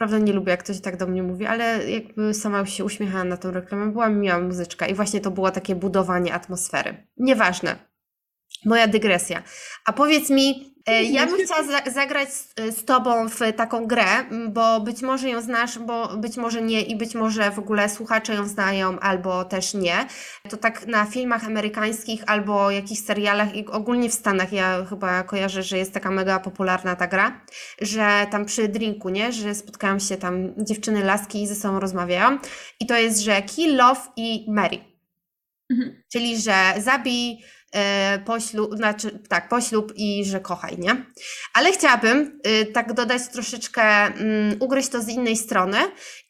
Prawda 0.00 0.18
nie 0.18 0.32
lubię, 0.32 0.50
jak 0.50 0.64
ktoś 0.64 0.80
tak 0.80 0.96
do 0.96 1.06
mnie 1.06 1.22
mówi, 1.22 1.46
ale 1.46 1.90
jakby 1.90 2.34
sama 2.34 2.66
się 2.66 2.84
uśmiechałam 2.84 3.28
na 3.28 3.36
tą 3.36 3.50
reklamę, 3.50 3.92
była 3.92 4.08
miała 4.08 4.40
muzyczka 4.42 4.86
i 4.86 4.94
właśnie 4.94 5.20
to 5.20 5.30
było 5.30 5.50
takie 5.50 5.74
budowanie 5.74 6.34
atmosfery. 6.34 7.06
Nieważne. 7.16 7.76
Moja 8.64 8.88
dygresja. 8.88 9.42
A 9.86 9.92
powiedz 9.92 10.30
mi, 10.30 10.69
ja 11.12 11.26
bym 11.26 11.44
chciała 11.44 11.62
za 11.62 11.90
zagrać 11.90 12.32
z, 12.32 12.54
z, 12.70 12.84
Tobą 12.84 13.28
w 13.28 13.38
taką 13.56 13.86
grę, 13.86 14.24
bo 14.48 14.80
być 14.80 15.02
może 15.02 15.28
ją 15.28 15.40
znasz, 15.40 15.78
bo 15.78 16.16
być 16.16 16.36
może 16.36 16.62
nie 16.62 16.82
i 16.82 16.96
być 16.96 17.14
może 17.14 17.50
w 17.50 17.58
ogóle 17.58 17.88
słuchacze 17.88 18.34
ją 18.34 18.48
znają, 18.48 18.98
albo 18.98 19.44
też 19.44 19.74
nie. 19.74 20.06
To 20.50 20.56
tak 20.56 20.86
na 20.86 21.04
filmach 21.04 21.44
amerykańskich 21.44 22.22
albo 22.26 22.70
jakichś 22.70 23.00
serialach 23.00 23.56
i 23.56 23.66
ogólnie 23.66 24.10
w 24.10 24.14
Stanach 24.14 24.52
ja 24.52 24.84
chyba 24.88 25.22
kojarzę, 25.22 25.62
że 25.62 25.78
jest 25.78 25.92
taka 25.92 26.10
mega 26.10 26.40
popularna 26.40 26.96
ta 26.96 27.06
gra, 27.06 27.40
że 27.80 28.26
tam 28.30 28.44
przy 28.44 28.68
drinku, 28.68 29.08
nie, 29.08 29.32
że 29.32 29.54
spotkają 29.54 29.98
się 29.98 30.16
tam 30.16 30.54
dziewczyny, 30.58 31.04
laski 31.04 31.42
i 31.42 31.46
ze 31.46 31.54
sobą 31.54 31.80
rozmawiają 31.80 32.38
i 32.80 32.86
to 32.86 32.96
jest, 32.96 33.20
że 33.20 33.42
kill, 33.42 33.76
love 33.76 34.00
i 34.16 34.46
marry. 34.48 34.78
Mhm. 35.70 36.02
Czyli, 36.12 36.40
że 36.40 36.74
zabij 36.78 37.38
E, 37.38 37.59
poślub, 38.24 38.76
znaczy 38.76 39.18
tak, 39.28 39.48
poślub 39.48 39.92
i 39.96 40.24
że 40.24 40.40
kochaj, 40.40 40.78
nie? 40.78 41.04
Ale 41.54 41.72
chciałabym 41.72 42.40
y, 42.46 42.66
tak 42.66 42.92
dodać 42.92 43.28
troszeczkę, 43.28 43.82
mm, 43.82 44.56
ugryźć 44.60 44.88
to 44.88 45.02
z 45.02 45.08
innej 45.08 45.36
strony 45.36 45.78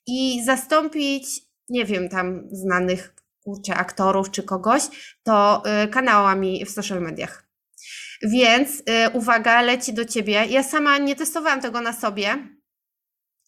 i 0.06 0.44
zastąpić, 0.44 1.26
nie 1.68 1.84
wiem, 1.84 2.08
tam 2.08 2.48
znanych 2.52 3.14
kurczę, 3.44 3.74
aktorów 3.74 4.30
czy 4.30 4.42
kogoś, 4.42 4.82
to 5.22 5.62
y, 5.84 5.88
kanałami 5.88 6.64
w 6.64 6.70
social 6.70 7.00
mediach. 7.00 7.50
Więc 8.22 8.80
y, 8.80 8.82
uwaga, 9.12 9.62
leci 9.62 9.92
do 9.92 10.04
ciebie. 10.04 10.46
Ja 10.46 10.62
sama 10.62 10.98
nie 10.98 11.16
testowałam 11.16 11.60
tego 11.60 11.80
na 11.80 11.92
sobie, 11.92 12.48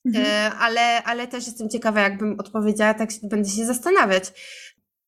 mhm. 0.06 0.52
ale, 0.60 1.02
ale 1.02 1.26
też 1.26 1.46
jestem 1.46 1.68
ciekawa, 1.68 2.00
jakbym 2.00 2.40
odpowiedziała, 2.40 2.94
tak 2.94 3.08
będę 3.22 3.50
się 3.50 3.66
zastanawiać. 3.66 4.32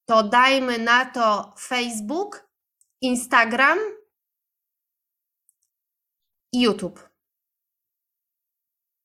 To 0.07 0.23
dajmy 0.23 0.79
na 0.79 1.05
to 1.05 1.55
Facebook 1.61 2.43
Instagram 3.05 3.79
i 6.53 6.61
YouTube. 6.61 7.11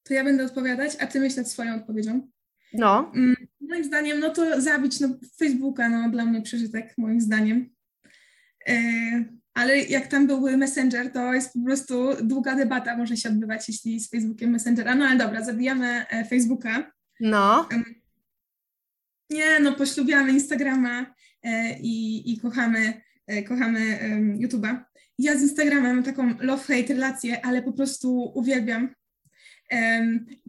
To 0.04 0.14
ja 0.14 0.24
będę 0.24 0.46
odpowiadać, 0.46 0.96
a 1.00 1.08
ty 1.08 1.20
myśl 1.20 1.38
nad 1.38 1.52
swoją 1.52 1.76
odpowiedzią. 1.76 2.28
No. 2.74 3.12
Mm, 3.16 3.36
moim 3.62 3.84
zdaniem, 3.84 4.20
no 4.20 4.30
to 4.30 4.62
zabić 4.62 5.00
no, 5.00 5.10
Facebooka, 5.38 5.90
no 5.90 6.10
dla 6.10 6.26
mnie 6.26 6.42
przeżytek, 6.42 6.94
moim 6.98 7.22
zdaniem. 7.22 7.70
E, 8.68 8.76
ale 9.54 9.78
jak 9.78 10.08
tam 10.08 10.28
byłby 10.28 10.58
Messenger, 10.58 11.12
to 11.12 11.34
jest 11.34 11.54
po 11.54 11.60
prostu 11.66 12.10
długa 12.24 12.56
debata 12.56 12.98
może 12.98 13.18
się 13.18 13.30
odbywać, 13.30 13.68
jeśli 13.68 14.00
z 14.00 14.10
Facebookiem 14.10 14.50
Messengera. 14.50 14.96
No 14.96 15.06
ale 15.06 15.18
dobra, 15.18 15.44
zabijamy 15.44 16.06
e, 16.10 16.26
Facebooka. 16.26 16.92
No. 17.20 17.70
Nie, 19.30 19.60
no 19.60 19.74
poślubiamy 19.74 20.32
Instagrama 20.32 21.16
e, 21.44 21.80
i, 21.80 22.24
i 22.34 22.40
kochamy 22.40 23.02
kochamy 23.48 24.00
YouTube'a. 24.40 24.80
Ja 25.20 25.38
z 25.38 25.42
Instagramem 25.42 25.96
mam 25.96 26.04
taką 26.04 26.34
love-hate 26.34 26.90
relację, 26.90 27.46
ale 27.46 27.64
po 27.64 27.74
prostu 27.74 28.32
uwielbiam. 28.36 28.94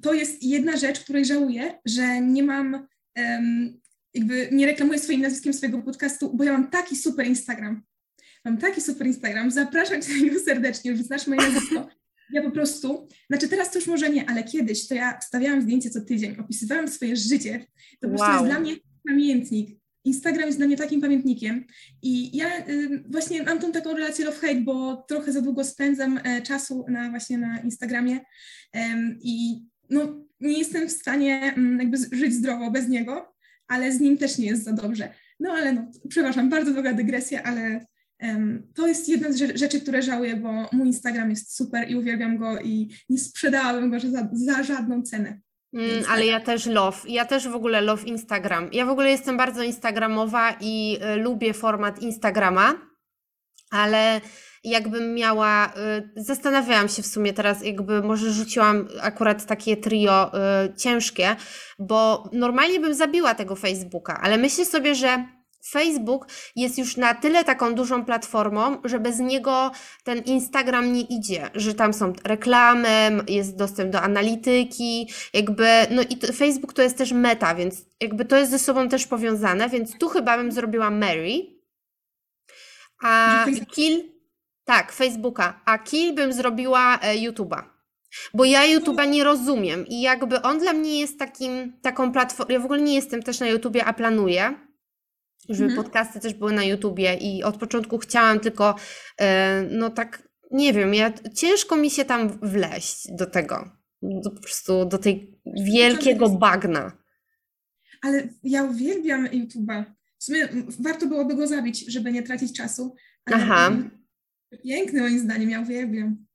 To 0.03 0.15
jest 0.15 0.43
jedna 0.43 0.77
rzecz, 0.77 1.01
której 1.01 1.25
żałuję, 1.25 1.79
że 1.85 2.21
nie 2.21 2.43
mam, 2.43 2.87
jakby 4.15 4.49
nie 4.53 4.67
reklamuję 4.67 4.99
swoim 4.99 5.21
nazwiskiem 5.21 5.53
swojego 5.53 5.83
podcastu, 5.83 6.37
bo 6.37 6.45
ja 6.45 6.53
mam 6.53 6.71
taki 6.71 6.97
super 6.97 7.27
Instagram. 7.27 7.83
Mam 8.45 8.59
taki 8.59 8.81
super 8.81 9.07
Instagram, 9.07 9.51
zapraszam 9.51 10.03
Cię 10.03 10.21
niego 10.23 10.41
serdecznie, 10.41 10.91
już 10.91 11.01
znasz 11.01 11.27
moje 11.27 11.41
nazwisko. 11.41 11.89
Ja 12.33 12.43
po 12.43 12.51
prostu, 12.51 13.09
znaczy 13.31 13.49
teraz 13.49 13.71
to 13.71 13.79
już 13.79 13.89
może 13.89 14.11
nie, 14.11 14.31
ale 14.31 14.45
kiedyś 14.45 14.89
to 14.89 14.95
ja 14.95 15.19
wstawiałam 15.19 15.63
zdjęcie 15.63 15.91
co 15.91 16.01
tydzień, 16.01 16.37
opisywałam 16.39 16.89
swoje 16.89 17.17
życie. 17.17 17.67
To 18.01 18.09
po 18.09 18.17
prostu 18.17 18.33
jest 18.33 18.45
dla 18.45 18.61
mnie 18.61 18.77
pamiętnik. 19.09 19.80
Instagram 20.05 20.47
jest 20.47 20.59
dla 20.59 20.67
mnie 20.67 20.77
takim 20.77 21.01
pamiętnikiem 21.01 21.65
i 22.03 22.37
ja 22.37 22.69
y, 22.69 23.05
właśnie 23.09 23.43
mam 23.43 23.59
tą 23.59 23.73
taką 23.73 23.93
relację 23.93 24.27
love-hate, 24.27 24.65
bo 24.65 24.97
trochę 25.09 25.33
za 25.33 25.41
długo 25.41 25.65
spędzam 25.65 26.21
e, 26.25 26.43
czasu 26.43 26.85
na 26.89 27.11
właśnie 27.11 27.39
na 27.39 27.61
Instagramie 27.61 28.21
i 29.23 29.65
no, 29.91 30.25
nie 30.41 30.59
jestem 30.59 30.89
w 30.89 30.93
stanie 30.93 31.55
mm, 31.57 31.79
jakby 31.79 31.97
żyć 32.13 32.35
zdrowo 32.35 32.71
bez 32.71 32.89
niego, 32.89 33.35
ale 33.69 33.93
z 33.93 34.01
nim 34.01 34.19
też 34.19 34.39
nie 34.39 34.47
jest 34.47 34.65
za 34.65 34.73
dobrze. 34.73 35.13
No 35.41 35.53
ale 35.53 35.73
no, 35.73 35.91
przepraszam, 36.09 36.51
bardzo 36.51 36.73
długa 36.73 36.93
dygresja, 36.93 37.43
ale 37.43 37.87
to 38.75 38.87
jest 38.87 39.09
jedna 39.09 39.33
z 39.33 39.37
rzeczy, 39.55 39.81
które 39.81 40.03
żałuję, 40.03 40.37
bo 40.37 40.69
mój 40.73 40.87
Instagram 40.87 41.31
jest 41.31 41.57
super 41.57 41.91
i 41.91 41.97
uwielbiam 41.97 42.39
go 42.39 42.61
i 42.61 42.91
nie 43.09 43.19
sprzedałabym 43.19 43.91
go 43.91 44.01
za, 44.01 44.29
za 44.33 44.63
żadną 44.63 45.03
cenę. 45.03 45.41
Mm, 45.73 46.05
ale 46.09 46.27
ja 46.27 46.41
też 46.41 46.67
love. 46.67 46.99
Ja 47.09 47.25
też 47.25 47.49
w 47.49 47.55
ogóle 47.55 47.81
love 47.81 48.05
Instagram. 48.05 48.69
Ja 48.73 48.87
w 48.87 48.91
ogóle 48.91 49.11
jestem 49.11 49.37
bardzo 49.37 49.63
instagramowa 49.63 50.57
i 50.61 50.99
y, 51.15 51.17
lubię 51.17 51.55
format 51.55 52.03
Instagrama, 52.03 52.75
ale 53.71 54.21
jakbym 54.65 55.15
miała, 55.15 55.73
y, 56.17 56.23
zastanawiałam 56.23 56.89
się 56.89 57.03
w 57.03 57.07
sumie 57.07 57.33
teraz, 57.33 57.65
jakby 57.65 58.03
może 58.03 58.33
rzuciłam 58.33 58.89
akurat 59.01 59.47
takie 59.47 59.77
trio 59.77 60.33
y, 60.35 60.75
ciężkie, 60.77 61.37
bo 61.79 62.31
normalnie 62.33 62.81
bym 62.81 62.95
zabiła 62.95 63.35
tego 63.35 63.57
Facebooka, 63.57 64.21
ale 64.23 64.39
myślę 64.39 64.65
sobie, 64.65 64.95
że 64.95 65.40
Facebook 65.67 66.27
jest 66.57 66.79
już 66.79 66.97
na 66.97 67.15
tyle 67.15 67.45
taką 67.45 67.75
dużą 67.75 68.05
platformą, 68.05 68.77
że 68.85 69.01
bez 69.01 69.19
niego 69.19 69.71
ten 70.05 70.19
Instagram 70.19 70.93
nie 70.93 71.01
idzie, 71.01 71.51
że 71.55 71.75
tam 71.75 71.93
są 71.93 72.13
reklamy, 72.25 73.25
jest 73.29 73.57
dostęp 73.57 73.93
do 73.93 74.03
analityki, 74.03 75.09
jakby, 75.33 75.67
no 75.91 76.03
i 76.03 76.33
Facebook 76.33 76.73
to 76.73 76.83
jest 76.83 76.99
też 76.99 77.13
meta, 77.13 77.55
więc 77.55 77.85
jakby 78.01 78.25
to 78.25 78.37
jest 78.37 78.51
ze 78.51 78.59
sobą 78.59 78.89
też 78.89 79.07
powiązane, 79.07 79.69
więc 79.69 79.99
tu 79.99 80.09
chyba 80.09 80.37
bym 80.37 80.53
zrobiła 80.53 80.91
Mary, 80.91 81.61
a 83.03 83.47
Kill, 83.75 84.05
tak, 84.65 84.93
Facebooka, 84.93 85.61
a 85.65 85.79
Kill 85.79 86.15
bym 86.15 86.33
zrobiła 86.33 86.99
e, 87.03 87.15
YouTube'a. 87.15 87.63
Bo 88.35 88.45
ja 88.45 88.63
YouTube'a 88.63 89.09
nie 89.09 89.25
rozumiem 89.25 89.87
i 89.87 90.01
jakby 90.01 90.43
on 90.43 90.59
dla 90.59 90.73
mnie 90.73 91.01
jest 91.01 91.19
takim, 91.19 91.73
taką 91.83 92.13
platformą, 92.13 92.53
ja 92.53 92.61
w 92.61 92.65
ogóle 92.65 92.81
nie 92.81 92.95
jestem 92.95 93.23
też 93.23 93.41
na 93.41 93.47
YouTubie, 93.47 93.85
a 93.85 93.93
planuję, 93.93 94.70
żeby 95.55 95.71
mhm. 95.71 95.85
podcasty 95.85 96.21
też 96.21 96.35
były 96.35 96.53
na 96.53 96.65
YouTubie 96.65 97.15
i 97.15 97.43
od 97.43 97.57
początku 97.57 97.99
chciałam 97.99 98.41
tylko, 98.41 98.75
e, 99.21 99.63
no 99.71 99.91
tak, 99.91 100.29
nie 100.51 100.73
wiem, 100.73 100.95
ja, 100.95 101.13
ciężko 101.35 101.77
mi 101.77 101.91
się 101.91 102.05
tam 102.05 102.39
wleść 102.43 103.09
do 103.19 103.27
tego, 103.27 103.71
do, 104.03 104.31
po 104.31 104.41
prostu 104.41 104.85
do 104.85 104.99
tej 104.99 105.41
wielkiego 105.65 106.29
bagna. 106.29 106.93
Ale 108.03 108.29
ja 108.43 108.63
uwielbiam 108.63 109.27
YouTube'a. 109.27 109.85
W 110.19 110.25
sumie 110.25 110.49
warto 110.79 111.07
byłoby 111.07 111.35
go 111.35 111.47
zabić, 111.47 111.93
żeby 111.93 112.13
nie 112.13 112.23
tracić 112.23 112.57
czasu. 112.57 112.95
Aha. 113.33 113.71
Piękny 114.65 115.01
moim 115.01 115.19
zdaniem, 115.19 115.51
ja 115.51 115.61
uwielbiam. 115.61 116.27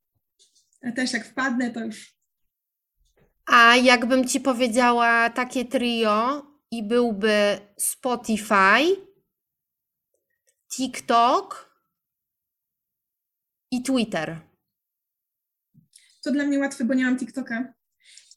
A 0.81 0.91
też 0.91 1.13
jak 1.13 1.25
wpadnę, 1.25 1.71
to 1.71 1.85
już. 1.85 2.15
A 3.45 3.75
jakbym 3.75 4.27
ci 4.27 4.39
powiedziała 4.39 5.29
takie 5.29 5.65
trio, 5.65 6.45
i 6.71 6.83
byłby 6.83 7.57
Spotify, 7.77 9.04
TikTok 10.75 11.75
i 13.71 13.83
Twitter. 13.83 14.39
To 16.23 16.31
dla 16.31 16.43
mnie 16.43 16.59
łatwe, 16.59 16.85
bo 16.85 16.93
nie 16.93 17.03
mam 17.03 17.17
TikToka 17.17 17.73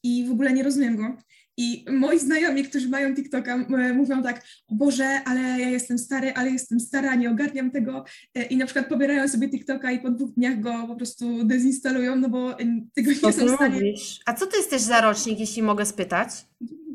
i 0.03 0.27
w 0.27 0.31
ogóle 0.31 0.53
nie 0.53 0.63
rozumiem 0.63 0.97
go. 0.97 1.17
I 1.57 1.85
moi 1.91 2.19
znajomi, 2.19 2.65
którzy 2.65 2.89
mają 2.89 3.15
TikToka, 3.15 3.57
mówią 3.95 4.23
tak, 4.23 4.47
o 4.69 4.75
Boże, 4.75 5.21
ale 5.25 5.41
ja 5.41 5.71
jestem 5.71 5.99
stary, 5.99 6.33
ale 6.35 6.51
jestem 6.51 6.81
stara, 6.81 7.15
nie 7.15 7.31
ogarniam 7.31 7.71
tego. 7.71 8.05
E, 8.35 8.45
I 8.45 8.57
na 8.57 8.67
przykład 8.67 8.89
pobierają 8.89 9.29
sobie 9.29 9.51
TikToka 9.51 9.93
i 9.93 10.01
po 10.01 10.11
dwóch 10.11 10.31
dniach 10.35 10.61
go 10.61 10.87
po 10.87 10.97
prostu 10.97 11.45
dezinstalują, 11.45 12.17
no 12.17 12.29
bo 12.29 12.57
tego 12.95 13.11
nie 13.11 13.33
są 13.33 13.47
w 13.47 13.55
stanie. 13.55 13.81
A 14.27 14.35
co 14.35 14.47
to 14.47 14.57
jest 14.57 14.71
też 14.71 14.83
za 14.83 15.01
rocznik, 15.01 15.41
jeśli 15.41 15.63
mogę 15.63 15.87
spytać? 15.87 16.31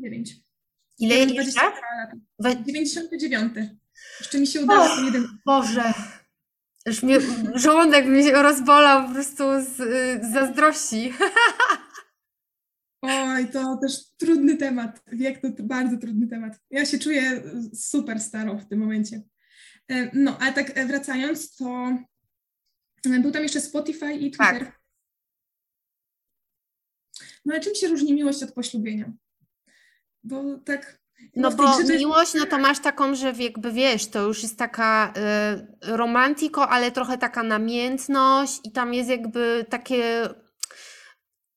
9. 0.02 0.36
Ile 0.98 1.18
ja 1.18 1.26
20 1.26 1.62
lat? 2.38 2.62
99. 2.64 3.54
Jeszcze 4.20 4.40
mi 4.40 4.46
się 4.46 4.60
udało 4.60 4.84
oh, 4.84 5.02
jeden. 5.04 5.38
Boże. 5.46 5.92
Już 6.86 7.02
mnie, 7.02 7.18
żołądek 7.54 8.06
mi 8.06 8.24
się 8.24 8.32
rozbolał 8.32 9.06
po 9.06 9.14
prostu 9.14 9.44
z, 9.60 9.76
z 10.26 10.32
zazdrości. 10.32 11.12
Oj, 13.02 13.48
to 13.48 13.76
też 13.76 13.92
trudny 14.16 14.56
temat. 14.56 15.02
Wiek 15.12 15.40
to 15.40 15.48
bardzo 15.62 15.96
trudny 15.96 16.28
temat. 16.28 16.60
Ja 16.70 16.86
się 16.86 16.98
czuję 16.98 17.42
super 17.74 18.20
staro 18.20 18.58
w 18.58 18.68
tym 18.68 18.78
momencie. 18.78 19.22
E, 19.88 20.10
no, 20.12 20.38
ale 20.38 20.52
tak 20.52 20.86
wracając, 20.86 21.56
to 21.56 21.98
był 23.04 23.30
tam 23.30 23.42
jeszcze 23.42 23.60
Spotify 23.60 24.12
i 24.12 24.30
Twitter. 24.30 24.64
Tak. 24.64 24.80
No 27.44 27.54
ale 27.54 27.62
czym 27.62 27.74
się 27.74 27.88
różni 27.88 28.14
miłość 28.14 28.42
od 28.42 28.52
poślubienia? 28.52 29.12
bo 30.24 30.58
tak. 30.58 31.03
No 31.36 31.50
bo 31.50 31.78
miłość, 31.98 32.34
no 32.34 32.46
to 32.46 32.58
masz 32.58 32.78
taką, 32.78 33.14
że 33.14 33.32
jakby 33.38 33.72
wiesz, 33.72 34.06
to 34.06 34.22
już 34.22 34.42
jest 34.42 34.58
taka 34.58 35.12
y, 35.82 35.96
romantiko, 35.96 36.68
ale 36.68 36.90
trochę 36.90 37.18
taka 37.18 37.42
namiętność 37.42 38.60
i 38.64 38.72
tam 38.72 38.94
jest 38.94 39.10
jakby 39.10 39.66
takie 39.68 40.28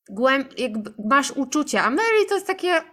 głęb, 0.09 0.59
jakby 0.59 0.93
masz 1.09 1.31
uczucia, 1.31 1.83
a 1.83 1.89
Mary 1.89 2.25
to 2.29 2.35
jest 2.35 2.47
takie 2.47 2.69
mm, 2.69 2.87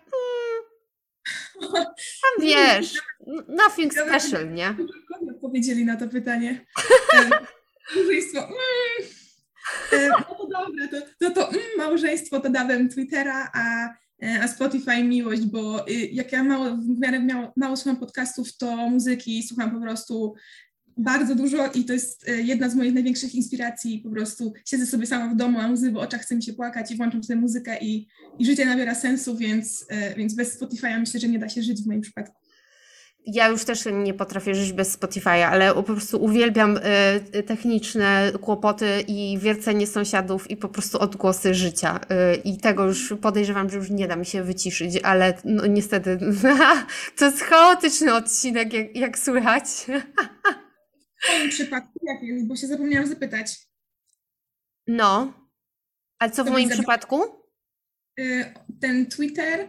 tam 2.23 2.41
wiesz, 2.47 2.95
nothing 3.49 3.93
special, 3.93 4.53
nie? 4.55 4.77
Odpowiedzieli 5.31 5.85
na 5.85 5.97
to 5.97 6.09
pytanie. 6.09 6.67
Małżeństwo. 7.97 8.49
Mm. 9.93 10.11
no 10.11 10.35
to 10.35 10.47
dobra, 10.47 10.89
to, 10.89 10.97
to, 11.21 11.35
to 11.35 11.49
mm, 11.49 11.63
małżeństwo 11.79 12.41
to 12.41 12.51
dałem 12.51 12.89
Twittera, 12.89 13.51
a, 13.55 13.89
a 14.43 14.49
Spotify 14.49 15.05
miłość, 15.05 15.43
bo 15.43 15.89
y, 15.89 15.93
jak 15.93 16.33
ja 16.33 16.45
mało, 16.45 16.77
w 16.77 16.99
miarę 16.99 17.21
mało, 17.21 17.53
mało 17.57 17.77
słucham 17.77 17.97
podcastów, 17.97 18.57
to 18.57 18.77
muzyki 18.77 19.43
słucham 19.43 19.71
po 19.71 19.81
prostu 19.81 20.35
bardzo 20.97 21.35
dużo 21.35 21.73
i 21.73 21.85
to 21.85 21.93
jest 21.93 22.29
e, 22.29 22.43
jedna 22.43 22.69
z 22.69 22.75
moich 22.75 22.95
największych 22.95 23.35
inspiracji. 23.35 23.99
Po 23.99 24.11
prostu 24.11 24.53
siedzę 24.67 24.87
sobie 24.87 25.07
sama 25.07 25.35
w 25.35 25.37
domu, 25.37 25.61
a 25.61 25.69
łzy 25.69 25.93
w 25.93 25.97
oczach 25.97 26.21
chce 26.21 26.37
mi 26.37 26.43
się 26.43 26.53
płakać 26.53 26.91
i 26.91 26.97
włączam 26.97 27.25
sobie 27.25 27.41
muzykę 27.41 27.79
i, 27.81 28.07
i 28.39 28.47
życie 28.47 28.67
nabiera 28.67 28.95
sensu, 28.95 29.37
więc, 29.37 29.87
e, 29.89 30.15
więc 30.15 30.35
bez 30.35 30.61
Spotify'a 30.61 31.01
myślę, 31.01 31.21
że 31.21 31.29
nie 31.29 31.39
da 31.39 31.49
się 31.49 31.63
żyć 31.63 31.83
w 31.83 31.87
moim 31.87 32.01
przypadku. 32.01 32.44
Ja 33.27 33.49
już 33.49 33.65
też 33.65 33.85
nie 33.93 34.15
potrafię 34.15 34.55
żyć 34.55 34.73
bez 34.73 34.99
Spotify'a, 34.99 35.43
ale 35.43 35.75
po 35.75 35.83
prostu 35.83 36.23
uwielbiam 36.25 36.77
y, 37.35 37.43
techniczne 37.43 38.33
kłopoty 38.41 39.05
i 39.09 39.39
wiercenie 39.39 39.87
sąsiadów 39.87 40.51
i 40.51 40.57
po 40.57 40.69
prostu 40.69 40.99
odgłosy 40.99 41.55
życia. 41.55 42.01
Y, 42.35 42.37
I 42.37 42.59
tego 42.59 42.87
już 42.87 43.15
podejrzewam, 43.23 43.71
że 43.71 43.77
już 43.77 43.91
nie 43.91 44.09
da 44.09 44.17
mi 44.17 44.27
się 44.27 44.43
wyciszyć, 44.43 45.01
ale 45.03 45.35
no, 45.45 45.67
niestety 45.67 46.19
to 47.17 47.25
jest 47.25 47.41
chaotyczny 47.41 48.15
odcinek, 48.15 48.73
jak, 48.73 48.97
jak 48.97 49.19
słychać. 49.19 49.65
W 51.25 51.39
moim 51.39 51.51
przypadku 51.51 51.99
jak 52.03 52.23
jest, 52.23 52.47
bo 52.47 52.57
się 52.57 52.67
zapomniałam 52.67 53.09
zapytać. 53.09 53.57
No. 54.87 55.33
A 56.19 56.29
co 56.29 56.45
w 56.45 56.51
moim 56.51 56.69
przypadku? 56.69 57.23
Y, 58.21 58.55
ten 58.81 59.07
Twitter, 59.07 59.69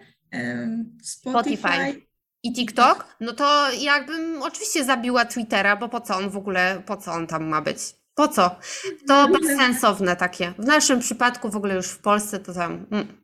Spotify. 1.04 1.58
Spotify. 1.58 2.06
I 2.46 2.54
TikTok? 2.54 3.16
No 3.20 3.34
to 3.34 3.72
jakbym 3.72 4.42
oczywiście 4.42 4.84
zabiła 4.84 5.26
Twittera, 5.26 5.76
bo 5.76 5.90
po 5.90 6.02
co 6.02 6.16
on 6.16 6.30
w 6.30 6.38
ogóle, 6.38 6.84
po 6.86 6.98
co 6.98 7.12
on 7.12 7.28
tam 7.28 7.46
ma 7.48 7.62
być? 7.62 7.78
Po 8.16 8.28
co? 8.28 8.56
To 9.08 9.22
mhm. 9.22 9.32
bezsensowne 9.32 10.16
takie. 10.16 10.54
W 10.60 10.66
naszym 10.66 11.00
przypadku 11.00 11.50
w 11.50 11.56
ogóle 11.56 11.76
już 11.76 11.88
w 11.88 11.98
Polsce 11.98 12.40
to 12.40 12.54
tam. 12.54 12.86
Mm. 12.92 13.24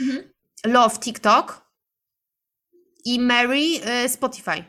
Mhm. 0.00 0.30
Love 0.64 0.98
TikTok 0.98 1.70
i 3.04 3.20
Mary 3.20 3.80
y, 4.04 4.08
Spotify. 4.08 4.64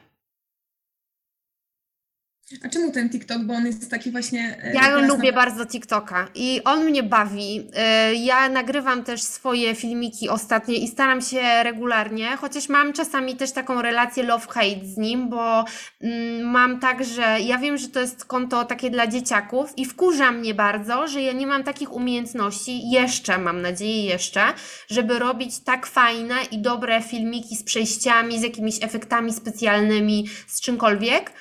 A 2.65 2.69
czemu 2.69 2.91
ten 2.91 3.09
TikTok? 3.09 3.43
Bo 3.43 3.53
on 3.53 3.65
jest 3.65 3.91
taki 3.91 4.11
właśnie. 4.11 4.57
E, 4.63 4.73
ja 4.73 4.97
lubię 4.97 5.33
bardzo 5.33 5.65
TikToka 5.65 6.27
i 6.35 6.61
on 6.63 6.85
mnie 6.85 7.03
bawi. 7.03 7.67
E, 7.75 8.15
ja 8.15 8.49
nagrywam 8.49 9.03
też 9.03 9.23
swoje 9.23 9.75
filmiki 9.75 10.29
ostatnie 10.29 10.75
i 10.75 10.87
staram 10.87 11.21
się 11.21 11.63
regularnie, 11.63 12.37
chociaż 12.37 12.69
mam 12.69 12.93
czasami 12.93 13.35
też 13.35 13.51
taką 13.51 13.81
relację 13.81 14.23
love-hate 14.23 14.85
z 14.85 14.97
nim, 14.97 15.29
bo 15.29 15.65
mm, 16.01 16.51
mam 16.51 16.79
tak, 16.79 17.05
że 17.05 17.37
ja 17.39 17.57
wiem, 17.57 17.77
że 17.77 17.87
to 17.87 17.99
jest 17.99 18.25
konto 18.25 18.65
takie 18.65 18.89
dla 18.89 19.07
dzieciaków 19.07 19.77
i 19.77 19.85
wkurza 19.85 20.31
mnie 20.31 20.53
bardzo, 20.53 21.07
że 21.07 21.21
ja 21.21 21.33
nie 21.33 21.47
mam 21.47 21.63
takich 21.63 21.93
umiejętności, 21.93 22.89
jeszcze 22.89 23.37
mam 23.37 23.61
nadzieję, 23.61 24.05
jeszcze, 24.05 24.41
żeby 24.89 25.19
robić 25.19 25.59
tak 25.59 25.85
fajne 25.85 26.35
i 26.51 26.59
dobre 26.59 27.01
filmiki 27.01 27.55
z 27.55 27.63
przejściami, 27.63 28.39
z 28.39 28.43
jakimiś 28.43 28.83
efektami 28.83 29.33
specjalnymi, 29.33 30.29
z 30.47 30.61
czymkolwiek 30.61 31.31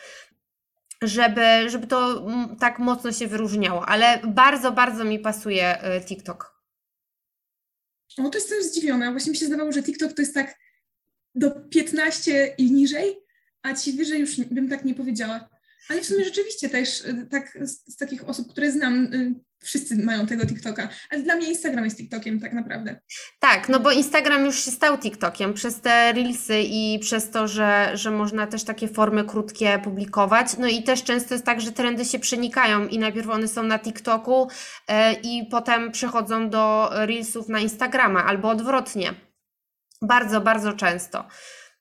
żeby, 1.02 1.70
żeby 1.70 1.86
to 1.86 2.26
tak 2.60 2.78
mocno 2.78 3.12
się 3.12 3.26
wyróżniało, 3.26 3.86
ale 3.86 4.20
bardzo, 4.26 4.72
bardzo 4.72 5.04
mi 5.04 5.18
pasuje 5.18 5.96
y, 5.96 6.00
TikTok. 6.04 6.56
O, 8.18 8.30
to 8.30 8.38
jestem 8.38 8.62
zdziwiona. 8.62 9.10
Właśnie 9.10 9.30
mi 9.30 9.36
się 9.36 9.46
zdawało, 9.46 9.72
że 9.72 9.82
TikTok 9.82 10.12
to 10.12 10.22
jest 10.22 10.34
tak 10.34 10.58
do 11.34 11.50
15 11.50 12.54
i 12.58 12.72
niżej, 12.72 13.16
a 13.62 13.74
ci 13.74 13.92
wyżej 13.92 14.20
już 14.20 14.40
bym 14.40 14.68
tak 14.68 14.84
nie 14.84 14.94
powiedziała. 14.94 15.48
Ale 15.88 16.00
w 16.00 16.06
sumie 16.06 16.24
rzeczywiście 16.24 16.68
też 16.68 17.00
y, 17.00 17.26
tak 17.30 17.58
z, 17.62 17.92
z 17.92 17.96
takich 17.96 18.28
osób, 18.28 18.52
które 18.52 18.72
znam, 18.72 19.14
y, 19.14 19.34
wszyscy 19.62 19.96
mają 20.04 20.26
tego 20.26 20.46
TikToka, 20.46 20.88
ale 21.10 21.22
dla 21.22 21.36
mnie 21.36 21.48
Instagram 21.48 21.84
jest 21.84 21.96
TikTokiem 21.96 22.40
tak 22.40 22.52
naprawdę. 22.52 23.00
Tak, 23.38 23.68
no 23.68 23.80
bo 23.80 23.90
Instagram 23.90 24.44
już 24.44 24.64
się 24.64 24.70
stał 24.70 24.98
TikTokiem 24.98 25.54
przez 25.54 25.80
te 25.80 26.12
reelsy 26.12 26.60
i 26.60 26.98
przez 26.98 27.30
to, 27.30 27.48
że, 27.48 27.90
że 27.94 28.10
można 28.10 28.46
też 28.46 28.64
takie 28.64 28.88
formy 28.88 29.24
krótkie 29.24 29.78
publikować. 29.84 30.56
No 30.58 30.68
i 30.68 30.82
też 30.82 31.04
często 31.04 31.34
jest 31.34 31.46
tak, 31.46 31.60
że 31.60 31.72
trendy 31.72 32.04
się 32.04 32.18
przenikają 32.18 32.86
i 32.86 32.98
najpierw 32.98 33.28
one 33.28 33.48
są 33.48 33.62
na 33.62 33.78
TikToku 33.78 34.48
yy, 34.88 34.94
i 35.22 35.46
potem 35.50 35.92
przechodzą 35.92 36.50
do 36.50 36.90
reelsów 36.92 37.48
na 37.48 37.58
Instagrama 37.58 38.24
albo 38.24 38.48
odwrotnie. 38.48 39.14
Bardzo, 40.02 40.40
bardzo 40.40 40.72
często. 40.72 41.28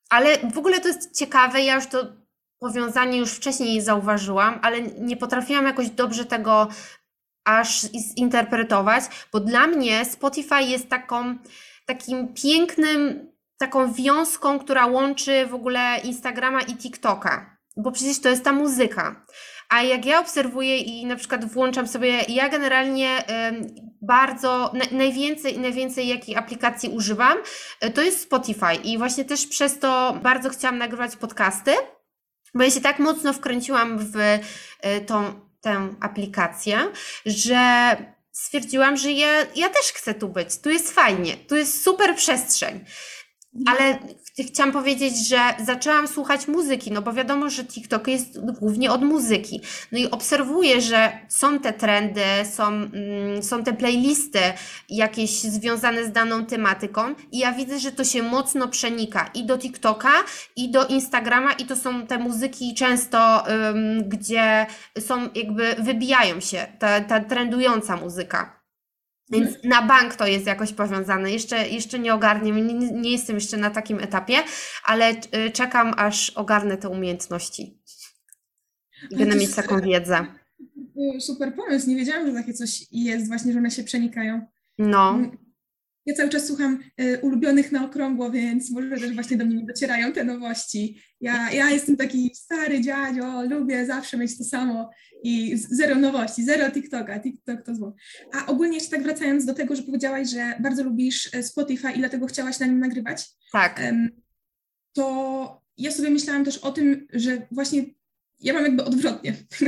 Ale 0.09 0.37
w 0.53 0.57
ogóle 0.57 0.79
to 0.79 0.87
jest 0.87 1.19
ciekawe, 1.19 1.61
ja 1.61 1.75
już 1.75 1.87
to 1.87 2.13
powiązanie 2.59 3.17
już 3.17 3.31
wcześniej 3.31 3.81
zauważyłam, 3.81 4.59
ale 4.61 4.81
nie 4.81 5.17
potrafiłam 5.17 5.65
jakoś 5.65 5.89
dobrze 5.89 6.25
tego 6.25 6.67
aż 7.45 7.81
zinterpretować, 8.17 9.03
bo 9.33 9.39
dla 9.39 9.67
mnie 9.67 10.05
Spotify 10.05 10.63
jest 10.63 10.89
taką, 10.89 11.35
takim 11.85 12.33
pięknym, 12.33 13.31
taką 13.57 13.93
wiązką, 13.93 14.59
która 14.59 14.85
łączy 14.85 15.45
w 15.45 15.53
ogóle 15.53 15.99
Instagrama 16.03 16.61
i 16.61 16.75
TikToka, 16.75 17.57
bo 17.77 17.91
przecież 17.91 18.21
to 18.21 18.29
jest 18.29 18.43
ta 18.43 18.51
muzyka. 18.51 19.25
A 19.69 19.83
jak 19.83 20.05
ja 20.05 20.19
obserwuję 20.19 20.77
i 20.77 21.05
na 21.05 21.15
przykład 21.15 21.45
włączam 21.45 21.87
sobie, 21.87 22.21
ja 22.27 22.49
generalnie 22.49 23.23
bardzo, 24.01 24.73
najwięcej, 24.91 25.59
najwięcej 25.59 26.07
jakiej 26.07 26.35
aplikacji 26.35 26.89
używam, 26.89 27.37
e, 27.81 27.89
to 27.89 28.01
jest 28.01 28.21
Spotify 28.21 28.75
i 28.83 28.97
właśnie 28.97 29.25
też 29.25 29.47
przez 29.47 29.79
to 29.79 30.19
bardzo 30.23 30.49
chciałam 30.49 30.77
nagrywać 30.77 31.15
podcasty, 31.15 31.71
bo 32.53 32.63
ja 32.63 32.71
się 32.71 32.81
tak 32.81 32.99
mocno 32.99 33.33
wkręciłam 33.33 33.97
w 33.99 34.15
e, 34.81 35.01
tą, 35.01 35.44
tę 35.65 35.89
aplikację, 35.99 36.91
że 37.25 37.95
stwierdziłam, 38.31 38.97
że 38.97 39.11
ja, 39.11 39.27
ja 39.55 39.69
też 39.69 39.85
chcę 39.93 40.13
tu 40.13 40.29
być, 40.29 40.57
tu 40.57 40.69
jest 40.69 40.91
fajnie, 40.91 41.37
tu 41.37 41.55
jest 41.55 41.83
super 41.83 42.15
przestrzeń. 42.15 42.85
Ale 43.65 43.99
chciałam 44.47 44.71
powiedzieć, 44.71 45.27
że 45.27 45.39
zaczęłam 45.65 46.07
słuchać 46.07 46.47
muzyki, 46.47 46.91
no 46.91 47.01
bo 47.01 47.13
wiadomo, 47.13 47.49
że 47.49 47.65
TikTok 47.65 48.07
jest 48.07 48.39
głównie 48.59 48.91
od 48.91 49.01
muzyki. 49.01 49.61
No 49.91 49.99
i 49.99 50.11
obserwuję, 50.11 50.81
że 50.81 51.11
są 51.29 51.59
te 51.59 51.73
trendy, 51.73 52.21
są, 52.51 52.67
mm, 52.67 53.43
są 53.43 53.63
te 53.63 53.73
playlisty 53.73 54.39
jakieś 54.89 55.29
związane 55.29 56.05
z 56.05 56.11
daną 56.11 56.45
tematyką 56.45 57.15
i 57.31 57.37
ja 57.37 57.53
widzę, 57.53 57.79
że 57.79 57.91
to 57.91 58.03
się 58.03 58.23
mocno 58.23 58.67
przenika 58.67 59.29
i 59.33 59.45
do 59.45 59.57
TikToka, 59.57 60.11
i 60.55 60.71
do 60.71 60.87
Instagrama 60.87 61.53
i 61.53 61.65
to 61.65 61.75
są 61.75 62.07
te 62.07 62.17
muzyki 62.17 62.73
często, 62.73 63.43
um, 63.47 64.09
gdzie 64.09 64.65
są 64.99 65.29
jakby, 65.35 65.75
wybijają 65.79 66.39
się, 66.39 66.67
ta, 66.79 67.01
ta 67.01 67.19
trendująca 67.19 67.95
muzyka. 67.95 68.64
Więc 69.29 69.63
na 69.63 69.81
bank 69.81 70.15
to 70.15 70.27
jest 70.27 70.45
jakoś 70.45 70.73
powiązane. 70.73 71.31
Jeszcze, 71.31 71.67
jeszcze 71.67 71.99
nie 71.99 72.13
ogarniem, 72.13 72.67
nie, 72.67 72.91
nie 72.91 73.11
jestem 73.11 73.35
jeszcze 73.35 73.57
na 73.57 73.69
takim 73.69 73.99
etapie, 73.99 74.35
ale 74.83 75.11
y, 75.11 75.51
czekam, 75.51 75.93
aż 75.97 76.29
ogarnę 76.29 76.77
te 76.77 76.89
umiejętności. 76.89 77.81
Będę 79.11 79.35
mieć 79.35 79.55
taką 79.55 79.81
wiedzę. 79.81 80.25
Super 81.19 81.55
pomysł. 81.55 81.89
Nie 81.89 81.95
wiedziałam, 81.95 82.27
że 82.27 82.33
takie 82.33 82.53
coś 82.53 82.85
jest, 82.91 83.27
właśnie, 83.27 83.53
że 83.53 83.59
one 83.59 83.71
się 83.71 83.83
przenikają. 83.83 84.41
No. 84.77 85.19
Ja 86.05 86.15
cały 86.15 86.29
czas 86.29 86.45
słucham 86.47 86.79
y, 87.01 87.19
ulubionych 87.21 87.71
na 87.71 87.85
okrągło, 87.85 88.31
więc 88.31 88.71
może 88.71 88.89
też 88.89 89.13
właśnie 89.13 89.37
do 89.37 89.45
mnie 89.45 89.55
nie 89.55 89.65
docierają 89.65 90.13
te 90.13 90.23
nowości. 90.23 91.01
Ja, 91.21 91.51
ja 91.51 91.71
jestem 91.71 91.97
taki 91.97 92.31
stary 92.35 92.81
dziadzio, 92.81 93.43
lubię 93.43 93.85
zawsze 93.85 94.17
mieć 94.17 94.37
to 94.37 94.43
samo 94.43 94.89
i 95.23 95.57
zero 95.57 95.95
nowości, 95.95 96.43
zero 96.43 96.71
TikToka, 96.71 97.19
TikTok 97.19 97.65
to 97.65 97.75
zło. 97.75 97.95
A 98.33 98.45
ogólnie 98.45 98.77
jeszcze 98.77 98.91
tak 98.91 99.03
wracając 99.03 99.45
do 99.45 99.53
tego, 99.53 99.75
że 99.75 99.83
powiedziałaś, 99.83 100.29
że 100.29 100.53
bardzo 100.59 100.83
lubisz 100.83 101.33
e, 101.33 101.43
Spotify 101.43 101.91
i 101.91 101.99
dlatego 101.99 102.27
chciałaś 102.27 102.59
na 102.59 102.65
nim 102.65 102.79
nagrywać. 102.79 103.25
Tak. 103.51 103.81
To 104.93 105.61
ja 105.77 105.91
sobie 105.91 106.09
myślałam 106.09 106.45
też 106.45 106.57
o 106.57 106.71
tym, 106.71 107.07
że 107.13 107.47
właśnie 107.51 107.83
ja 108.39 108.53
mam 108.53 108.63
jakby 108.63 108.83
odwrotnie. 108.83 109.33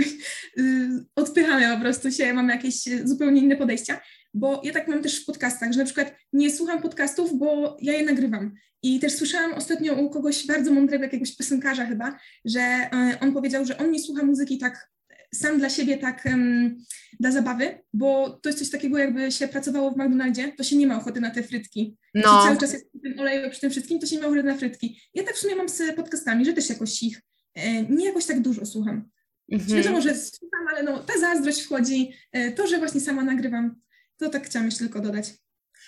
Y, 0.59 1.05
odpychamy 1.15 1.75
po 1.75 1.81
prostu 1.81 2.11
się, 2.11 2.33
mam 2.33 2.49
jakieś 2.49 2.75
zupełnie 3.03 3.41
inne 3.41 3.55
podejścia 3.55 4.01
bo 4.33 4.61
ja 4.63 4.73
tak 4.73 4.87
mam 4.87 5.03
też 5.03 5.23
w 5.23 5.25
podcastach, 5.25 5.71
że 5.71 5.79
na 5.79 5.85
przykład 5.85 6.15
nie 6.33 6.51
słucham 6.51 6.81
podcastów, 6.81 7.39
bo 7.39 7.77
ja 7.81 7.93
je 7.93 8.05
nagrywam. 8.05 8.55
I 8.83 8.99
też 8.99 9.13
słyszałam 9.13 9.53
ostatnio 9.53 9.93
u 9.93 10.09
kogoś 10.09 10.47
bardzo 10.47 10.71
mądrego, 10.71 11.03
jakiegoś 11.03 11.35
piosenkarza 11.35 11.85
chyba, 11.85 12.19
że 12.45 12.59
e, 12.59 13.17
on 13.21 13.33
powiedział, 13.33 13.65
że 13.65 13.77
on 13.77 13.91
nie 13.91 13.99
słucha 13.99 14.23
muzyki 14.23 14.57
tak 14.57 14.89
sam 15.35 15.59
dla 15.59 15.69
siebie, 15.69 15.97
tak 15.97 16.25
um, 16.25 16.77
dla 17.19 17.31
zabawy, 17.31 17.79
bo 17.93 18.29
to 18.29 18.49
jest 18.49 18.59
coś 18.59 18.69
takiego, 18.69 18.97
jakby 18.97 19.31
się 19.31 19.47
pracowało 19.47 19.91
w 19.91 19.97
McDonaldzie, 19.97 20.53
to 20.57 20.63
się 20.63 20.75
nie 20.75 20.87
ma 20.87 20.97
ochoty 20.97 21.21
na 21.21 21.31
te 21.31 21.43
frytki. 21.43 21.97
No. 22.13 22.21
Jeśli 22.21 22.47
cały 22.47 22.57
czas 22.57 22.73
jest 22.73 22.85
ten 23.03 23.19
olej 23.19 23.51
przy 23.51 23.61
tym 23.61 23.71
wszystkim, 23.71 23.99
to 23.99 24.07
się 24.07 24.15
nie 24.15 24.21
ma 24.21 24.27
ochoty 24.27 24.43
na 24.43 24.57
frytki. 24.57 25.01
Ja 25.13 25.23
tak 25.23 25.35
w 25.35 25.39
sumie 25.39 25.55
mam 25.55 25.69
z 25.69 25.95
podcastami, 25.95 26.45
że 26.45 26.53
też 26.53 26.69
jakoś 26.69 27.03
ich 27.03 27.21
e, 27.55 27.83
nie 27.83 28.05
jakoś 28.05 28.25
tak 28.25 28.39
dużo 28.39 28.65
słucham. 28.65 29.09
Mhm. 29.51 29.77
Wiadomo, 29.77 30.01
że 30.01 30.15
słucham, 30.15 30.67
ale 30.69 30.83
no, 30.83 30.99
ta 30.99 31.19
zazdrość 31.19 31.61
wchodzi, 31.61 32.11
e, 32.31 32.51
to, 32.51 32.67
że 32.67 32.77
właśnie 32.77 33.01
sama 33.01 33.23
nagrywam, 33.23 33.75
to 34.17 34.29
tak 34.29 34.45
chciałam 34.45 34.65
jeszcze 34.65 34.79
tylko 34.79 34.99
dodać. 34.99 35.33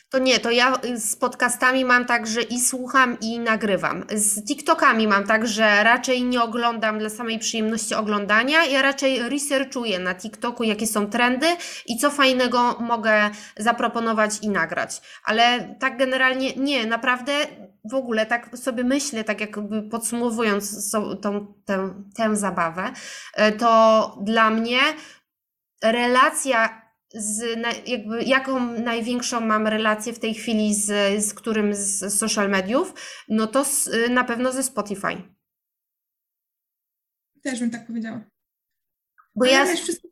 To 0.09 0.19
nie, 0.19 0.39
to 0.39 0.51
ja 0.51 0.79
z 0.95 1.15
podcastami 1.15 1.85
mam 1.85 2.05
tak, 2.05 2.27
że 2.27 2.41
i 2.41 2.59
słucham, 2.59 3.17
i 3.21 3.39
nagrywam. 3.39 4.05
Z 4.13 4.45
TikTokami 4.45 5.07
mam 5.07 5.27
tak, 5.27 5.47
że 5.47 5.83
raczej 5.83 6.23
nie 6.23 6.41
oglądam 6.41 6.99
dla 6.99 7.09
samej 7.09 7.39
przyjemności 7.39 7.95
oglądania. 7.95 8.65
Ja 8.65 8.81
raczej 8.81 9.29
researchuję 9.29 9.99
na 9.99 10.15
TikToku, 10.15 10.63
jakie 10.63 10.87
są 10.87 11.09
trendy 11.09 11.47
i 11.85 11.97
co 11.97 12.09
fajnego 12.11 12.77
mogę 12.79 13.29
zaproponować 13.57 14.31
i 14.41 14.49
nagrać. 14.49 15.01
Ale 15.23 15.75
tak 15.79 15.97
generalnie 15.97 16.55
nie, 16.55 16.85
naprawdę 16.85 17.33
w 17.91 17.93
ogóle 17.93 18.25
tak 18.25 18.57
sobie 18.57 18.83
myślę, 18.83 19.23
tak 19.23 19.41
jakby 19.41 19.89
podsumowując 19.89 20.91
tą, 21.21 21.53
tę, 21.65 22.03
tę 22.15 22.35
zabawę, 22.35 22.93
e, 23.33 23.51
to 23.51 24.17
dla 24.21 24.49
mnie 24.49 24.79
relacja 25.83 26.88
z, 27.13 27.59
jakby, 27.87 28.23
jaką 28.23 28.59
największą 28.59 29.41
mam 29.41 29.67
relację 29.67 30.13
w 30.13 30.19
tej 30.19 30.33
chwili 30.33 30.75
z, 30.75 30.85
z 31.25 31.33
którym 31.33 31.75
z 31.75 32.13
social 32.13 32.49
mediów, 32.49 32.93
no 33.29 33.47
to 33.47 33.65
z, 33.65 33.89
na 34.09 34.23
pewno 34.23 34.51
ze 34.51 34.63
Spotify. 34.63 35.21
Też 37.43 37.59
bym 37.59 37.71
tak 37.71 37.87
powiedziała. 37.87 38.21
Bo 39.35 39.45
Ale 39.45 39.53
ja. 39.53 39.75
Wszystko 39.75 40.09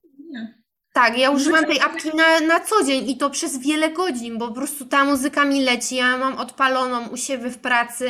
tak, 0.98 1.18
ja 1.18 1.32
używam 1.32 1.66
tej 1.66 1.80
apki 1.82 2.10
na, 2.16 2.40
na 2.40 2.60
co 2.60 2.84
dzień 2.84 3.10
i 3.10 3.18
to 3.18 3.30
przez 3.30 3.58
wiele 3.58 3.92
godzin, 3.92 4.38
bo 4.38 4.48
po 4.48 4.54
prostu 4.54 4.86
ta 4.86 5.06
muzyka 5.06 5.46
mi 5.46 5.64
leci. 5.64 5.96
Ja 5.96 6.18
mam 6.18 6.38
odpaloną 6.38 7.08
u 7.08 7.18
siebie 7.18 7.50
w 7.50 7.58
pracy, 7.58 8.10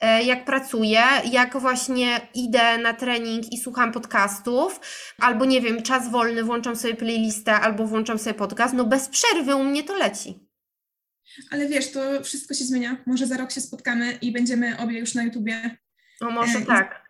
e, 0.00 0.22
jak 0.22 0.44
pracuję, 0.44 1.02
jak 1.30 1.56
właśnie 1.56 2.20
idę 2.34 2.78
na 2.78 2.94
trening 2.94 3.52
i 3.52 3.58
słucham 3.58 3.92
podcastów, 3.92 4.80
albo 5.18 5.44
nie 5.44 5.60
wiem, 5.60 5.82
czas 5.82 6.10
wolny, 6.10 6.44
włączam 6.44 6.76
sobie 6.76 6.94
playlistę, 6.94 7.52
albo 7.52 7.86
włączam 7.86 8.18
sobie 8.18 8.34
podcast, 8.34 8.74
no 8.74 8.84
bez 8.84 9.08
przerwy 9.08 9.56
u 9.56 9.64
mnie 9.64 9.82
to 9.82 9.96
leci. 9.96 10.48
Ale 11.50 11.68
wiesz, 11.68 11.92
to 11.92 12.00
wszystko 12.24 12.54
się 12.54 12.64
zmienia. 12.64 12.96
Może 13.06 13.26
za 13.26 13.36
rok 13.36 13.52
się 13.52 13.60
spotkamy 13.60 14.12
i 14.22 14.32
będziemy 14.32 14.78
obie 14.78 14.98
już 14.98 15.14
na 15.14 15.22
YouTubie. 15.22 15.76
No 16.20 16.30
może 16.30 16.58
e, 16.58 16.66
tak. 16.66 17.02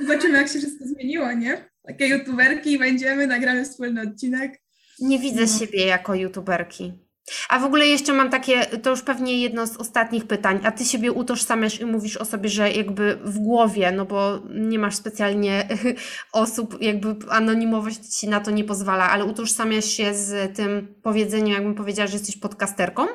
Zobaczymy, 0.00 0.38
jak 0.38 0.48
się 0.48 0.58
wszystko 0.58 0.84
zmieniło, 0.84 1.32
nie? 1.32 1.70
Takie 1.86 2.06
youtuberki 2.06 2.78
będziemy, 2.78 3.26
nagramy 3.26 3.64
wspólny 3.64 4.02
odcinek. 4.02 4.65
Nie 5.00 5.18
widzę 5.18 5.40
no. 5.40 5.58
siebie 5.58 5.86
jako 5.86 6.14
youtuberki. 6.14 7.06
A 7.48 7.58
w 7.58 7.64
ogóle 7.64 7.86
jeszcze 7.86 8.12
mam 8.12 8.30
takie, 8.30 8.66
to 8.66 8.90
już 8.90 9.02
pewnie 9.02 9.40
jedno 9.40 9.66
z 9.66 9.76
ostatnich 9.76 10.26
pytań, 10.26 10.60
a 10.64 10.72
ty 10.72 10.84
siebie 10.84 11.12
utożsamiasz 11.12 11.80
i 11.80 11.86
mówisz 11.86 12.16
o 12.16 12.24
sobie, 12.24 12.48
że 12.48 12.72
jakby 12.72 13.18
w 13.24 13.38
głowie, 13.38 13.92
no 13.92 14.04
bo 14.04 14.42
nie 14.50 14.78
masz 14.78 14.96
specjalnie 14.96 15.68
osób, 16.32 16.82
jakby 16.82 17.16
anonimowość 17.28 18.18
ci 18.18 18.28
na 18.28 18.40
to 18.40 18.50
nie 18.50 18.64
pozwala, 18.64 19.10
ale 19.10 19.24
utożsamiasz 19.24 19.84
się 19.84 20.14
z 20.14 20.56
tym 20.56 20.94
powiedzeniem, 21.02 21.54
jakbym 21.54 21.74
powiedziała, 21.74 22.06
że 22.06 22.16
jesteś 22.16 22.36
podcasterką? 22.36 23.06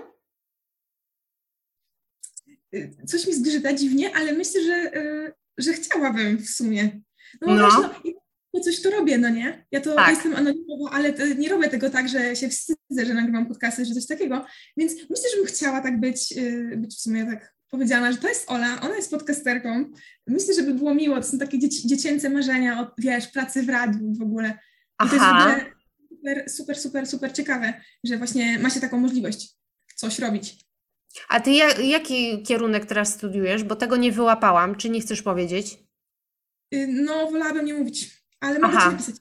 Y, 2.73 2.95
coś 3.07 3.27
mi 3.27 3.33
zgrzyta 3.33 3.73
dziwnie, 3.73 4.15
ale 4.15 4.33
myślę, 4.33 4.63
że, 4.63 4.95
y, 4.95 5.33
że 5.57 5.73
chciałabym 5.73 6.37
w 6.37 6.49
sumie. 6.49 7.01
No, 7.41 7.55
no. 7.55 7.65
Wiesz, 7.65 7.73
no 8.05 8.20
po 8.51 8.59
coś 8.59 8.81
to 8.81 8.89
robię, 8.89 9.17
no 9.17 9.29
nie? 9.29 9.65
Ja 9.71 9.81
to 9.81 9.95
tak. 9.95 10.09
jestem 10.09 10.35
anonimowa, 10.35 10.89
ale 10.91 11.13
nie 11.37 11.49
robię 11.49 11.69
tego 11.69 11.89
tak, 11.89 12.09
że 12.09 12.35
się 12.35 12.49
wstydzę, 12.49 13.05
że 13.05 13.13
nagrywam 13.13 13.45
podcasty, 13.45 13.85
że 13.85 13.93
coś 13.93 14.07
takiego. 14.07 14.45
Więc 14.77 14.93
myślę, 14.93 15.29
że 15.31 15.37
bym 15.37 15.45
chciała 15.45 15.81
tak 15.81 15.99
być, 15.99 16.33
y, 16.37 16.77
być 16.77 16.95
w 16.95 17.01
sumie 17.01 17.25
tak 17.25 17.55
powiedziana, 17.69 18.11
że 18.11 18.17
to 18.17 18.27
jest 18.27 18.51
Ola, 18.51 18.81
ona 18.81 18.95
jest 18.95 19.11
podcasterką. 19.11 19.85
Myślę, 20.27 20.53
że 20.53 20.63
by 20.63 20.73
było 20.73 20.93
miło, 20.93 21.15
to 21.15 21.23
są 21.23 21.37
takie 21.37 21.59
dzieci, 21.59 21.87
dziecięce 21.87 22.29
marzenia 22.29 22.81
o, 22.81 22.91
wiesz, 22.97 23.27
pracy 23.27 23.63
w 23.63 23.69
radiu 23.69 24.13
w 24.13 24.21
ogóle. 24.21 24.59
I 25.05 25.09
to 25.09 25.15
jest 25.15 25.25
super, 25.27 25.73
super, 26.47 26.79
super, 26.79 27.07
super 27.07 27.33
ciekawe, 27.33 27.73
że 28.03 28.17
właśnie 28.17 28.59
ma 28.59 28.69
się 28.69 28.79
taką 28.79 28.97
możliwość 28.97 29.49
coś 29.95 30.19
robić. 30.19 30.57
A 31.29 31.39
ty 31.39 31.51
jaki 31.83 32.43
kierunek 32.43 32.85
teraz 32.85 33.13
studiujesz? 33.13 33.63
Bo 33.63 33.75
tego 33.75 33.97
nie 33.97 34.11
wyłapałam. 34.11 34.75
Czy 34.75 34.89
nie 34.89 35.01
chcesz 35.01 35.21
powiedzieć? 35.21 35.77
Y, 36.73 36.87
no, 36.87 37.31
wolałabym 37.31 37.65
nie 37.65 37.73
mówić 37.73 38.20
ale 38.41 38.59
mogę 38.59 38.73
Aha. 38.77 38.85
Ci 38.85 38.91
napisać. 38.91 39.15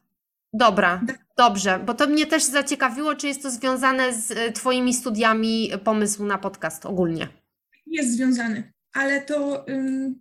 Dobra, 0.53 1.01
dobrze, 1.37 1.79
bo 1.87 1.95
to 1.95 2.07
mnie 2.07 2.27
też 2.27 2.45
zaciekawiło, 2.45 3.15
czy 3.15 3.27
jest 3.27 3.43
to 3.43 3.51
związane 3.51 4.15
z 4.15 4.31
e, 4.31 4.53
Twoimi 4.53 4.95
studiami 4.95 5.71
pomysł 5.85 6.27
na 6.27 6.39
podcast 6.39 6.87
ogólnie. 6.87 7.29
Jest 7.87 8.17
związany, 8.17 8.73
ale 8.93 9.21
to, 9.21 9.69
ym, 9.69 10.21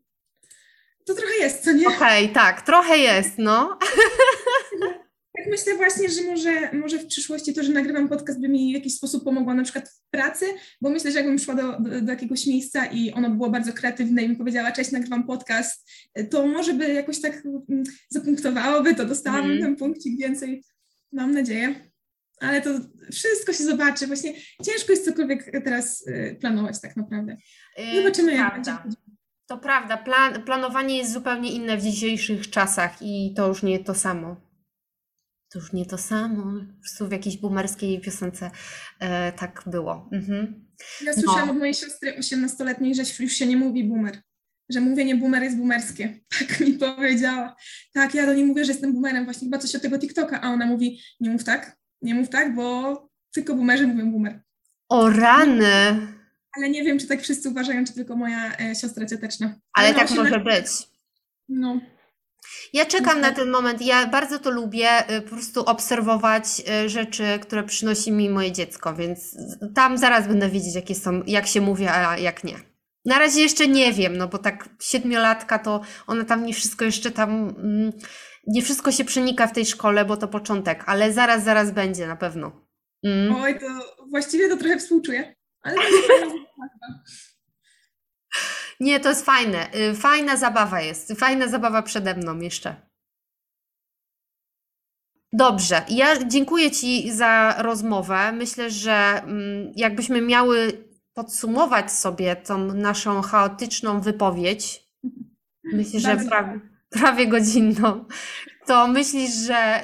to 1.06 1.14
trochę 1.14 1.34
jest, 1.39 1.64
co 1.64 1.72
nie? 1.72 1.88
Okej, 1.88 2.24
okay, 2.24 2.34
tak, 2.34 2.62
trochę 2.62 2.97
jest, 2.97 3.34
no. 3.38 3.78
Tak 5.40 5.48
myślę 5.48 5.76
właśnie, 5.76 6.10
że 6.10 6.22
może, 6.24 6.72
może 6.74 7.00
w 7.00 7.08
przyszłości 7.08 7.54
to, 7.54 7.64
że 7.64 7.72
nagrywam 7.72 8.10
podcast 8.10 8.42
by 8.42 8.50
mi 8.50 8.72
w 8.72 8.76
jakiś 8.76 8.96
sposób 8.96 9.24
pomogło 9.24 9.54
na 9.54 9.64
przykład 9.64 9.90
w 9.90 10.10
pracy, 10.12 10.46
bo 10.82 10.90
myślę, 10.90 11.12
że 11.12 11.18
jakbym 11.18 11.40
szła 11.40 11.56
do, 11.56 11.80
do, 11.80 12.02
do 12.02 12.12
jakiegoś 12.12 12.48
miejsca 12.48 12.86
i 12.86 13.12
ono 13.12 13.30
było 13.30 13.50
bardzo 13.50 13.74
kreatywne 13.74 14.24
i 14.24 14.30
mi 14.30 14.36
powiedziała, 14.36 14.72
cześć, 14.72 14.92
nagrywam 14.92 15.28
podcast, 15.28 15.92
to 16.30 16.48
może 16.48 16.74
by 16.74 16.94
jakoś 16.94 17.22
tak 17.22 17.46
mm, 17.46 17.84
zapunktowałoby 18.10 18.96
to, 18.96 19.06
dostałabym 19.06 19.52
mm. 19.52 19.64
ten 19.64 19.76
punkcik 19.76 20.20
więcej, 20.20 20.64
mam 21.12 21.34
nadzieję. 21.34 21.76
Ale 22.40 22.62
to 22.62 22.70
wszystko 23.12 23.54
się 23.54 23.64
zobaczy. 23.64 24.08
Właśnie 24.08 24.34
ciężko 24.64 24.92
jest 24.92 25.06
cokolwiek 25.06 25.52
teraz 25.64 26.08
y, 26.08 26.38
planować 26.42 26.82
tak 26.82 26.96
naprawdę. 26.96 27.38
Y, 27.80 27.96
Zobaczymy, 27.96 28.34
jak 28.34 28.54
będzie. 28.54 28.72
To 29.48 29.58
prawda, 29.58 29.98
plan, 29.98 30.44
planowanie 30.44 30.98
jest 30.98 31.12
zupełnie 31.12 31.52
inne 31.52 31.78
w 31.78 31.84
dzisiejszych 31.84 32.50
czasach 32.50 32.98
i 33.02 33.34
to 33.36 33.48
już 33.48 33.64
nie 33.64 33.80
to 33.80 33.96
samo 33.96 34.49
to 35.50 35.60
już 35.60 35.74
nie 35.74 35.86
to 35.86 35.97
samo. 35.97 36.43
Po 36.76 36.82
prostu 36.82 37.08
w 37.08 37.12
jakiejś 37.12 37.38
boomerskiej 37.38 38.02
piosence 38.02 38.52
e, 39.00 39.32
tak 39.32 39.64
było. 39.66 40.10
Mhm. 40.12 40.68
Ja 41.02 41.14
słyszałam 41.14 41.45
no. 41.45 41.52
od 41.52 41.60
mojej 41.60 41.74
siostry 41.74 42.20
18-letniej, 42.20 42.95
że 42.95 43.04
już 43.20 43.34
się 43.34 43.45
nie 43.45 43.58
mówi 43.58 43.84
boomer. 43.84 44.22
Że 44.70 44.82
mówienie 44.82 45.16
boomer 45.16 45.43
jest 45.43 45.58
boomerskie. 45.58 46.20
Tak 46.39 46.60
mi 46.60 46.74
powiedziała. 46.74 47.56
Tak, 47.93 48.16
ja 48.16 48.26
do 48.26 48.34
niej 48.34 48.45
mówię, 48.45 48.66
że 48.66 48.72
jestem 48.72 48.93
boomerem. 48.93 49.26
Właśnie 49.26 49.45
chyba 49.47 49.58
coś 49.58 49.76
od 49.76 49.82
tego 49.82 50.00
TikToka. 50.00 50.41
A 50.41 50.50
ona 50.50 50.66
mówi, 50.66 51.00
nie 51.20 51.30
mów 51.30 51.43
tak, 51.43 51.78
nie 52.02 52.16
mów 52.16 52.30
tak, 52.30 52.56
bo 52.56 52.95
tylko 53.32 53.56
boomerzy 53.56 53.88
mówią 53.88 54.12
boomer. 54.12 54.41
O 54.89 55.10
rany! 55.10 56.08
Ale 56.58 56.70
nie 56.70 56.84
wiem, 56.84 57.00
czy 57.00 57.08
tak 57.08 57.22
wszyscy 57.22 57.50
uważają, 57.50 57.86
czy 57.86 57.93
tylko 57.93 58.16
moja 58.16 58.58
e, 58.58 58.76
siostra 58.76 59.06
cioteczna. 59.06 59.60
Ale, 59.74 59.88
Ale 59.88 59.97
tak 59.97 60.12
może 60.12 60.39
być. 60.39 60.68
No, 61.50 61.82
ja 62.74 62.86
czekam 62.86 63.22
na 63.22 63.32
ten 63.32 63.49
moment. 63.49 63.82
Ja 63.82 64.07
bardzo 64.07 64.39
to 64.39 64.51
lubię, 64.51 65.17
y, 65.17 65.22
po 65.22 65.30
prostu 65.30 65.61
obserwować 65.61 66.45
y, 66.86 66.89
rzeczy, 66.89 67.24
które 67.41 67.63
przynosi 67.63 68.11
mi 68.11 68.30
moje 68.30 68.51
dziecko, 68.51 68.93
więc 68.93 69.38
tam 69.76 69.97
zaraz 69.97 70.28
będę 70.28 70.49
wiedzieć, 70.49 70.76
jakie 70.76 70.95
są, 70.95 71.24
jak 71.28 71.47
się 71.47 71.61
mówi, 71.61 71.88
a 71.88 72.17
jak 72.17 72.43
nie. 72.43 72.55
Na 73.05 73.20
razie 73.20 73.41
jeszcze 73.41 73.67
nie 73.67 73.93
wiem, 73.93 74.17
no 74.17 74.28
bo 74.28 74.38
tak 74.38 74.70
siedmiolatka 74.82 75.59
to 75.59 75.82
ona 76.07 76.26
tam 76.26 76.45
nie 76.45 76.53
wszystko 76.53 76.86
jeszcze 76.86 77.11
tam, 77.11 77.55
mm, 77.57 77.91
nie 78.47 78.61
wszystko 78.61 78.91
się 78.91 79.05
przenika 79.05 79.47
w 79.47 79.53
tej 79.53 79.65
szkole, 79.65 80.05
bo 80.05 80.17
to 80.17 80.28
początek, 80.28 80.84
ale 80.86 81.13
zaraz, 81.13 81.43
zaraz 81.43 81.72
będzie 81.72 82.07
na 82.07 82.15
pewno. 82.15 82.51
Mm. 83.03 83.36
Oj, 83.36 83.59
to 83.59 83.65
właściwie 84.09 84.49
to 84.49 84.57
trochę 84.57 84.78
współczuję, 84.78 85.36
ale 85.61 85.76
Nie, 88.80 89.00
to 89.00 89.10
jest 89.10 89.26
fajne. 89.26 89.76
Y, 89.76 89.96
fajna 89.96 90.38
zabawa 90.38 90.82
jest. 90.82 91.14
Fajna 91.14 91.48
zabawa 91.48 91.82
przede 91.82 92.16
mną 92.16 92.40
jeszcze. 92.40 92.90
Dobrze, 95.34 95.86
ja 95.90 96.26
dziękuję 96.26 96.72
Ci 96.72 97.12
za 97.12 97.56
rozmowę. 97.58 98.32
Myślę, 98.32 98.72
że 98.72 99.22
mm, 99.24 99.72
jakbyśmy 99.76 100.22
miały 100.22 100.86
podsumować 101.14 101.92
sobie 101.92 102.36
tą 102.36 102.74
naszą 102.74 103.22
chaotyczną 103.22 104.02
wypowiedź, 104.02 104.88
myślę, 105.64 106.00
że 106.00 106.18
prawie, 106.18 106.60
prawie 106.90 107.28
godzinną, 107.28 108.06
to 108.66 108.88
myślisz, 108.88 109.34
że 109.34 109.84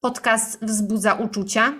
podcast 0.00 0.64
wzbudza 0.64 1.14
uczucia? 1.14 1.74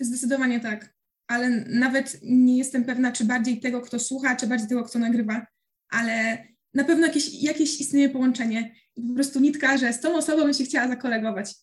Zdecydowanie 0.00 0.60
tak 0.60 0.97
ale 1.28 1.50
nawet 1.66 2.18
nie 2.22 2.58
jestem 2.58 2.84
pewna, 2.84 3.12
czy 3.12 3.24
bardziej 3.24 3.60
tego, 3.60 3.80
kto 3.80 3.98
słucha, 3.98 4.36
czy 4.36 4.46
bardziej 4.46 4.68
tego, 4.68 4.84
kto 4.84 4.98
nagrywa, 4.98 5.46
ale 5.90 6.44
na 6.74 6.84
pewno 6.84 7.06
jakieś, 7.06 7.42
jakieś 7.42 7.80
istnieje 7.80 8.08
połączenie. 8.08 8.74
I 8.96 9.02
po 9.02 9.14
prostu 9.14 9.40
nitka, 9.40 9.76
że 9.76 9.92
z 9.92 10.00
tą 10.00 10.16
osobą 10.16 10.42
bym 10.42 10.54
się 10.54 10.64
chciała 10.64 10.88
zakolegować. 10.88 11.54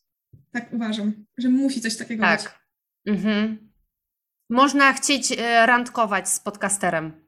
Tak 0.52 0.74
uważam, 0.74 1.26
że 1.38 1.50
musi 1.50 1.82
coś 1.82 1.98
takiego 1.98 2.24
tak. 2.24 2.42
być. 2.42 2.52
Mhm. 3.16 3.72
Można 4.50 4.94
chcieć 4.94 5.32
e, 5.32 5.66
randkować 5.66 6.30
z 6.30 6.40
podcasterem. 6.40 7.26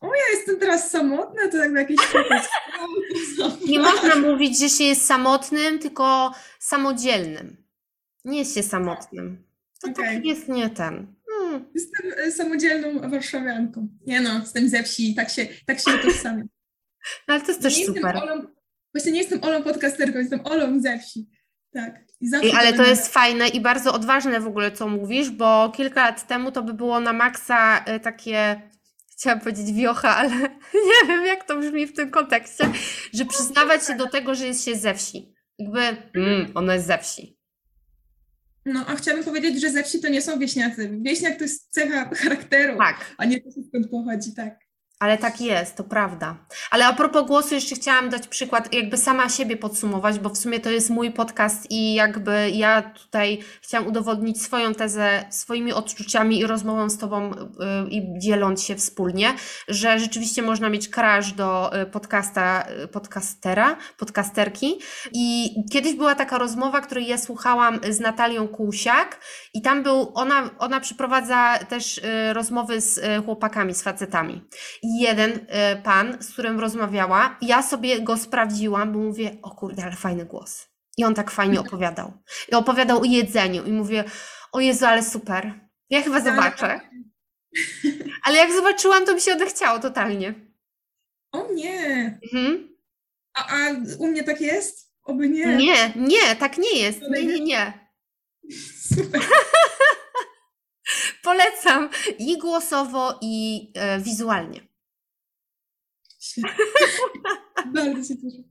O, 0.00 0.06
ja 0.06 0.38
jestem 0.38 0.58
teraz 0.58 0.90
samotna, 0.90 1.48
to 1.50 1.56
jakby 1.56 1.78
jakiś 1.78 1.98
Nie 3.68 3.78
można 3.80 4.16
mówić, 4.16 4.58
że 4.58 4.68
się 4.68 4.84
jest 4.84 5.06
samotnym, 5.06 5.78
tylko 5.78 6.34
samodzielnym. 6.58 7.66
Nie 8.24 8.38
jest 8.38 8.54
się 8.54 8.62
samotnym. 8.62 9.49
To 9.82 9.90
okay. 9.90 10.14
tak 10.14 10.24
jest 10.24 10.48
nie 10.48 10.70
ten. 10.70 11.14
Hmm. 11.30 11.64
Jestem 11.74 12.12
e, 12.16 12.32
samodzielną 12.32 13.10
warszawianką. 13.10 13.88
Nie 14.06 14.20
no, 14.20 14.38
jestem 14.38 14.68
ze 14.68 14.82
wsi, 14.82 15.14
tak 15.14 15.30
się, 15.30 15.46
tak 15.66 15.80
się 15.80 15.90
utożsamiam. 15.94 16.48
No 17.28 17.34
ale 17.34 17.40
to 17.40 17.48
jest 17.48 17.62
też 17.62 17.78
nie 17.78 17.86
super. 17.86 18.16
Olą, 18.16 18.46
właśnie 18.94 19.12
nie 19.12 19.18
jestem 19.18 19.44
Olą 19.44 19.62
podcasterką, 19.62 20.18
jestem 20.18 20.40
Olą 20.44 20.80
ze 20.80 20.98
wsi. 20.98 21.30
Tak. 21.72 22.10
I 22.42 22.52
ale 22.58 22.72
to 22.72 22.86
jest 22.86 23.12
fajne 23.12 23.48
i 23.48 23.60
bardzo 23.60 23.94
odważne 23.94 24.40
w 24.40 24.46
ogóle, 24.46 24.72
co 24.72 24.88
mówisz, 24.88 25.30
bo 25.30 25.72
kilka 25.76 26.02
lat 26.02 26.26
temu 26.26 26.52
to 26.52 26.62
by 26.62 26.74
było 26.74 27.00
na 27.00 27.12
maksa 27.12 27.84
y, 27.96 28.00
takie, 28.00 28.60
chciałam 29.12 29.40
powiedzieć 29.40 29.72
wiocha, 29.72 30.16
ale 30.20 30.30
nie 30.74 31.08
wiem, 31.08 31.26
jak 31.26 31.44
to 31.44 31.56
brzmi 31.56 31.86
w 31.86 31.92
tym 31.92 32.10
kontekście, 32.10 32.64
że 33.14 33.24
przyznawać 33.24 33.86
się 33.86 33.94
do 33.94 34.06
tego, 34.06 34.34
że 34.34 34.46
jest 34.46 34.64
się 34.64 34.76
ze 34.76 34.94
wsi. 34.94 35.34
Jakby, 35.58 35.80
mm, 36.14 36.52
ona 36.54 36.74
jest 36.74 36.86
ze 36.86 36.98
wsi. 36.98 37.39
No, 38.66 38.84
a 38.86 38.96
chciałabym 38.96 39.24
powiedzieć, 39.24 39.60
że 39.60 39.70
ze 39.70 39.82
wsi 39.82 40.00
to 40.00 40.08
nie 40.08 40.22
są 40.22 40.38
wieśniacy. 40.38 40.90
Wieśniak 41.02 41.36
to 41.36 41.44
jest 41.44 41.70
cecha 41.72 42.10
charakteru, 42.14 42.78
Tak. 42.78 43.14
a 43.18 43.24
nie 43.24 43.40
to, 43.40 43.50
skąd 43.68 43.90
pochodzi, 43.90 44.34
tak. 44.34 44.58
Ale 45.00 45.18
tak 45.18 45.40
jest, 45.40 45.76
to 45.76 45.84
prawda. 45.84 46.36
Ale 46.70 46.86
a 46.86 46.92
propos 46.92 47.26
głosu, 47.26 47.54
jeszcze 47.54 47.74
chciałam 47.74 48.10
dać 48.10 48.28
przykład, 48.28 48.74
jakby 48.74 48.96
sama 48.96 49.28
siebie 49.28 49.56
podsumować, 49.56 50.18
bo 50.18 50.28
w 50.28 50.38
sumie 50.38 50.60
to 50.60 50.70
jest 50.70 50.90
mój 50.90 51.10
podcast 51.10 51.70
i 51.70 51.94
jakby 51.94 52.50
ja 52.50 52.82
tutaj 52.82 53.38
chciałam 53.62 53.88
udowodnić 53.88 54.42
swoją 54.42 54.74
tezę 54.74 55.24
swoimi 55.30 55.72
odczuciami 55.72 56.38
i 56.38 56.46
rozmową 56.46 56.90
z 56.90 56.98
Tobą 56.98 57.32
y, 57.32 57.36
i 57.90 58.18
dzieląc 58.18 58.62
się 58.62 58.76
wspólnie, 58.76 59.34
że 59.68 59.98
rzeczywiście 59.98 60.42
można 60.42 60.68
mieć 60.68 60.88
crash 60.88 61.32
do 61.32 61.80
y, 61.82 61.86
podcasta, 61.86 62.66
y, 62.84 62.88
podcastera, 62.88 63.76
podcasterki. 63.98 64.78
I 65.12 65.54
kiedyś 65.72 65.94
była 65.94 66.14
taka 66.14 66.38
rozmowa, 66.38 66.80
której 66.80 67.06
ja 67.06 67.18
słuchałam 67.18 67.80
z 67.90 68.00
Natalią 68.00 68.48
Kusiak 68.48 69.20
i 69.54 69.62
tam 69.62 69.82
był, 69.82 70.12
ona, 70.14 70.50
ona 70.58 70.80
przeprowadza 70.80 71.58
też 71.58 72.00
rozmowy 72.32 72.80
z 72.80 73.24
chłopakami, 73.24 73.74
z 73.74 73.82
facetami. 73.82 74.42
Jeden 74.98 75.30
y, 75.30 75.82
pan, 75.82 76.22
z 76.22 76.32
którym 76.32 76.60
rozmawiała, 76.60 77.38
ja 77.42 77.62
sobie 77.62 78.00
go 78.00 78.16
sprawdziłam, 78.16 78.92
bo 78.92 78.98
mówię, 78.98 79.36
o 79.42 79.50
kurde, 79.50 79.84
ale 79.84 79.96
fajny 79.96 80.24
głos. 80.24 80.68
I 80.96 81.04
on 81.04 81.14
tak 81.14 81.30
fajnie 81.30 81.60
opowiadał. 81.66 82.12
I 82.52 82.54
opowiadał 82.54 83.00
o 83.00 83.04
jedzeniu 83.04 83.64
i 83.64 83.72
mówię, 83.72 84.04
o 84.52 84.60
Jezu, 84.60 84.86
ale 84.86 85.02
super. 85.02 85.52
Ja 85.90 86.02
chyba 86.02 86.20
zobaczę. 86.20 86.80
Ale 88.22 88.38
jak 88.38 88.52
zobaczyłam, 88.52 89.06
to 89.06 89.14
mi 89.14 89.20
się 89.20 89.32
odechciało 89.32 89.78
totalnie. 89.78 90.34
O 91.32 91.52
nie! 91.52 92.18
Mhm. 92.32 92.76
A, 93.34 93.46
a 93.46 93.56
u 93.98 94.06
mnie 94.06 94.24
tak 94.24 94.40
jest? 94.40 94.90
Oby 95.02 95.28
nie. 95.28 95.56
Nie, 95.56 95.92
nie, 95.96 96.36
tak 96.36 96.58
nie 96.58 96.78
jest. 96.78 97.00
Nie, 97.10 97.24
nie, 97.24 97.40
nie. 97.40 97.88
Super. 98.96 99.20
Polecam 101.22 101.88
i 102.18 102.38
głosowo, 102.38 103.18
i 103.22 103.72
e, 103.76 104.00
wizualnie. 104.00 104.60
Bardzo 107.74 108.04
się 108.04 108.20
cieszę. 108.20 108.42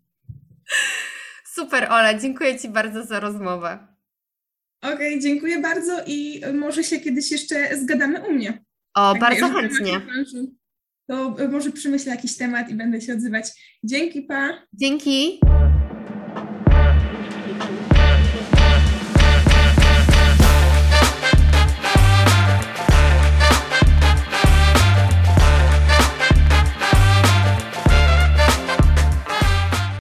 Super, 1.45 1.83
Ola, 1.83 2.13
dziękuję 2.19 2.59
Ci 2.59 2.69
bardzo 2.69 3.05
za 3.05 3.19
rozmowę. 3.19 3.87
Okej, 4.81 5.19
dziękuję 5.19 5.59
bardzo 5.59 5.93
i 6.07 6.41
może 6.53 6.83
się 6.83 6.99
kiedyś 6.99 7.31
jeszcze 7.31 7.77
zgadamy 7.77 8.27
u 8.27 8.31
mnie. 8.33 8.65
O, 8.95 9.11
Jak 9.13 9.21
bardzo 9.21 9.49
chętnie. 9.49 10.01
To 11.07 11.35
może 11.51 11.71
przemyślę 11.71 12.11
jakiś 12.15 12.37
temat 12.37 12.69
i 12.69 12.75
będę 12.75 13.01
się 13.01 13.13
odzywać. 13.13 13.77
Dzięki, 13.83 14.21
pa! 14.21 14.49
Dzięki. 14.73 15.39